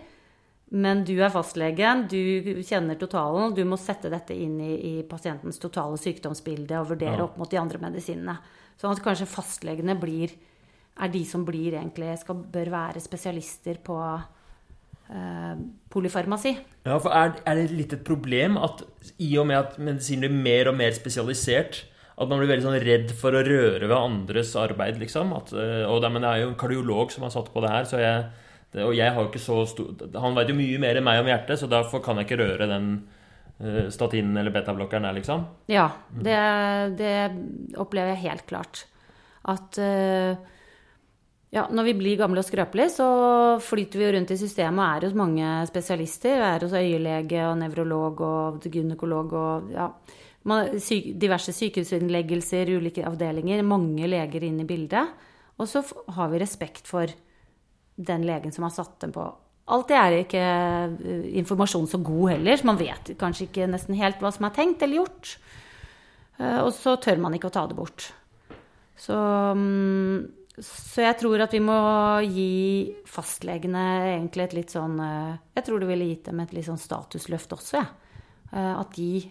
[0.73, 4.93] Men du er fastlegen, du kjenner totalen, og du må sette dette inn i, i
[5.05, 7.27] pasientens totale sykdomsbilde og vurdere ja.
[7.27, 8.39] opp mot de andre medisinene.
[8.81, 10.33] Sånn at kanskje fastlegene blir,
[10.97, 13.99] er de som blir egentlig skal, bør være spesialister på
[15.13, 15.61] eh,
[15.93, 16.55] polyfarmasi.
[16.89, 18.81] Ja, for er, er, det litt et problem at
[19.21, 22.81] i og med at medisin blir mer og mer spesialisert, at man blir veldig sånn
[22.81, 25.37] redd for å røre ved andres arbeid, liksom?
[25.37, 27.77] At, eh, og det, men det er jo en kardiolog som har satt på det
[27.77, 28.25] her, så jeg
[28.73, 31.21] det, og jeg har jo ikke så stor Han vet jo mye mer enn meg
[31.21, 32.87] om hjertet, så derfor kan jeg ikke røre den
[33.61, 35.45] uh, statinen eller betablokkeren der, liksom.
[35.73, 36.39] Ja, det,
[37.01, 37.13] det,
[37.83, 38.87] opplever jeg helt klart.
[39.53, 40.33] At uh,
[41.53, 43.07] ja, når vi blir gamle og skrøpelige, så
[43.61, 46.39] flyter vi rundt i systemet og er hos mange spesialister.
[46.41, 49.91] Vi er hos øyelege og nevrolog og gynekolog og ja,
[51.21, 53.61] diverse sykehusinnleggelser, ulike avdelinger.
[53.69, 55.13] Mange leger inn i bildet.
[55.61, 55.85] Og så
[56.17, 57.13] har vi respekt for
[58.07, 59.27] den legen som har satt dem på.
[59.73, 64.23] Alltid er ikke eh, informasjon så god heller, så man vet kanskje ikke nesten helt
[64.23, 65.37] hva som er tenkt eller gjort.
[66.39, 68.09] Eh, og så tør man ikke å ta det bort.
[68.99, 71.79] Så, mm, så jeg tror at vi må
[72.27, 72.51] gi
[73.09, 73.85] fastlegene
[74.17, 77.55] egentlig et litt sånn eh, Jeg tror det ville gitt dem et litt sånn statusløft
[77.57, 77.87] også, jeg.
[77.87, 77.99] Ja.
[78.53, 79.23] At de,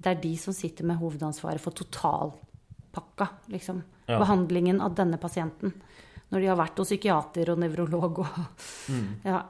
[0.00, 3.82] det er de som sitter med hovedansvaret for totalpakka, liksom.
[4.06, 4.16] Ja.
[4.22, 5.74] Behandlingen av denne pasienten
[6.30, 8.36] når de har vært hos psykiater og nevrolog og
[8.92, 9.08] mm.
[9.26, 9.40] ja.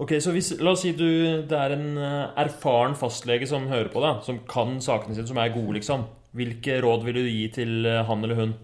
[0.00, 1.06] Ok, så hvis, La oss si du,
[1.44, 5.40] det er en eh, erfaren fastlege som hører på deg, som kan sakene sine, som
[5.42, 6.06] er gode, liksom.
[6.36, 8.54] Hvilke råd vil du gi til eh, han eller hun?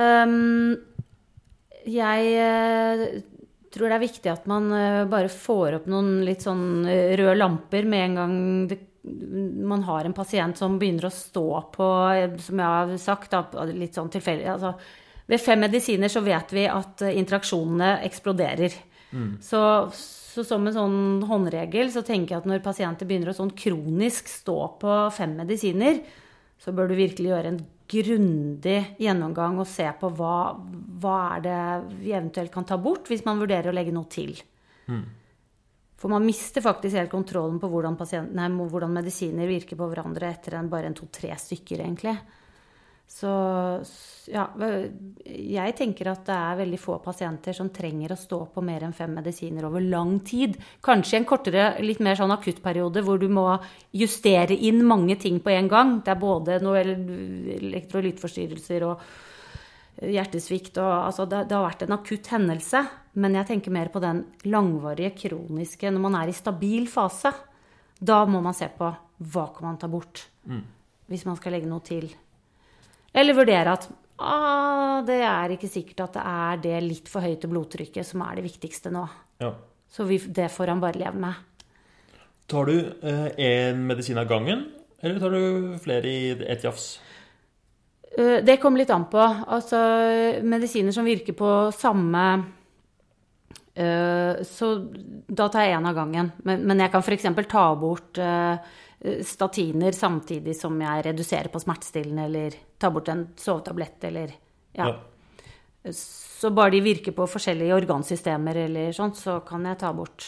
[0.00, 0.78] Um,
[1.84, 3.02] jeg uh,
[3.74, 4.70] tror det er viktig at man
[5.10, 8.36] bare får opp noen litt sånn røde lamper med en gang
[8.70, 11.86] det man har en pasient som begynner å stå på,
[12.44, 13.36] som jeg har sagt,
[13.72, 14.74] litt sånn tilfeldig altså,
[15.30, 18.74] Ved fem medisiner så vet vi at interaksjonene eksploderer.
[19.14, 19.36] Mm.
[19.46, 19.60] Så,
[19.94, 20.96] så, som en sånn
[21.30, 26.00] håndregel så tenker jeg at når pasienter begynner å sånn kronisk stå på fem medisiner,
[26.58, 30.34] så bør du virkelig gjøre en grundig gjennomgang og se på hva,
[31.02, 31.62] hva er det
[32.02, 34.34] vi eventuelt kan ta bort, hvis man vurderer å legge noe til.
[34.90, 35.06] Mm.
[36.00, 37.98] For man mister faktisk helt kontrollen på hvordan,
[38.32, 42.14] nei, hvordan medisiner virker på hverandre etter en, bare en to-tre stykker, egentlig.
[43.10, 43.30] Så
[44.30, 44.44] ja,
[45.26, 48.94] jeg tenker at det er veldig få pasienter som trenger å stå på mer enn
[48.94, 50.54] fem medisiner over lang tid.
[50.86, 53.58] Kanskje en kortere, litt mer sånn akuttperiode hvor du må
[53.98, 56.00] justere inn mange ting på en gang.
[56.06, 59.02] Det er både noe elektrolyttforstyrrelser og
[60.00, 62.82] hjertesvikt og altså det, det, har vært en akutt hendelse.
[63.20, 67.32] Men jeg tenker mer på den langvarige, kroniske Når man er i stabil fase.
[67.98, 68.88] Da må man se på
[69.30, 70.62] hva kan man ta bort mm.
[71.10, 72.06] hvis man skal legge noe til.
[73.12, 73.88] Eller vurdere at
[74.22, 78.38] ah, det er ikke sikkert at det er det litt for høyte blodtrykket som er
[78.38, 79.04] det viktigste nå.
[79.42, 79.52] Ja.
[79.90, 81.46] Så vi, det får han bare leve med.
[82.50, 84.64] Tar du én eh, medisin av gangen,
[85.02, 86.96] eller tar du flere i ett jafs?
[88.18, 89.20] Eh, det kommer litt an på.
[89.20, 89.78] Altså
[90.42, 92.24] medisiner som virker på samme
[93.78, 94.70] uh, Så
[95.30, 96.32] da tar jeg én av gangen.
[96.44, 97.28] Men, jeg kan f.eks.
[97.48, 98.58] ta bort uh,
[99.24, 104.34] statiner samtidig som jeg reduserer på smertestillende, eller ta bort en sovetablett, eller
[104.76, 104.90] ja.
[104.90, 105.92] ja.
[105.96, 110.26] Så bare de virker på forskjellige organsystemer eller sånt, så kan jeg ta bort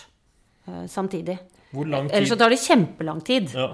[0.88, 1.34] samtidig.
[1.74, 2.16] Hvor lang tid?
[2.16, 3.68] Ellers så tar det kjempelang tid ja.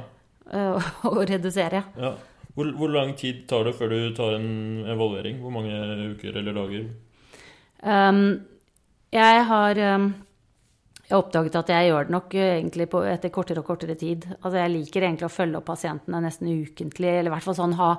[1.13, 1.85] å redusere.
[1.95, 2.13] Ja.
[2.59, 5.39] Hvor, hvor, lang tid tar det før du tar en evaluering?
[5.39, 5.77] Hvor mange
[6.17, 6.89] uker eller dager?
[7.87, 8.25] Um,
[9.15, 10.09] jeg har um,
[11.05, 13.95] jeg har oppdaget at jeg gjør det nok uh, egentlig på, etter kortere og kortere
[13.95, 14.27] tid.
[14.43, 17.79] Altså jeg liker egentlig å følge opp pasientene nesten ukentlig, eller i hvert fall sånn
[17.79, 17.95] ha,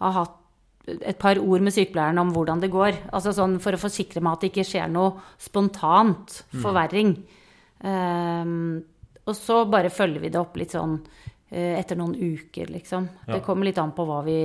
[0.00, 0.42] ha hatt
[0.86, 3.02] et par ord med sykepleieren om hvordan det går.
[3.10, 7.16] Altså sånn for å forsikre meg at det ikke skjer noe spontant forverring.
[7.82, 8.84] Um,
[9.26, 11.00] og så bare følger vi det opp litt sånn
[11.56, 13.08] etter noen uker, liksom.
[13.26, 13.36] Ja.
[13.36, 14.38] Det kommer litt an på hva vi,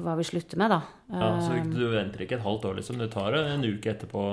[0.00, 0.80] hva vi slutter med, da.
[1.12, 2.98] Ja, så Um, du venter ikke et halvt år, liksom?
[2.98, 4.24] Du tar det en uke etterpå?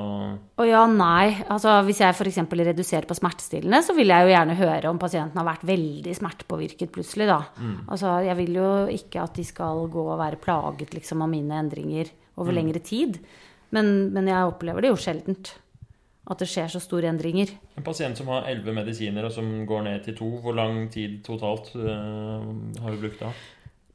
[0.57, 1.35] Å ja, nei.
[1.53, 2.41] Altså, hvis jeg f.eks.
[2.49, 6.93] reduserer på smertestillende, så vil jeg jo gjerne høre om pasienten har vært veldig smertepåvirket
[6.95, 7.41] plutselig, da.
[7.87, 11.61] Altså, jeg vil jo ikke at de skal gå og være plaget liksom, av mine
[11.61, 12.09] endringer
[12.41, 13.19] over lengre tid.
[13.73, 15.55] Men, men jeg opplever det jo sjeldent.
[16.23, 17.51] At det skjer så store endringer.
[17.75, 21.19] En pasient som har elleve medisiner, og som går ned til to, hvor lang tid
[21.25, 22.45] totalt øh,
[22.79, 23.33] har du brukt da?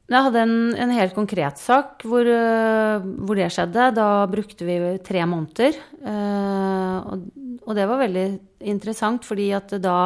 [0.09, 0.53] Jeg hadde en,
[0.85, 3.89] en helt konkret sak hvor, øh, hvor det skjedde.
[3.97, 5.81] Da brukte vi tre måneder.
[6.01, 7.25] Eh, og,
[7.65, 8.27] og det var veldig
[8.69, 9.97] interessant, fordi at da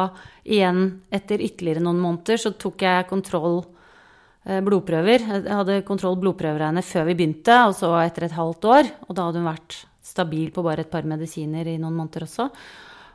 [0.44, 3.64] igjen, etter ytterligere noen måneder, så tok jeg kontroll
[4.44, 5.24] blodprøver.
[5.24, 8.90] Jeg hadde kontroll blodprøver henne før vi begynte, og så etter et halvt år.
[9.08, 9.78] Og da hadde hun vært
[10.14, 12.48] stabil på bare et par medisiner i noen måneder også.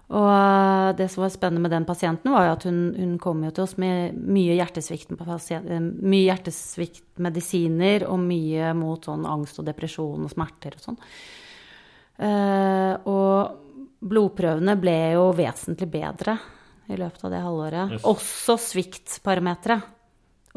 [0.09, 3.43] Og eh, det som var spennende med den pasienten, var jo at hun, hun kom
[3.45, 10.25] jo til oss med mye hjertesvikt, mye hjertesviktmedisiner og mye mot sånn angst og depresjon
[10.25, 10.97] og smerter og sånn.
[12.19, 16.37] Eh, og blodprøvene ble jo vesentlig bedre
[16.89, 17.93] i løpet av det halvåret.
[17.95, 18.07] Yes.
[18.09, 19.95] Også sviktparameteret.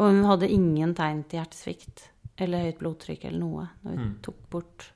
[0.00, 2.06] Og hun hadde ingen tegn til hjertesvikt
[2.40, 4.14] eller høyt blodtrykk eller noe når vi Mm.
[4.24, 4.86] tok bort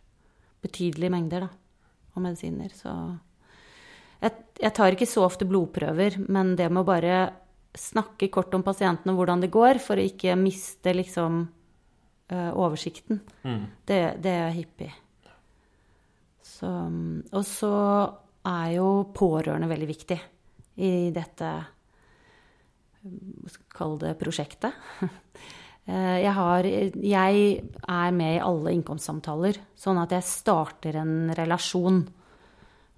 [0.67, 1.51] betydelige mengder da,
[2.17, 2.75] av medisiner.
[2.75, 2.93] Så
[4.23, 7.19] jeg, jeg tar ikke så ofte blodprøver, men det med å bare
[7.77, 11.43] snakke kort om pasienten og hvordan det går, for å ikke miste liksom
[12.33, 13.67] eh, oversikten, Mm.
[13.87, 14.93] det, det er hyppig.
[16.47, 16.71] Så,
[17.37, 17.73] og så
[18.47, 20.17] er jo pårørende veldig viktig
[20.81, 21.51] i dette
[23.77, 24.73] kalle det prosjektet.
[25.87, 27.43] Eh, Jeg, har, jeg
[27.87, 32.03] er med i alle innkomstsamtaler, sånn at jeg starter en relasjon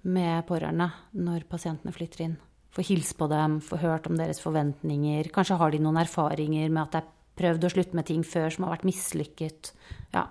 [0.09, 0.89] med pårørende
[1.19, 2.37] når pasientene flytter inn.
[2.73, 5.29] Få hilse på dem, få hørt om deres forventninger.
[5.33, 8.49] Kanskje har de noen erfaringer med at det er prøvd å slutte med ting før
[8.53, 9.71] som har vært mislykket.
[10.13, 10.27] Ja.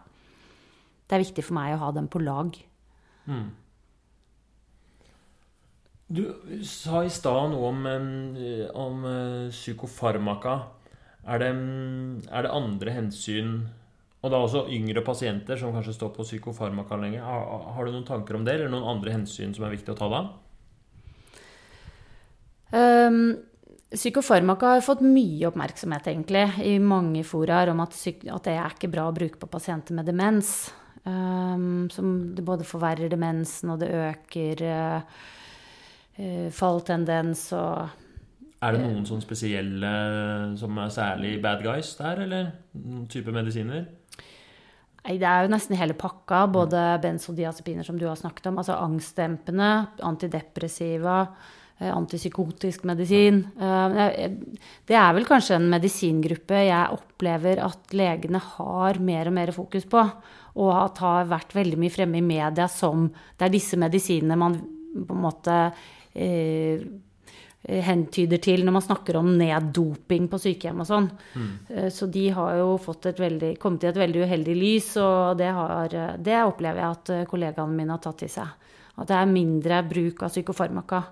[1.08, 2.58] Det er viktig for meg å ha dem på lag.
[3.28, 3.48] Mm.
[6.08, 6.22] Du
[6.64, 10.54] sa i stad noe om, eh, om eh, psykofarmaka.
[11.26, 13.68] Er det, mm, er det andre hensyn
[14.22, 17.20] Og da også yngre pasienter som kanskje står på psykofarmaka lenge.
[17.22, 19.98] Har, har du noen tanker om det, eller noen andre hensyn som er viktig å
[19.98, 20.22] ta da?
[22.74, 23.36] Um,
[23.94, 28.90] psykofarmaka har fått mye oppmerksomhet, egentlig, i mange foraer om at, at det er ikke
[28.90, 30.72] bra å bruke på pasienter med demens.
[31.06, 35.22] Um, som det både forverrer demensen, og det øker uh,
[36.58, 38.07] falltendens og
[38.58, 39.90] Er det noen sånn spesielle
[40.58, 43.84] som er særlig bad guys der, eller noen type medisiner?
[45.04, 46.42] Nei, det er jo nesten hele pakka.
[46.50, 49.70] Både benzodiazepiner, som du har snakket om, altså angstdempende,
[50.04, 51.20] antidepressiva,
[51.78, 53.44] eh, antipsykotisk medisin.
[53.60, 54.28] Eh,
[54.84, 59.86] Det er vel kanskje en medisingruppe jeg opplever at legene har mer og mer fokus
[59.86, 60.02] på,
[60.56, 63.08] og at har vært veldig mye fremme i media som
[63.38, 65.72] det er disse medisinene man på en måte
[66.12, 66.82] eh,
[67.68, 71.08] hentyder til når man snakker om neddoping på sykehjem og sånn.
[71.36, 71.50] Mm.
[71.92, 75.50] Så de har jo fått et veldig, kommet i et veldig uheldig lys, og det,
[75.52, 78.68] har, det opplever jeg at eh, kollegaene mine har tatt til seg.
[78.98, 81.02] At det er mindre bruk av psykofarmaka.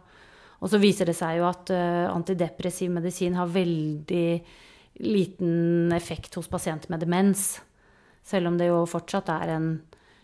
[0.65, 4.29] Og så viser det seg jo at eh, antidepressiv medisin har veldig
[5.05, 7.51] liten effekt hos pasienter med demens.
[8.25, 9.69] Selv om det jo fortsatt er en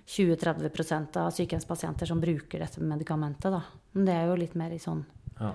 [0.09, 3.53] 20-30% av sykehjemspasienter som bruker dette medikamentet.
[3.53, 3.61] Da.
[3.93, 5.05] Men det er jo litt mer i sånn
[5.39, 5.53] Ja.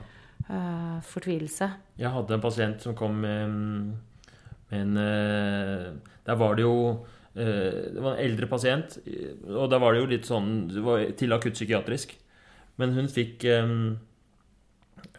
[0.50, 1.70] Eh, fortvilelse.
[2.00, 3.58] Jeg hadde en pasient som kom med,
[4.72, 7.06] med en uh, Der var det jo
[7.36, 8.98] eh, Det var en eldre pasient,
[9.48, 12.18] og da var det jo litt sånn Det var til akuttpsykiatrisk.
[12.78, 13.72] Men hun fikk eh,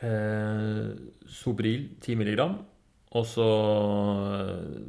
[0.07, 0.85] eh,
[1.27, 2.59] Sobril 10 milligram,
[3.19, 3.49] og så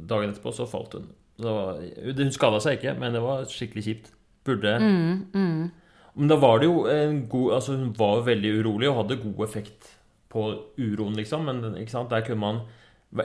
[0.06, 1.08] dagen etterpå så falt hun.
[1.40, 4.16] Så var, hun skada seg ikke, men det var skikkelig kjipt.
[4.46, 5.70] Burde Mm, mm.
[6.14, 9.42] Men da var det jo en god Altså, hun var veldig urolig og hadde god
[9.44, 9.90] effekt
[10.30, 10.46] på
[10.78, 11.48] uroen, liksom.
[11.48, 12.12] Men ikke sant?
[12.12, 12.60] der kunne man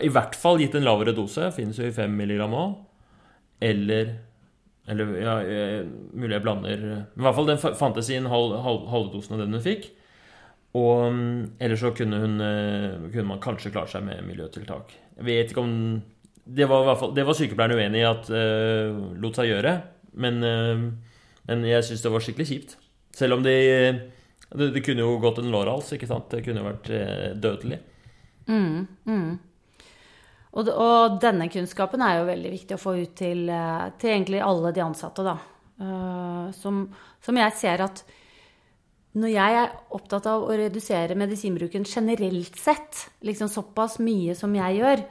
[0.02, 1.52] i hvert fall gitt en lavere dose.
[1.54, 2.80] Finnes jo i 5 milligram òg.
[3.64, 4.18] Eller
[4.88, 8.84] Eller ja, eh, mulig jeg blander i hvert fall den fantes i en halv, halv,
[8.92, 9.88] halvdosen av den hun fikk.
[10.78, 14.94] Og mm, ellers så kunne, hun, eh, kunne man kanskje klare seg med miljøtiltak.
[15.18, 16.04] Jeg vet ikke om
[16.46, 19.72] Det var, fall, det var sykepleieren uenig i at uh, lot seg gjøre.
[20.14, 20.84] Men, uh,
[21.50, 22.76] men jeg syns det var skikkelig kjipt.
[23.18, 23.56] Selv om det,
[24.54, 26.30] det, det kunne jo gått en lårhals, ikke sant?
[26.32, 27.80] Det kunne jo vært eh, dødelig.
[28.46, 29.30] Mm, mm.
[30.56, 34.44] Og, og, denne kunnskapen er jo veldig viktig å få ut til, eh, til egentlig
[34.44, 35.38] alle de ansatte, da.
[35.76, 36.86] Uh, som,
[37.20, 37.98] som, jeg ser at
[39.20, 44.78] når jeg er opptatt av å redusere medisinbruken generelt sett, liksom såpass mye som jeg
[44.80, 45.04] gjør,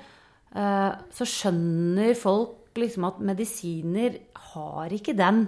[0.56, 4.16] uh, så skjønner folk liksom at medisiner
[4.55, 5.44] har ikke den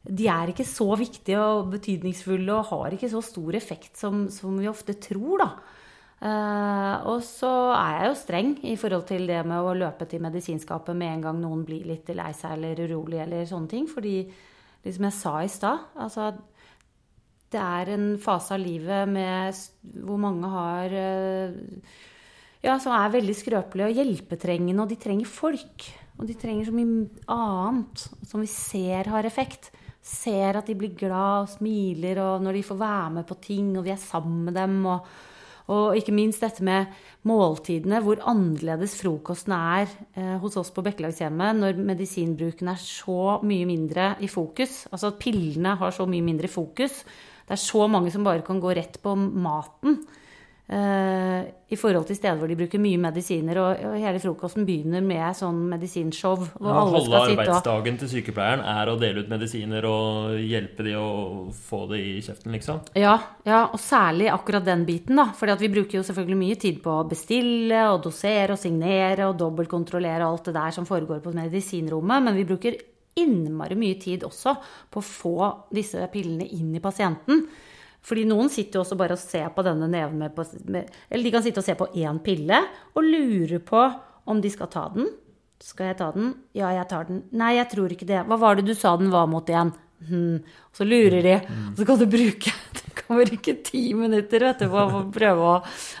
[0.00, 4.56] De er ikke så viktige og betydningsfulle og har ikke så stor effekt som, som
[4.56, 5.50] vi ofte tror, da.
[6.20, 10.20] Uh, og så er jeg jo streng i forhold til det med å løpe til
[10.20, 13.86] medisinskapet med en gang noen blir litt lei seg eller urolig eller sånne ting.
[13.88, 14.18] Fordi,
[14.84, 16.28] liksom jeg sa i stad, altså
[17.50, 19.64] det er en fase av livet med,
[20.04, 21.98] hvor mange har uh,
[22.60, 25.86] Ja, som er veldig skrøpelige og hjelpetrengende, og de trenger folk.
[26.20, 29.70] Og de trenger så mye annet som vi ser har effekt.
[30.00, 33.74] Ser at de blir glad og smiler, og når de får være med på ting,
[33.76, 34.80] og vi er sammen med dem.
[34.86, 35.04] og
[35.70, 36.90] og ikke minst dette med
[37.30, 43.68] måltidene, hvor annerledes frokosten er eh, hos oss på Bekkelagshjemmet når medisinbruken er så mye
[43.68, 44.88] mindre i fokus.
[44.90, 47.04] Altså at pillene har så mye mindre fokus.
[47.46, 50.00] Det er så mange som bare kan gå rett på maten.
[50.70, 53.58] Uh, i forhold til steder hvor de bruker mye medisiner.
[53.58, 56.36] Og, og hele frokosten begynner med sånn medisinshow.
[56.38, 60.86] Hvor ja, alle skal halve arbeidsdagen til sykepleieren er å dele ut medisiner og hjelpe
[60.86, 61.08] de å
[61.56, 62.84] få det i kjeften, liksom?
[62.98, 63.16] Ja,
[63.46, 65.32] ja og særlig akkurat den biten, da.
[65.34, 69.40] For vi bruker jo selvfølgelig mye tid på å bestille og dosere og signere og
[69.42, 72.28] dobbeltkontrollere alt det der som foregår på medisinrommet.
[72.28, 72.78] Men vi bruker
[73.18, 74.54] innmari mye tid også
[74.90, 77.42] på å få disse pillene inn i pasienten.
[78.06, 80.38] Fordi noen sitter jo også bare og ser på denne neven med,
[80.72, 82.62] med Eller de kan sitte og se på én pille
[82.94, 83.82] og lure på
[84.30, 85.10] om de skal ta den.
[85.60, 86.32] Skal jeg ta den?
[86.56, 87.24] Ja, jeg tar den.
[87.36, 88.22] Nei, jeg tror ikke det.
[88.28, 89.72] Hva var det du sa den var mot igjen?
[90.08, 90.38] Hmm.
[90.72, 94.70] Så lurer de, og så kan du bruke det kommer ikke ti minutter vet du,
[94.72, 95.56] på å prøve å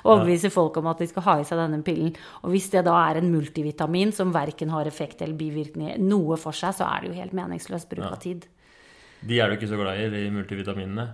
[0.08, 2.14] overbevise folk om at de skal ha i seg denne pillen.
[2.40, 6.56] Og hvis det da er en multivitamin som verken har effekt eller bivirkninger, noe for
[6.56, 8.48] seg, så er det jo helt meningsløs bruk av tid.
[9.20, 11.10] De er du ikke så glad i, de multivitaminene?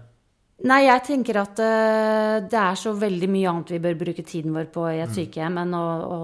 [0.65, 4.55] Nei, jeg tenker at uh, det er så veldig mye annet vi bør bruke tiden
[4.57, 5.17] vår på i et mm.
[5.19, 6.19] sykehjem enn å, å,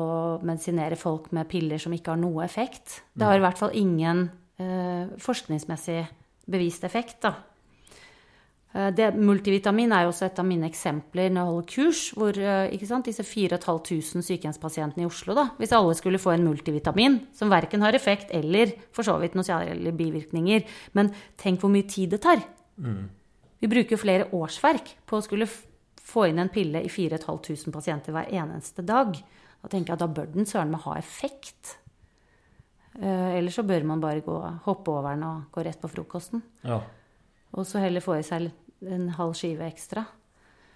[0.48, 3.02] medisinere folk med piller som ikke har noe effekt.
[3.12, 4.24] Det har i hvert fall ingen
[4.56, 6.00] uh, forskningsmessig
[6.48, 7.34] bevist effekt, da.
[8.72, 12.08] Uh, det, multivitamin er jo også et av mine eksempler når jeg holder kurs.
[12.16, 12.42] Hvor
[12.88, 17.84] sant, disse 4500 sykehjemspasientene i Oslo, da, hvis alle skulle få en multivitamin som verken
[17.84, 22.24] har effekt eller for så vidt noen særlige bivirkninger Men tenk hvor mye tid det
[22.24, 22.40] tar.
[22.80, 23.10] Mm.
[23.62, 25.46] Vi bruker flere årsverk på å skulle
[26.02, 29.14] få inn en pille i 4500 pasienter hver eneste dag.
[29.62, 31.76] Da tenker jeg at da bør den søren meg ha effekt.
[32.96, 34.34] Uh, Eller så bør man bare gå,
[34.66, 36.42] hoppe over den og gå rett på frokosten.
[36.66, 36.80] Ja.
[37.54, 38.50] Og så heller få i seg
[38.82, 40.08] en halv skive ekstra.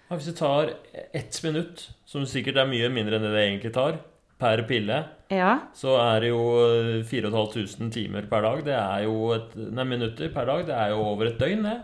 [0.07, 0.71] Ja, hvis du tar
[1.11, 3.99] ett minutt, som sikkert er mye mindre enn det det egentlig tar,
[4.39, 5.01] per pille,
[5.33, 5.51] ja.
[5.75, 6.41] så er det jo
[7.09, 8.63] 4500 timer per dag.
[8.63, 10.65] Det er jo et, nei, minutter per dag.
[10.69, 11.77] Det er jo over et døgn, det.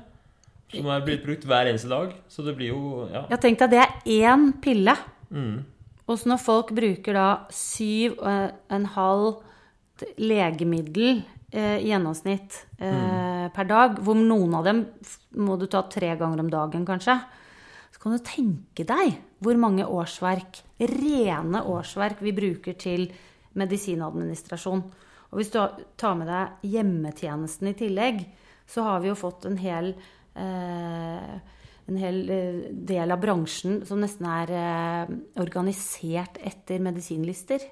[0.71, 2.13] Som er blitt brukt hver eneste dag.
[2.31, 3.25] Så det blir jo ja.
[3.33, 4.95] Jeg tenkte at det er én pille.
[5.33, 5.63] Mm.
[6.07, 9.27] Og så når folk bruker da syv og eh, en halv
[10.19, 11.21] legemiddel
[11.53, 13.53] eh, i gjennomsnitt eh, mm.
[13.55, 14.83] per dag, hvor noen av dem
[15.39, 17.15] må du ta tre ganger om dagen, kanskje,
[17.93, 23.07] så kan du tenke deg hvor mange årsverk, rene årsverk, vi bruker til
[23.59, 24.83] medisinadministrasjon.
[25.31, 25.59] Og hvis du
[25.99, 28.25] tar med deg hjemmetjenesten i tillegg,
[28.69, 29.93] så har vi jo fått en hel
[31.85, 37.65] en hel eh, del av bransjen som nesten er eh, organisert etter medisinlister.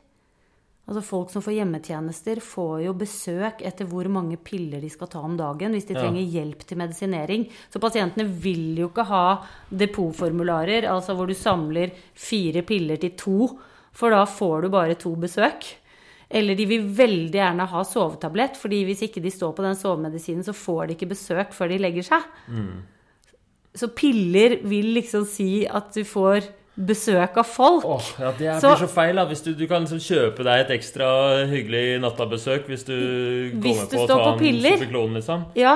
[0.89, 5.21] Altså Folk som får hjemmetjenester, får jo besøk etter hvor mange piller de skal ta
[5.23, 6.01] om dagen hvis de ja.
[6.03, 7.45] trenger hjelp til medisinering.
[7.71, 9.25] Så pasientene vil jo ikke ha
[9.69, 13.38] depotformularer, altså hvor du samler fire piller til to,
[13.95, 15.69] for da får du bare to besøk.
[16.31, 20.45] Eller de vil veldig gjerne ha sovetablett, fordi hvis ikke de står på den sovemedisinen,
[20.47, 22.25] så får de ikke besøk før de legger seg.
[22.47, 22.81] Mm.
[23.77, 27.85] Så piller vil liksom si at du får besøk av folk.
[27.85, 29.15] Oh, ja, Det så, blir så feil.
[29.19, 29.25] da.
[29.27, 31.09] Hvis du, du kan liksom kjøpe deg et ekstra
[31.51, 32.95] hyggelig nattabesøk hvis du
[33.59, 35.45] går med på å ta på en Superklon, liksom.
[35.59, 35.75] Ja.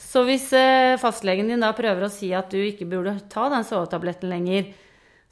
[0.00, 3.66] Så hvis eh, fastlegen din da prøver å si at du ikke burde ta den
[3.66, 4.72] sovetabletten lenger,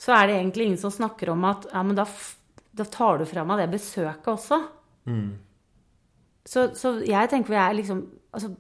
[0.01, 2.07] så er det egentlig ingen som snakker om at ja, men da
[2.73, 4.59] da tar du fra meg det besøket også.
[5.09, 5.33] Mm.
[6.49, 8.05] Så, så, jeg tenker jeg liksom
[8.35, 8.55] altså,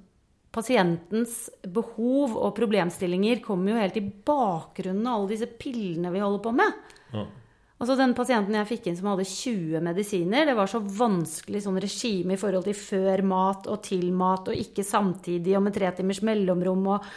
[0.52, 6.42] Pasientens behov og problemstillinger kommer jo helt i bakgrunnen av alle disse pillene vi holder
[6.44, 6.82] på med.
[7.14, 7.22] Ja.
[7.80, 11.80] Altså Den pasienten jeg fikk inn som hadde 20 medisiner, det var så vanskelig sånn
[11.80, 15.88] regime i forhold til før mat og til mat og ikke samtidig og med tre
[15.96, 16.84] timers mellomrom.
[16.98, 17.08] og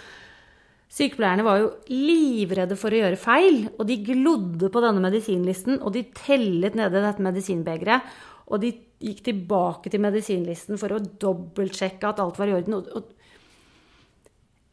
[0.96, 5.92] Sykepleierne var jo livredde for å gjøre feil, og de glodde på denne medisinlisten, og
[5.96, 8.16] de tellet nede dette medisinbegeret,
[8.46, 8.72] og de
[9.04, 12.78] gikk tilbake til medisinlisten for å dobbeltsjekke at alt var i orden.
[12.80, 13.12] Og,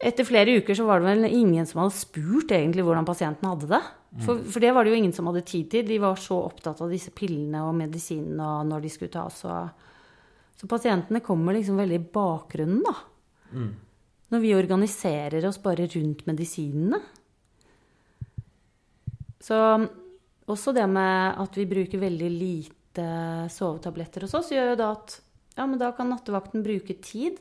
[0.02, 3.70] etter flere uker så var det vel ingen som hadde spurt egentlig hvordan pasienten hadde
[3.70, 3.82] det.
[4.22, 5.86] For, for, det var det jo ingen som hadde tid til.
[5.88, 9.38] De var så opptatt av disse pillene og medisinene og når de skulle tas.
[9.44, 9.54] Så,
[10.58, 12.94] så pasientene kommer liksom veldig i bakgrunnen, da.
[13.56, 13.72] Mm.
[14.32, 17.00] Når vi organiserer oss bare rundt medisinene.
[19.42, 19.58] Så
[20.48, 23.08] også det med at vi bruker veldig lite
[23.52, 25.18] sovetabletter hos oss, gjør jo da at
[25.56, 27.40] ja, men da kan nattevakten bruke tid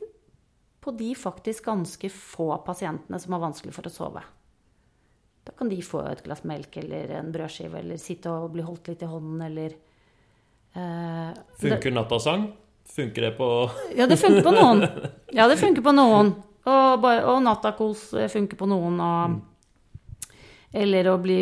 [0.82, 4.22] på de faktisk ganske få pasientene som har vanskelig for å sove.
[5.46, 8.92] Da kan de få et glass melk eller en brødskive eller sitte og bli holdt
[8.92, 9.74] litt i hånden eller
[10.74, 11.30] eh,
[11.62, 12.50] Funker nattasang?
[12.92, 13.48] Funker det på
[13.96, 14.84] Ja, det funker på noen.
[15.32, 16.34] Ja, det funker på noen.
[16.62, 19.00] Og, og nattakos funker på noen.
[19.02, 19.40] Og,
[20.72, 21.38] eller å bli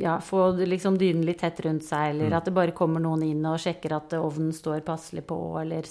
[0.00, 2.36] Ja, få liksom dynen litt tett rundt seg, eller mm.
[2.38, 5.88] at det bare kommer noen inn og sjekker at ovnen står passelig på, eller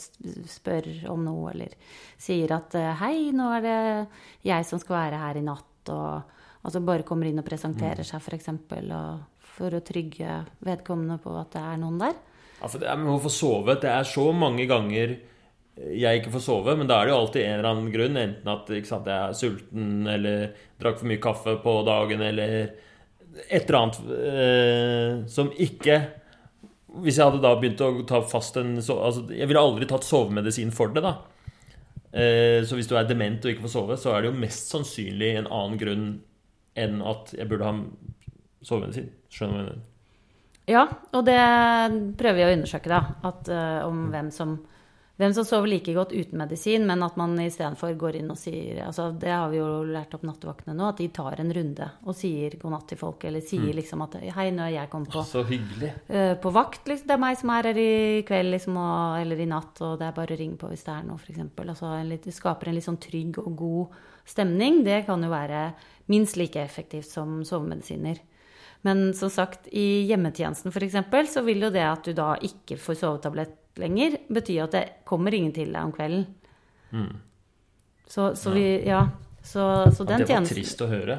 [0.49, 1.75] spør om noe, eller
[2.17, 3.79] sier at 'hei, nå er det
[4.49, 8.09] jeg som skal være her i natt', og altså bare kommer inn og presenterer mm.
[8.09, 8.49] seg, f.eks.,
[9.55, 12.17] for å trygge vedkommende på at det er noen der.
[12.59, 13.77] Ja, for det er med å få sove.
[13.79, 15.15] Det er så mange ganger
[15.75, 18.19] jeg ikke får sove, men da er det jo alltid en eller annen grunn.
[18.19, 20.45] Enten at sant, jeg er sulten, eller
[20.79, 22.53] drakk for mye kaffe på dagen, eller
[23.49, 25.97] et eller annet eh, som ikke
[27.03, 30.71] Hvis jeg hadde da begynt å ta fast en altså, Jeg ville aldri tatt sovemedisin
[30.71, 31.17] for det, da.
[32.15, 34.71] Eh, så hvis du er dement og ikke får sove, så er det jo mest
[34.71, 36.05] sannsynlig en annen grunn
[36.79, 37.75] enn at jeg burde ha
[38.63, 39.11] sovemedisin.
[39.27, 39.91] Skjønner du hva jeg mener?
[40.65, 41.41] Ja, og det
[42.17, 43.01] prøver vi å undersøke, da.
[43.27, 44.55] At, uh, om hvem som
[45.15, 48.81] hvem som sover like godt uten medisin, men at man istedenfor går inn og sier
[48.83, 52.17] altså Det har vi jo lært opp nattevaktene nå, at de tar en runde og
[52.19, 53.23] sier god natt til folk.
[53.29, 53.77] Eller sier mm.
[53.79, 55.93] liksom at Hei, nå er jeg kommet på, så hyggelig.
[56.09, 56.83] Uh, på vakt.
[56.91, 57.07] Liksom.
[57.07, 57.95] Det er meg som er her i
[58.27, 60.97] kveld liksom, og, eller i natt, og det er bare å ringe på hvis det
[60.97, 61.41] er noe, f.eks.
[61.63, 64.83] Altså, det skaper en litt sånn trygg og god stemning.
[64.83, 65.65] Det kan jo være
[66.11, 68.19] minst like effektivt som sovemedisiner.
[68.85, 71.31] Men som sagt, i hjemmetjenesten f.eks.
[71.31, 75.35] så vil jo det at du da ikke får sovetablett lenger, betyr at det kommer
[75.35, 76.25] ingen til deg om kvelden.
[76.91, 77.13] Mm.
[78.07, 79.07] Så, så, vi Ja.
[79.45, 79.61] Så,
[79.93, 81.17] så den tjenesten Det var trist å høre.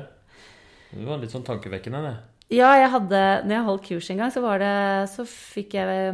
[0.91, 2.17] Det var litt sånn tankevekkende, det.
[2.57, 4.75] Ja, jeg hadde Når jeg holdt kurs en gang, så var det
[5.11, 6.13] Så fikk jeg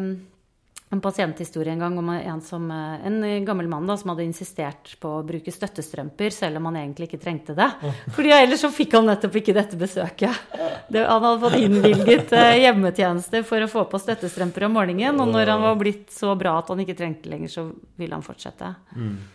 [0.92, 5.08] en pasienthistorie en gang om en, som, en gammel mann da, som hadde insistert på
[5.08, 7.68] å bruke støttestrømper, selv om han egentlig ikke trengte det.
[8.12, 10.52] Fordi ellers så fikk han nettopp ikke dette besøket.
[10.92, 15.32] Det, han hadde fått innvilget eh, hjemmetjeneste for å få på støttestrømper om morgenen, og
[15.32, 17.66] når han var blitt så bra at han ikke trengte lenger, så
[17.96, 18.74] ville han fortsette.
[18.96, 19.16] Mm.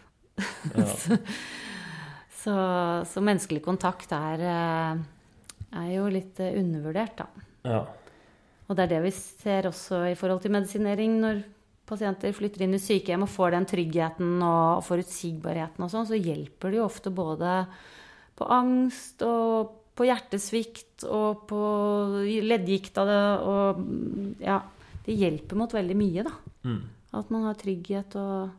[0.77, 0.85] Ja.
[0.85, 1.15] så,
[2.37, 2.55] så,
[3.09, 7.47] så, menneskelig kontakt er, eh, er jo litt eh, undervurdert, da.
[7.65, 7.81] Ja.
[8.67, 11.43] Og det er det vi ser også i forhold til medisinering når
[11.87, 16.73] pasienter flytter inn i sykehjem og får den tryggheten og forutsigbarheten og sånn, så hjelper
[16.73, 17.61] det jo ofte både
[18.37, 21.61] på angst og på hjertesvikt og på
[22.45, 23.81] leddgikt av det og
[24.43, 24.59] ja,
[25.07, 26.33] det hjelper mot veldig mye, da.
[26.67, 26.81] Mm.
[27.17, 28.49] At man har trygghet og,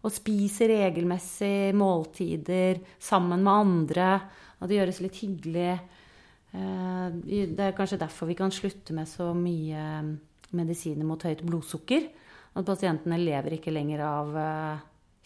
[0.00, 4.08] og spiser regelmessig måltider sammen med andre.
[4.58, 5.74] At det gjøres litt hyggelig.
[6.50, 7.06] Eh,
[7.54, 10.14] det er kanskje derfor vi kan slutte med så mye mm,
[10.58, 12.08] medisiner mot høyt blodsukker.
[12.58, 14.80] At pasientene lever ikke lenger av eh,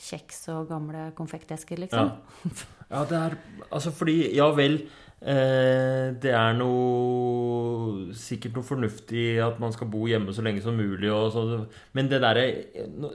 [0.05, 2.13] kjeks og gamle konfektesker, liksom.
[2.13, 2.53] Ja.
[2.91, 3.39] ja, det er
[3.71, 4.83] Altså fordi Ja vel.
[5.25, 10.77] Eh, det er noe Sikkert noe fornuftig at man skal bo hjemme så lenge som
[10.77, 11.09] mulig.
[11.33, 11.65] Så,
[11.97, 12.43] men det der,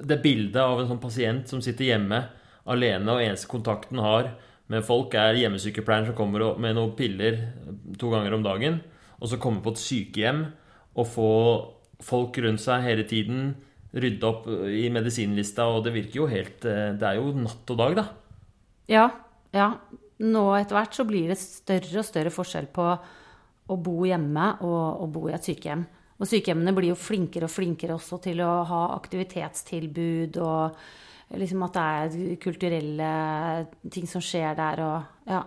[0.02, 2.23] Det bildet av en sånn pasient som sitter hjemme
[2.69, 4.34] alene, og eneste kontakten har
[4.69, 7.39] men folk er hjemmesykepleieren som kommer med noen piller
[7.99, 8.79] to ganger om dagen,
[9.19, 10.43] og så komme på et sykehjem
[10.99, 11.31] og få
[12.05, 13.53] folk rundt seg hele tiden,
[13.89, 17.79] rydde opp i medisinlista, og det virker jo helt eh, Det er jo natt og
[17.79, 18.05] dag, da.
[18.89, 19.07] Ja.
[19.55, 19.71] Ja.
[20.21, 22.85] Nå etter hvert så blir det større og større forskjell på
[23.69, 25.85] å bo hjemme og å bo i et sykehjem.
[26.19, 30.81] Og sykehjemmene blir jo flinkere og flinkere også til å ha aktivitetstilbud og
[31.38, 33.10] liksom at det er kulturelle
[33.93, 35.43] ting som skjer der, og ja.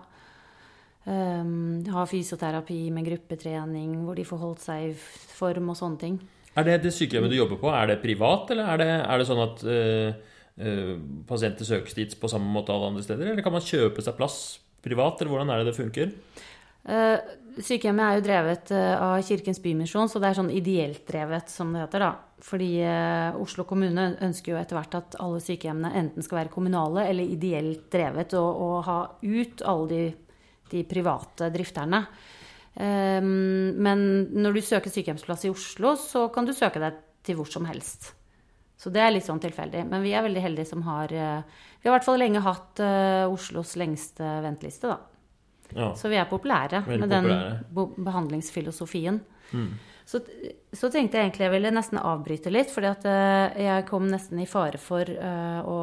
[1.02, 4.92] Um, ha fysioterapi med gruppetrening hvor de får holdt seg i
[5.34, 6.20] form og sånne ting.
[6.54, 9.26] Er det det sykehjemmet du jobber på, er det privat, eller er det, er det
[9.26, 10.94] sånn at uh, uh,
[11.26, 14.38] pasienter søkes dit på samme måte alle andre steder, eller kan man kjøpe seg plass
[14.84, 16.14] privat, eller hvordan er det det funker?
[16.86, 17.18] Uh,
[17.58, 21.82] sykehjemmet er jo drevet av Kirkens Bymisjon, så det er sånn ideelt drevet, som det
[21.82, 22.12] heter, da.
[22.42, 27.06] Fordi eh, Oslo kommune ønsker jo etter hvert at alle sykehjemmene enten skal være kommunale
[27.06, 30.02] eller ideelt drevet, og, og ha ut alle de
[30.72, 32.04] de private drifterne.
[32.72, 37.50] Um, men når du søker sykehjemsplass i Oslo, så kan du søke deg til hvor
[37.50, 38.14] som helst.
[38.80, 39.84] Så det er litt sånn tilfeldig.
[39.90, 41.44] Men vi er veldig heldige som har uh,
[41.78, 44.98] Vi har i hvert fall lenge hatt uh, Oslos lengste venteliste, da.
[45.72, 45.92] Ja.
[45.96, 47.52] Så vi er populære Veldig med populære.
[47.72, 49.22] den behandlingsfilosofien.
[49.52, 49.70] Mm.
[50.12, 50.20] Så,
[50.76, 54.42] så tenkte jeg egentlig jeg ville nesten avbryte litt, fordi at eh, jeg kom nesten
[54.42, 55.78] i fare for eh, å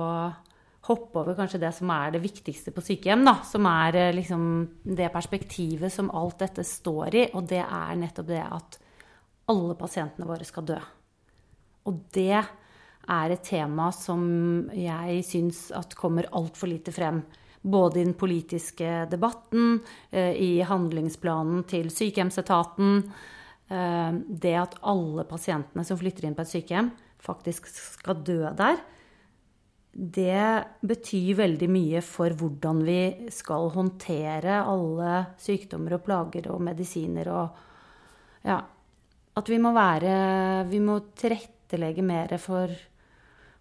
[0.89, 3.39] hoppe over kanskje det som er det viktigste på sykehjem, da.
[3.47, 4.43] Som er eh, liksom
[4.85, 8.77] det perspektivet som alt dette står i, og det er nettopp det at
[9.49, 10.77] alle pasientene våre skal dø.
[11.89, 14.21] Og det er et tema som
[14.75, 17.23] jeg syns at kommer altfor lite frem.
[17.65, 19.79] Både i den politiske debatten,
[20.13, 23.01] i handlingsplanen til sykehjemsetaten.
[23.69, 28.79] Eh, Det at alle pasientene som flytter inn på et sykehjem, faktisk skal dø der.
[29.89, 30.43] Det
[30.85, 32.99] betyr veldig mye for hvordan vi
[33.33, 37.65] skal håndtere alle sykdommer og plager og medisiner og
[38.45, 38.61] Ja.
[39.35, 42.71] At vi må være Vi må tilrettelegge mer for,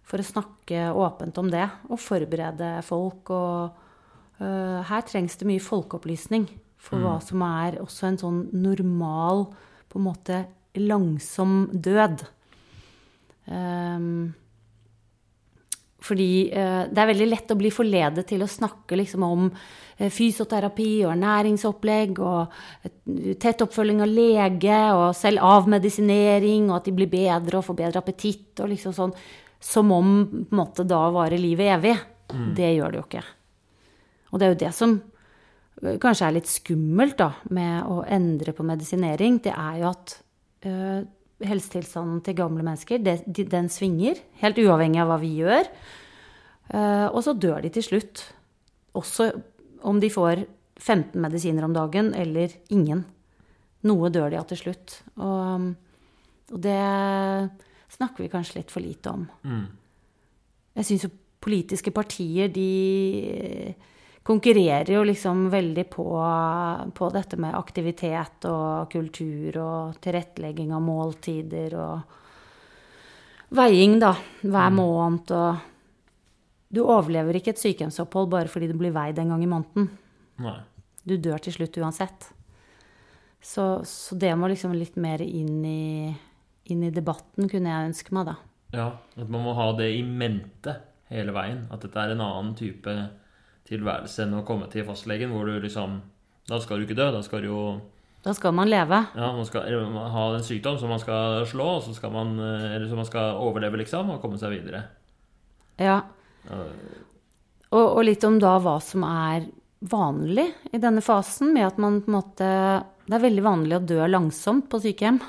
[0.03, 1.67] for å snakke åpent om det.
[1.89, 3.29] Og forberede folk.
[3.29, 3.75] Og
[4.39, 6.47] uh, her trengs det mye folkeopplysning
[6.79, 9.49] for hva som er også en sånn normal,
[9.89, 10.43] på en måte
[10.79, 12.21] langsom død.
[13.49, 14.29] Um,
[16.05, 20.07] fordi uh, det er veldig lett å bli forledet til å snakke liksom om eh,
[20.13, 22.53] fysioterapi og ernæringsopplegg og
[22.87, 27.79] eh, tett oppfølging av lege og selv avmedisinering og at de blir bedre og får
[27.81, 29.13] bedre appetitt og liksom sånn.
[29.59, 31.97] Som om på en måte da varer livet evig.
[32.55, 33.23] Det gjør det jo ikke.
[34.29, 34.93] Og det er jo det som
[35.79, 39.39] kanskje er litt skummelt da, med å endre på medisinering.
[39.43, 40.15] Det er jo at
[40.67, 41.05] øh,
[41.45, 44.19] helsetilstanden til gamle mennesker, det, de, den svinger.
[44.41, 45.69] Helt uavhengig av hva vi gjør.
[46.69, 48.25] Uh, og så dør de til slutt.
[48.99, 49.31] Også
[49.87, 50.43] om de får
[50.79, 53.05] 15 medisiner om dagen eller ingen.
[53.87, 54.99] Noe dør de av til slutt.
[55.17, 55.71] Og,
[56.51, 56.79] og det
[57.95, 59.25] snakker vi kanskje litt for lite om.
[59.47, 59.65] Mm.
[60.79, 63.73] Jeg syns jo politiske partier, de
[64.29, 66.05] konkurrerer jo liksom veldig på,
[66.93, 72.17] på dette med aktivitet og kultur og tilrettelegging av måltider og
[73.57, 74.13] veiing, da,
[74.45, 75.65] hver måned og
[76.69, 79.87] Du overlever ikke et sykehjemsopphold bare fordi du blir veid en gang i måneden.
[80.45, 80.59] Nei.
[81.01, 82.27] Du dør til slutt uansett.
[83.41, 86.13] Så, så det må liksom litt mer inn i,
[86.69, 88.35] inn i debatten, kunne jeg ønske meg, da.
[88.77, 88.85] Ja,
[89.17, 90.75] at man må ha det i mente
[91.09, 91.65] hele veien.
[91.73, 92.93] At dette er en annen type
[93.69, 96.01] tilværelse enn å komme til fastlegen, hvor du liksom
[96.49, 97.63] Da skal du ikke dø, da skal du jo
[98.25, 98.99] Da skal man leve.
[99.15, 99.69] ja, man skal
[100.15, 103.07] ha en sykdom som man skal slå, og så skal man eh, Eller som man
[103.07, 104.83] skal overleve, liksom, og komme seg videre.
[105.79, 106.01] Ja.
[107.69, 109.45] Og, og litt om da hva som er
[109.79, 112.47] vanlig i denne fasen, med at man på en måte
[113.05, 115.21] Det er veldig vanlig å dø langsomt på sykehjem.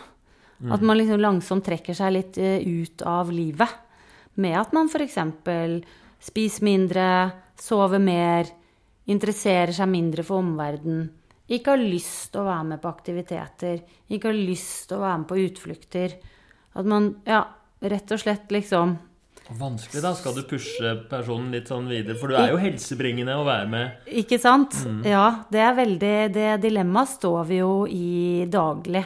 [0.68, 3.70] At man liksom langsomt trekker seg litt eh, ut av livet.
[4.36, 5.16] Med at man f.eks.
[6.20, 7.06] spiser mindre,
[7.60, 8.48] sover mer,
[9.10, 11.08] interesserer seg mindre for omverdenen.
[11.50, 13.80] Ikke har lyst til å være med på aktiviteter.
[14.10, 16.18] Ikke har lyst til å være med på utflukter.
[16.78, 17.42] At man, ja,
[17.82, 18.98] rett og slett liksom
[19.58, 20.12] Vanskelig, da.
[20.14, 22.14] Skal du pushe personen litt sånn videre?
[22.20, 24.04] For du er jo helsebringende å være med.
[24.20, 24.76] Ikke sant?
[25.02, 29.02] Ja, det er veldig Det dilemmaet står vi jo i daglig.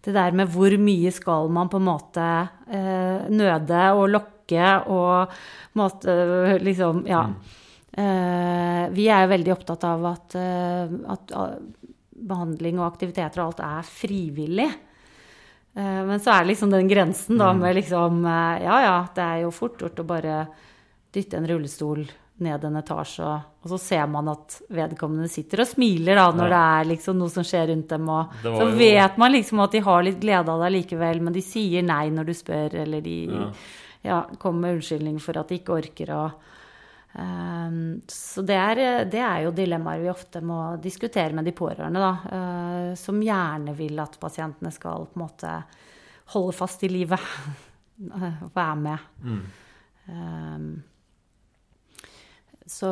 [0.00, 2.24] Det der med hvor mye skal man på en måte
[2.70, 5.36] eh, nøde og lokke og
[5.76, 7.26] måte liksom Ja.
[7.26, 7.62] Eh,
[7.96, 11.54] vi er jo veldig opptatt av at, eh, at ah,
[12.16, 14.68] behandling og aktiviteter og alt er frivillig.
[15.76, 19.24] Eh, Men så er det liksom den grensen da med liksom eh, Ja ja, det
[19.24, 20.46] er jo fort gjort å bare
[21.12, 22.04] dytte en rullestol
[22.44, 26.52] ned en etasje, og, så ser man at vedkommende sitter og smiler da når Ja.
[26.52, 29.72] det er liksom noe som skjer rundt dem, og så jo- vet man liksom at
[29.72, 33.00] de har litt glede av deg likevel, men de sier nei når du spør, eller
[33.00, 33.46] de Ja.
[34.04, 36.32] ja, kommer med unnskyldning for at de ikke orker å
[37.16, 42.10] så det er, det er jo dilemmaer vi ofte må diskutere med de pårørende, da.
[42.36, 45.52] eh, som gjerne vil at pasientene skal på en måte
[46.34, 47.22] holde fast i livet.
[48.58, 49.06] Være med.
[49.24, 49.40] Mm.
[50.12, 50.68] Ehm,
[52.66, 52.90] så,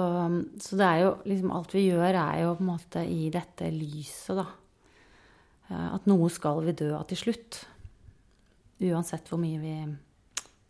[0.62, 3.68] så det er jo liksom Alt vi gjør, er jo på en måte i dette
[3.74, 4.46] lyset, da.
[5.68, 7.64] Eh, At noe skal vi dø av til slutt.
[8.84, 9.76] Uansett hvor mye vi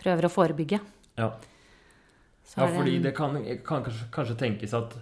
[0.01, 0.81] prøver å forebygge.
[1.21, 1.31] Ja.
[2.55, 4.95] Ja, fordi det kan, kan kanskje, kanskje tenkes at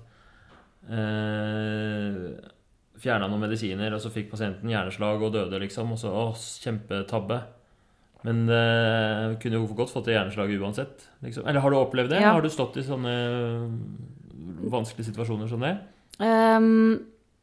[0.89, 2.20] eh,
[3.02, 5.90] Fjerna noen medisiner, og så fikk pasienten hjerneslag og døde, liksom.
[5.94, 6.28] Og så å,
[6.62, 7.40] kjempetabbe.
[8.23, 11.09] Men eh, kunne jo godt fått det hjerneslaget uansett.
[11.27, 11.47] Liksom.
[11.51, 12.20] Eller har du opplevd det?
[12.23, 12.36] Ja.
[12.36, 13.14] Har du stått i sånne
[14.70, 15.73] vanskelige situasjoner som det?
[16.23, 17.01] Ehm,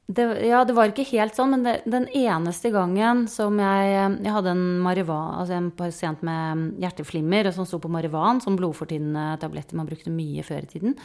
[0.10, 3.90] det, ja, det var ikke helt sånn, men det, den eneste gangen som jeg
[4.24, 9.38] Jeg hadde en, marivan, altså en pasient med hjerteflimmer som sto på Marivan, som blodfortynnende
[9.42, 10.98] tabletter man brukte mye før i tiden.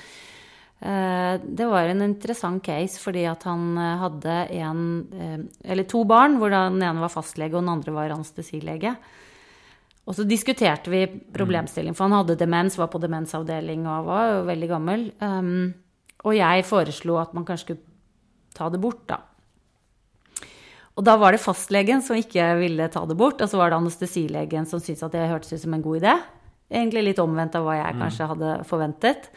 [0.81, 4.83] Eh, det var en interessant case fordi at han eh, hadde en
[5.13, 5.39] eh,
[5.71, 8.97] Eller to barn, hvor den ene var fastlege og den andre var anestesilege.
[10.05, 14.45] Og så diskuterte vi problemstillingen, for han hadde demens, var på demensavdeling og var jo
[14.49, 15.07] veldig gammel.
[15.25, 15.73] Um,
[16.29, 17.94] og jeg foreslo at man kanskje skulle
[18.57, 19.21] ta det bort, da.
[20.95, 23.81] Og da var det fastlegen som ikke ville ta det bort, og så var det
[23.81, 26.15] anestesilegen som syntes at det hørtes ut som en god idé.
[26.71, 29.29] Egentlig litt omvendt av hva jeg kanskje hadde forventet.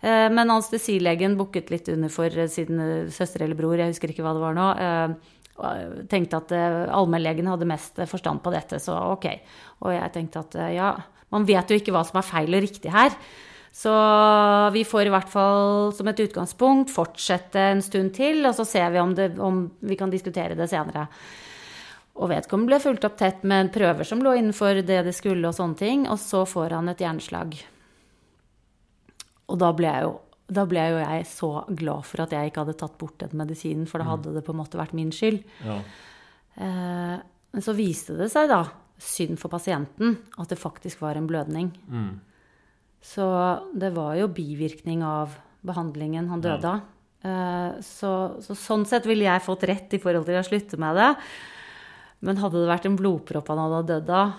[0.00, 4.22] Eh, men anestesilegen bukket litt under for sin eh, søster eller bror, jeg husker ikke
[4.26, 4.68] hva det var nå.
[4.84, 5.34] Eh,
[6.12, 6.52] tenkte at
[6.94, 9.26] allmennlegen hadde mest forstand på dette, så ok.
[9.82, 10.92] Og jeg tenkte at ja,
[11.34, 13.16] man vet jo ikke hva som er feil og riktig her.
[13.78, 13.92] Så
[14.74, 18.90] vi får i hvert fall som et utgangspunkt fortsette en stund til, og så ser
[18.90, 21.04] vi om, det, om vi kan diskutere det senere.
[22.18, 25.54] Og vedkommende ble fulgt opp tett med prøver som lå innenfor det det skulle, og
[25.54, 26.08] sånne ting.
[26.10, 27.54] Og så får han et hjerneslag.
[29.48, 30.12] Og da ble, jeg jo,
[30.58, 33.86] da ble jo jeg så glad for at jeg ikke hadde tatt bort den medisinen,
[33.86, 35.44] for da hadde det på en måte vært min skyld.
[35.62, 35.78] Ja.
[36.58, 37.16] Eh,
[37.54, 38.64] men så viste det seg da,
[38.98, 41.70] synd for pasienten, at det faktisk var en blødning.
[41.86, 42.16] Mm.
[43.02, 43.24] Så
[43.78, 46.80] det var jo bivirkning av behandlingen han døde av.
[47.24, 48.10] Eh, Så,
[48.42, 51.12] så sånn sett ville jeg fått rett i forhold til å slutte med det.
[52.26, 54.32] Men hadde det vært en blodpropp han hadde dødd av,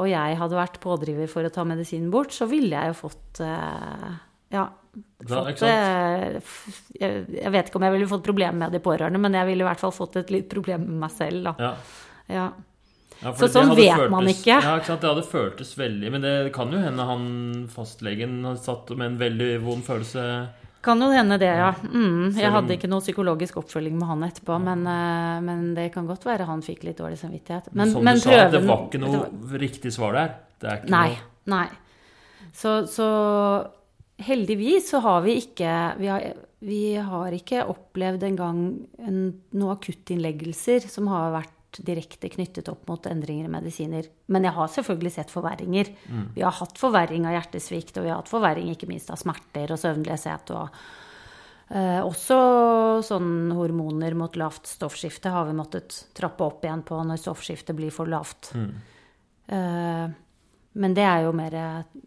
[0.00, 3.40] og jeg hadde vært pådriver for å ta medisinen bort, så ville jeg jo fått
[3.44, 4.10] eh,
[4.54, 4.68] Ja.
[5.22, 6.40] Fått, eh,
[6.98, 9.68] jeg vet ikke om jeg ville fått problemer med de pårørende, men jeg ville i
[9.68, 11.54] hvert fall fått et litt problem med meg selv, da.
[11.60, 11.74] Ja.
[12.30, 12.48] Ja.
[13.22, 14.54] Ja, Så sånn vet vet man ikke.
[14.64, 15.02] Ja, ikke sant?
[15.02, 17.26] Det hadde føltes veldig Men det kan jo hende han
[17.68, 20.24] fastlegen satt med en veldig vond følelse.
[20.80, 21.74] Kan jo hende det, ja.
[21.84, 26.06] Mm, jeg hadde ikke noe psykologisk oppfølging med han etterpå, men, eh, men det kan
[26.08, 27.68] godt være han fikk litt dårlig samvittighet.
[27.76, 30.34] Men, Som men du sa, det var ikke noe var- riktig svar der.
[30.64, 31.08] Er Nei.
[31.10, 31.18] noe
[31.52, 31.68] Nei.
[32.56, 33.68] Så, så
[34.20, 36.24] heldigvis så har vi ikke vi har,
[36.64, 38.60] vi har ikke opplevd engang
[38.98, 39.20] en,
[39.52, 44.08] noen akuttinnleggelser som har vært direkte knyttet opp mot endringer i medisiner.
[44.26, 45.92] Men jeg har selvfølgelig sett forverringer.
[46.34, 49.70] Vi har hatt forverring av hjertesvikt, og vi har hatt forverring ikke minst av smerter
[49.70, 50.50] og søvnløshet.
[50.56, 50.74] og
[51.70, 52.36] Eh, også
[53.06, 57.94] sånn hormoner mot lavt stoffskifte har vi måttet trappe opp igjen på når stoffskiftet blir
[57.94, 58.50] for lavt.
[59.46, 60.06] Eh,
[60.80, 61.54] men det er jo mer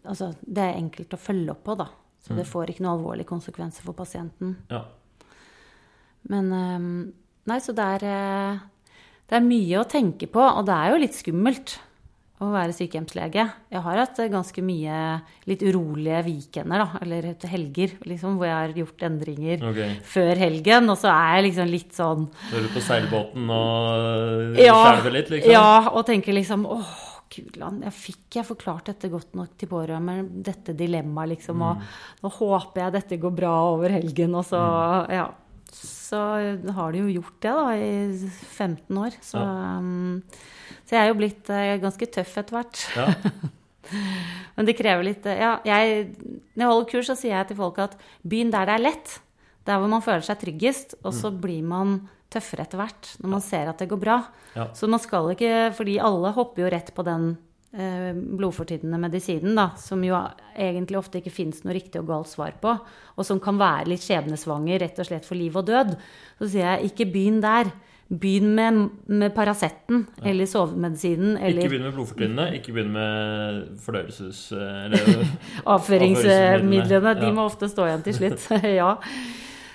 [0.04, 1.88] Altså, det er enkelt å følge opp på, da.
[2.24, 4.54] Så det får ikke noen alvorlige konsekvenser for pasienten.
[4.68, 4.84] Ja.
[6.32, 6.86] Men eh,
[7.44, 8.60] Nei, så det er eh,
[9.24, 11.78] Det er mye å tenke på, og det er jo litt skummelt
[12.42, 13.44] å være sykehjemslege.
[13.72, 14.98] Jeg har hatt eh, ganske mye
[15.48, 19.96] litt urolige weekender, da, eller helger, liksom, hvor jeg har gjort endringer okay.
[20.08, 24.60] før helgen, og så er jeg liksom litt sånn Så er du på seilbåten og
[24.60, 25.54] ja, skjelver litt, liksom?
[25.54, 26.96] Ja, og tenker liksom åh,
[27.34, 31.80] Gudland, jeg fikk jeg forklart dette godt nok til pårørende, men dette dilemmaet, liksom, og
[32.22, 34.60] nå håper jeg dette går bra over helgen, og så
[35.14, 35.30] Ja.
[36.14, 39.18] Så har de jo gjort det, da, i 15 år.
[39.24, 40.22] Så, um,
[40.84, 42.82] så jeg er jo blitt uh, ganske tøff etter hvert.
[42.94, 43.10] Ja.
[44.56, 46.14] Men det krever litt eh, Ja, jeg,
[46.54, 49.16] når jeg holder kurs, så sier jeg til folk at begynn der det er lett.
[49.68, 50.96] Der hvor man føler seg tryggest.
[51.02, 51.98] Og så blir man
[52.32, 54.18] tøffere etter hvert når man ser at det går bra.
[54.56, 54.68] Ja.
[54.76, 57.34] Så man skal ikke Fordi alle hopper jo rett på den
[57.74, 60.14] blodfortynnende medisinen, da, som jo
[60.54, 62.76] egentlig ofte ikke fins noe riktig og galt svar på,
[63.18, 65.96] og som kan være litt skjebnesvanger rett og slett for liv og død.
[66.38, 67.72] Så sier jeg ikke begynn der.
[68.14, 68.78] Begynn med,
[69.08, 74.42] med Paraceten eller sovemedisinen Ikke begynn med blodfortynnende, ikke begynn med fordøyelses...
[74.52, 75.24] Eller
[75.74, 77.14] avføringsmidlene.
[77.18, 77.32] De Ja.
[77.32, 78.44] må ofte stå igjen til slutt.
[78.80, 78.90] ja.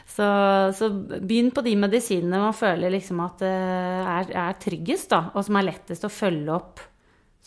[0.10, 0.28] Så,
[0.78, 5.46] så begynn på de medisinene man føler liksom at det er, er tryggest, da, og
[5.48, 6.86] som er lettest å følge opp.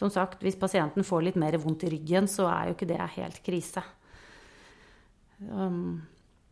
[0.02, 2.98] Som sagt, hvis pasienten får litt mer vondt i ryggen, så er jo ikke det
[3.16, 3.84] helt krise.
[5.46, 6.02] Um,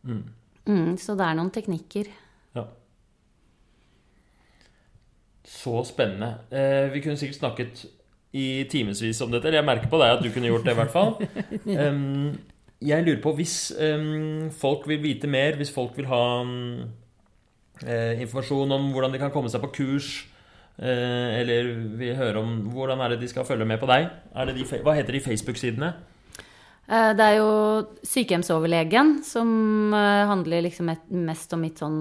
[0.01, 0.23] Mm.
[0.65, 2.07] mm, så det er noen teknikker.
[2.57, 2.63] Ja.
[5.45, 6.39] Så spennende.
[6.51, 7.83] Eh, vi kunne sikkert snakket
[8.33, 9.49] i timevis om dette.
[9.51, 11.13] Eller jeg merker på deg at du kunne gjort det, i hvert fall.
[11.91, 12.39] Um,
[12.81, 16.87] jeg lurer på hvis um, folk vil vite mer, hvis folk vil ha um,
[17.85, 20.09] eh, informasjon om hvordan de kan komme seg på kurs,
[20.81, 24.09] eller vi hører om hvordan er det de skal følge med på deg,
[24.49, 25.91] de, hva heter de Facebook-sidene?
[26.91, 27.51] Eh, Det er jo
[28.03, 30.91] sykehjemsoverlegen som eh, handler liksom
[31.29, 32.01] mest om mitt sånn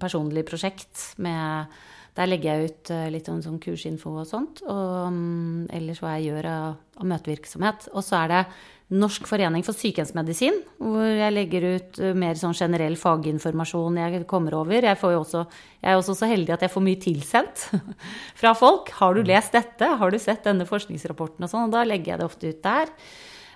[0.00, 0.94] personlige prosjekt.
[1.20, 1.76] Med,
[2.16, 4.64] der legger jeg ut eh, litt om sånn kursinfo og sånt.
[4.64, 7.90] Og mm, ellers hva jeg gjør av av møtevirksomhet.
[7.92, 8.42] Og så er det
[8.86, 14.54] Norsk forening for sykehjemsmedisin, hvor jeg legger ut eh, mer sånn generell faginformasjon jeg kommer
[14.60, 14.78] over.
[14.78, 15.42] Jeg, også,
[15.80, 17.64] jeg, er også så heldig at jeg får mye tilsendt
[18.40, 18.92] fra folk.
[18.94, 19.88] 'Har du lest dette?
[19.98, 21.66] Har du sett denne forskningsrapporten?' og sånn.
[21.66, 22.94] Og da legger jeg det ofte ut der.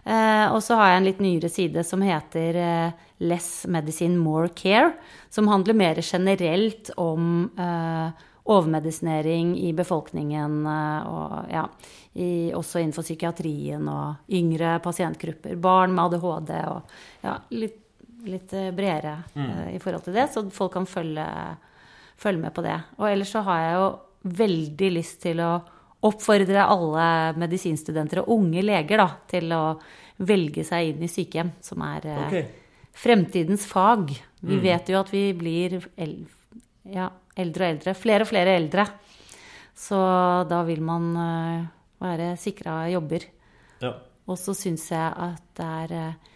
[0.04, 4.48] Eh, og så har jeg en litt nyere side som heter eh, Less Medicine, More
[4.56, 4.94] Care,
[5.30, 11.68] som handler mer generelt om eh, overmedisinering i befolkningen, og ja,
[12.12, 15.56] i, også innenfor psykiatrien og yngre pasientgrupper.
[15.62, 17.78] Barn med ADHD og ja, litt,
[18.26, 19.44] litt eh, bredere mm.
[19.46, 21.26] uh, i forhold til det, så folk kan følge,
[22.20, 22.78] følge, med på det.
[22.98, 23.86] Og ellers så har jeg jo
[24.42, 25.52] veldig lyst til å
[26.10, 27.06] oppfordre alle
[27.38, 29.64] medisinstudenter og unge leger da, til å
[30.24, 32.46] velge seg inn i sykehjem, som er uh, okay.
[32.96, 34.10] fremtidens fag.
[34.40, 34.64] Vi mm.
[34.66, 35.78] vet jo at vi blir
[36.90, 37.06] ja,
[37.38, 37.94] eldre og eldre.
[37.94, 38.88] Flere og flere eldre.
[39.78, 39.96] Så
[40.50, 41.68] da vil man uh,
[42.00, 43.26] være sikra jobber.
[43.82, 43.94] Ja.
[44.30, 46.30] Og så syns jeg at det er uh,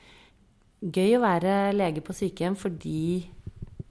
[0.84, 3.24] gøy å være lege på sykehjem fordi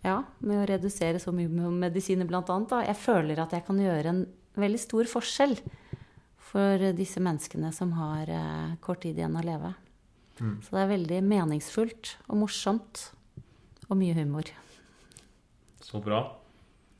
[0.03, 3.63] ja, med å redusere så mye med medisiner blant annet, da, jeg føler at jeg
[3.63, 4.25] kan gjøre en
[4.59, 5.55] veldig stor forskjell
[6.43, 9.71] for disse menneskene som har uh, kort tid igjen å leve.
[10.41, 10.57] Mm.
[10.65, 13.09] Så det er veldig meningsfullt og morsomt.
[13.91, 14.47] Og mye humor.
[15.83, 16.21] Så bra.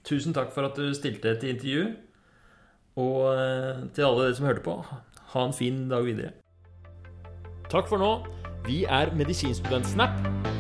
[0.04, 1.86] Tusen takk for at du stilte til intervju.
[3.00, 4.78] Og eh, til alle dere som hørte på,
[5.34, 6.36] ha en fin dag videre.
[7.72, 8.14] Takk for nå.
[8.68, 10.16] Vi er Medisinstudentsnap.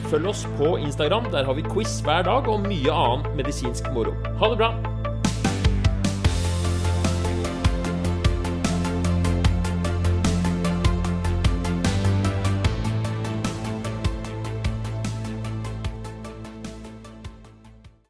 [0.10, 1.30] Følg oss på Instagram.
[1.32, 4.18] Der har vi quiz hver dag og mye annen medisinsk moro.
[4.42, 5.03] Ha det bra!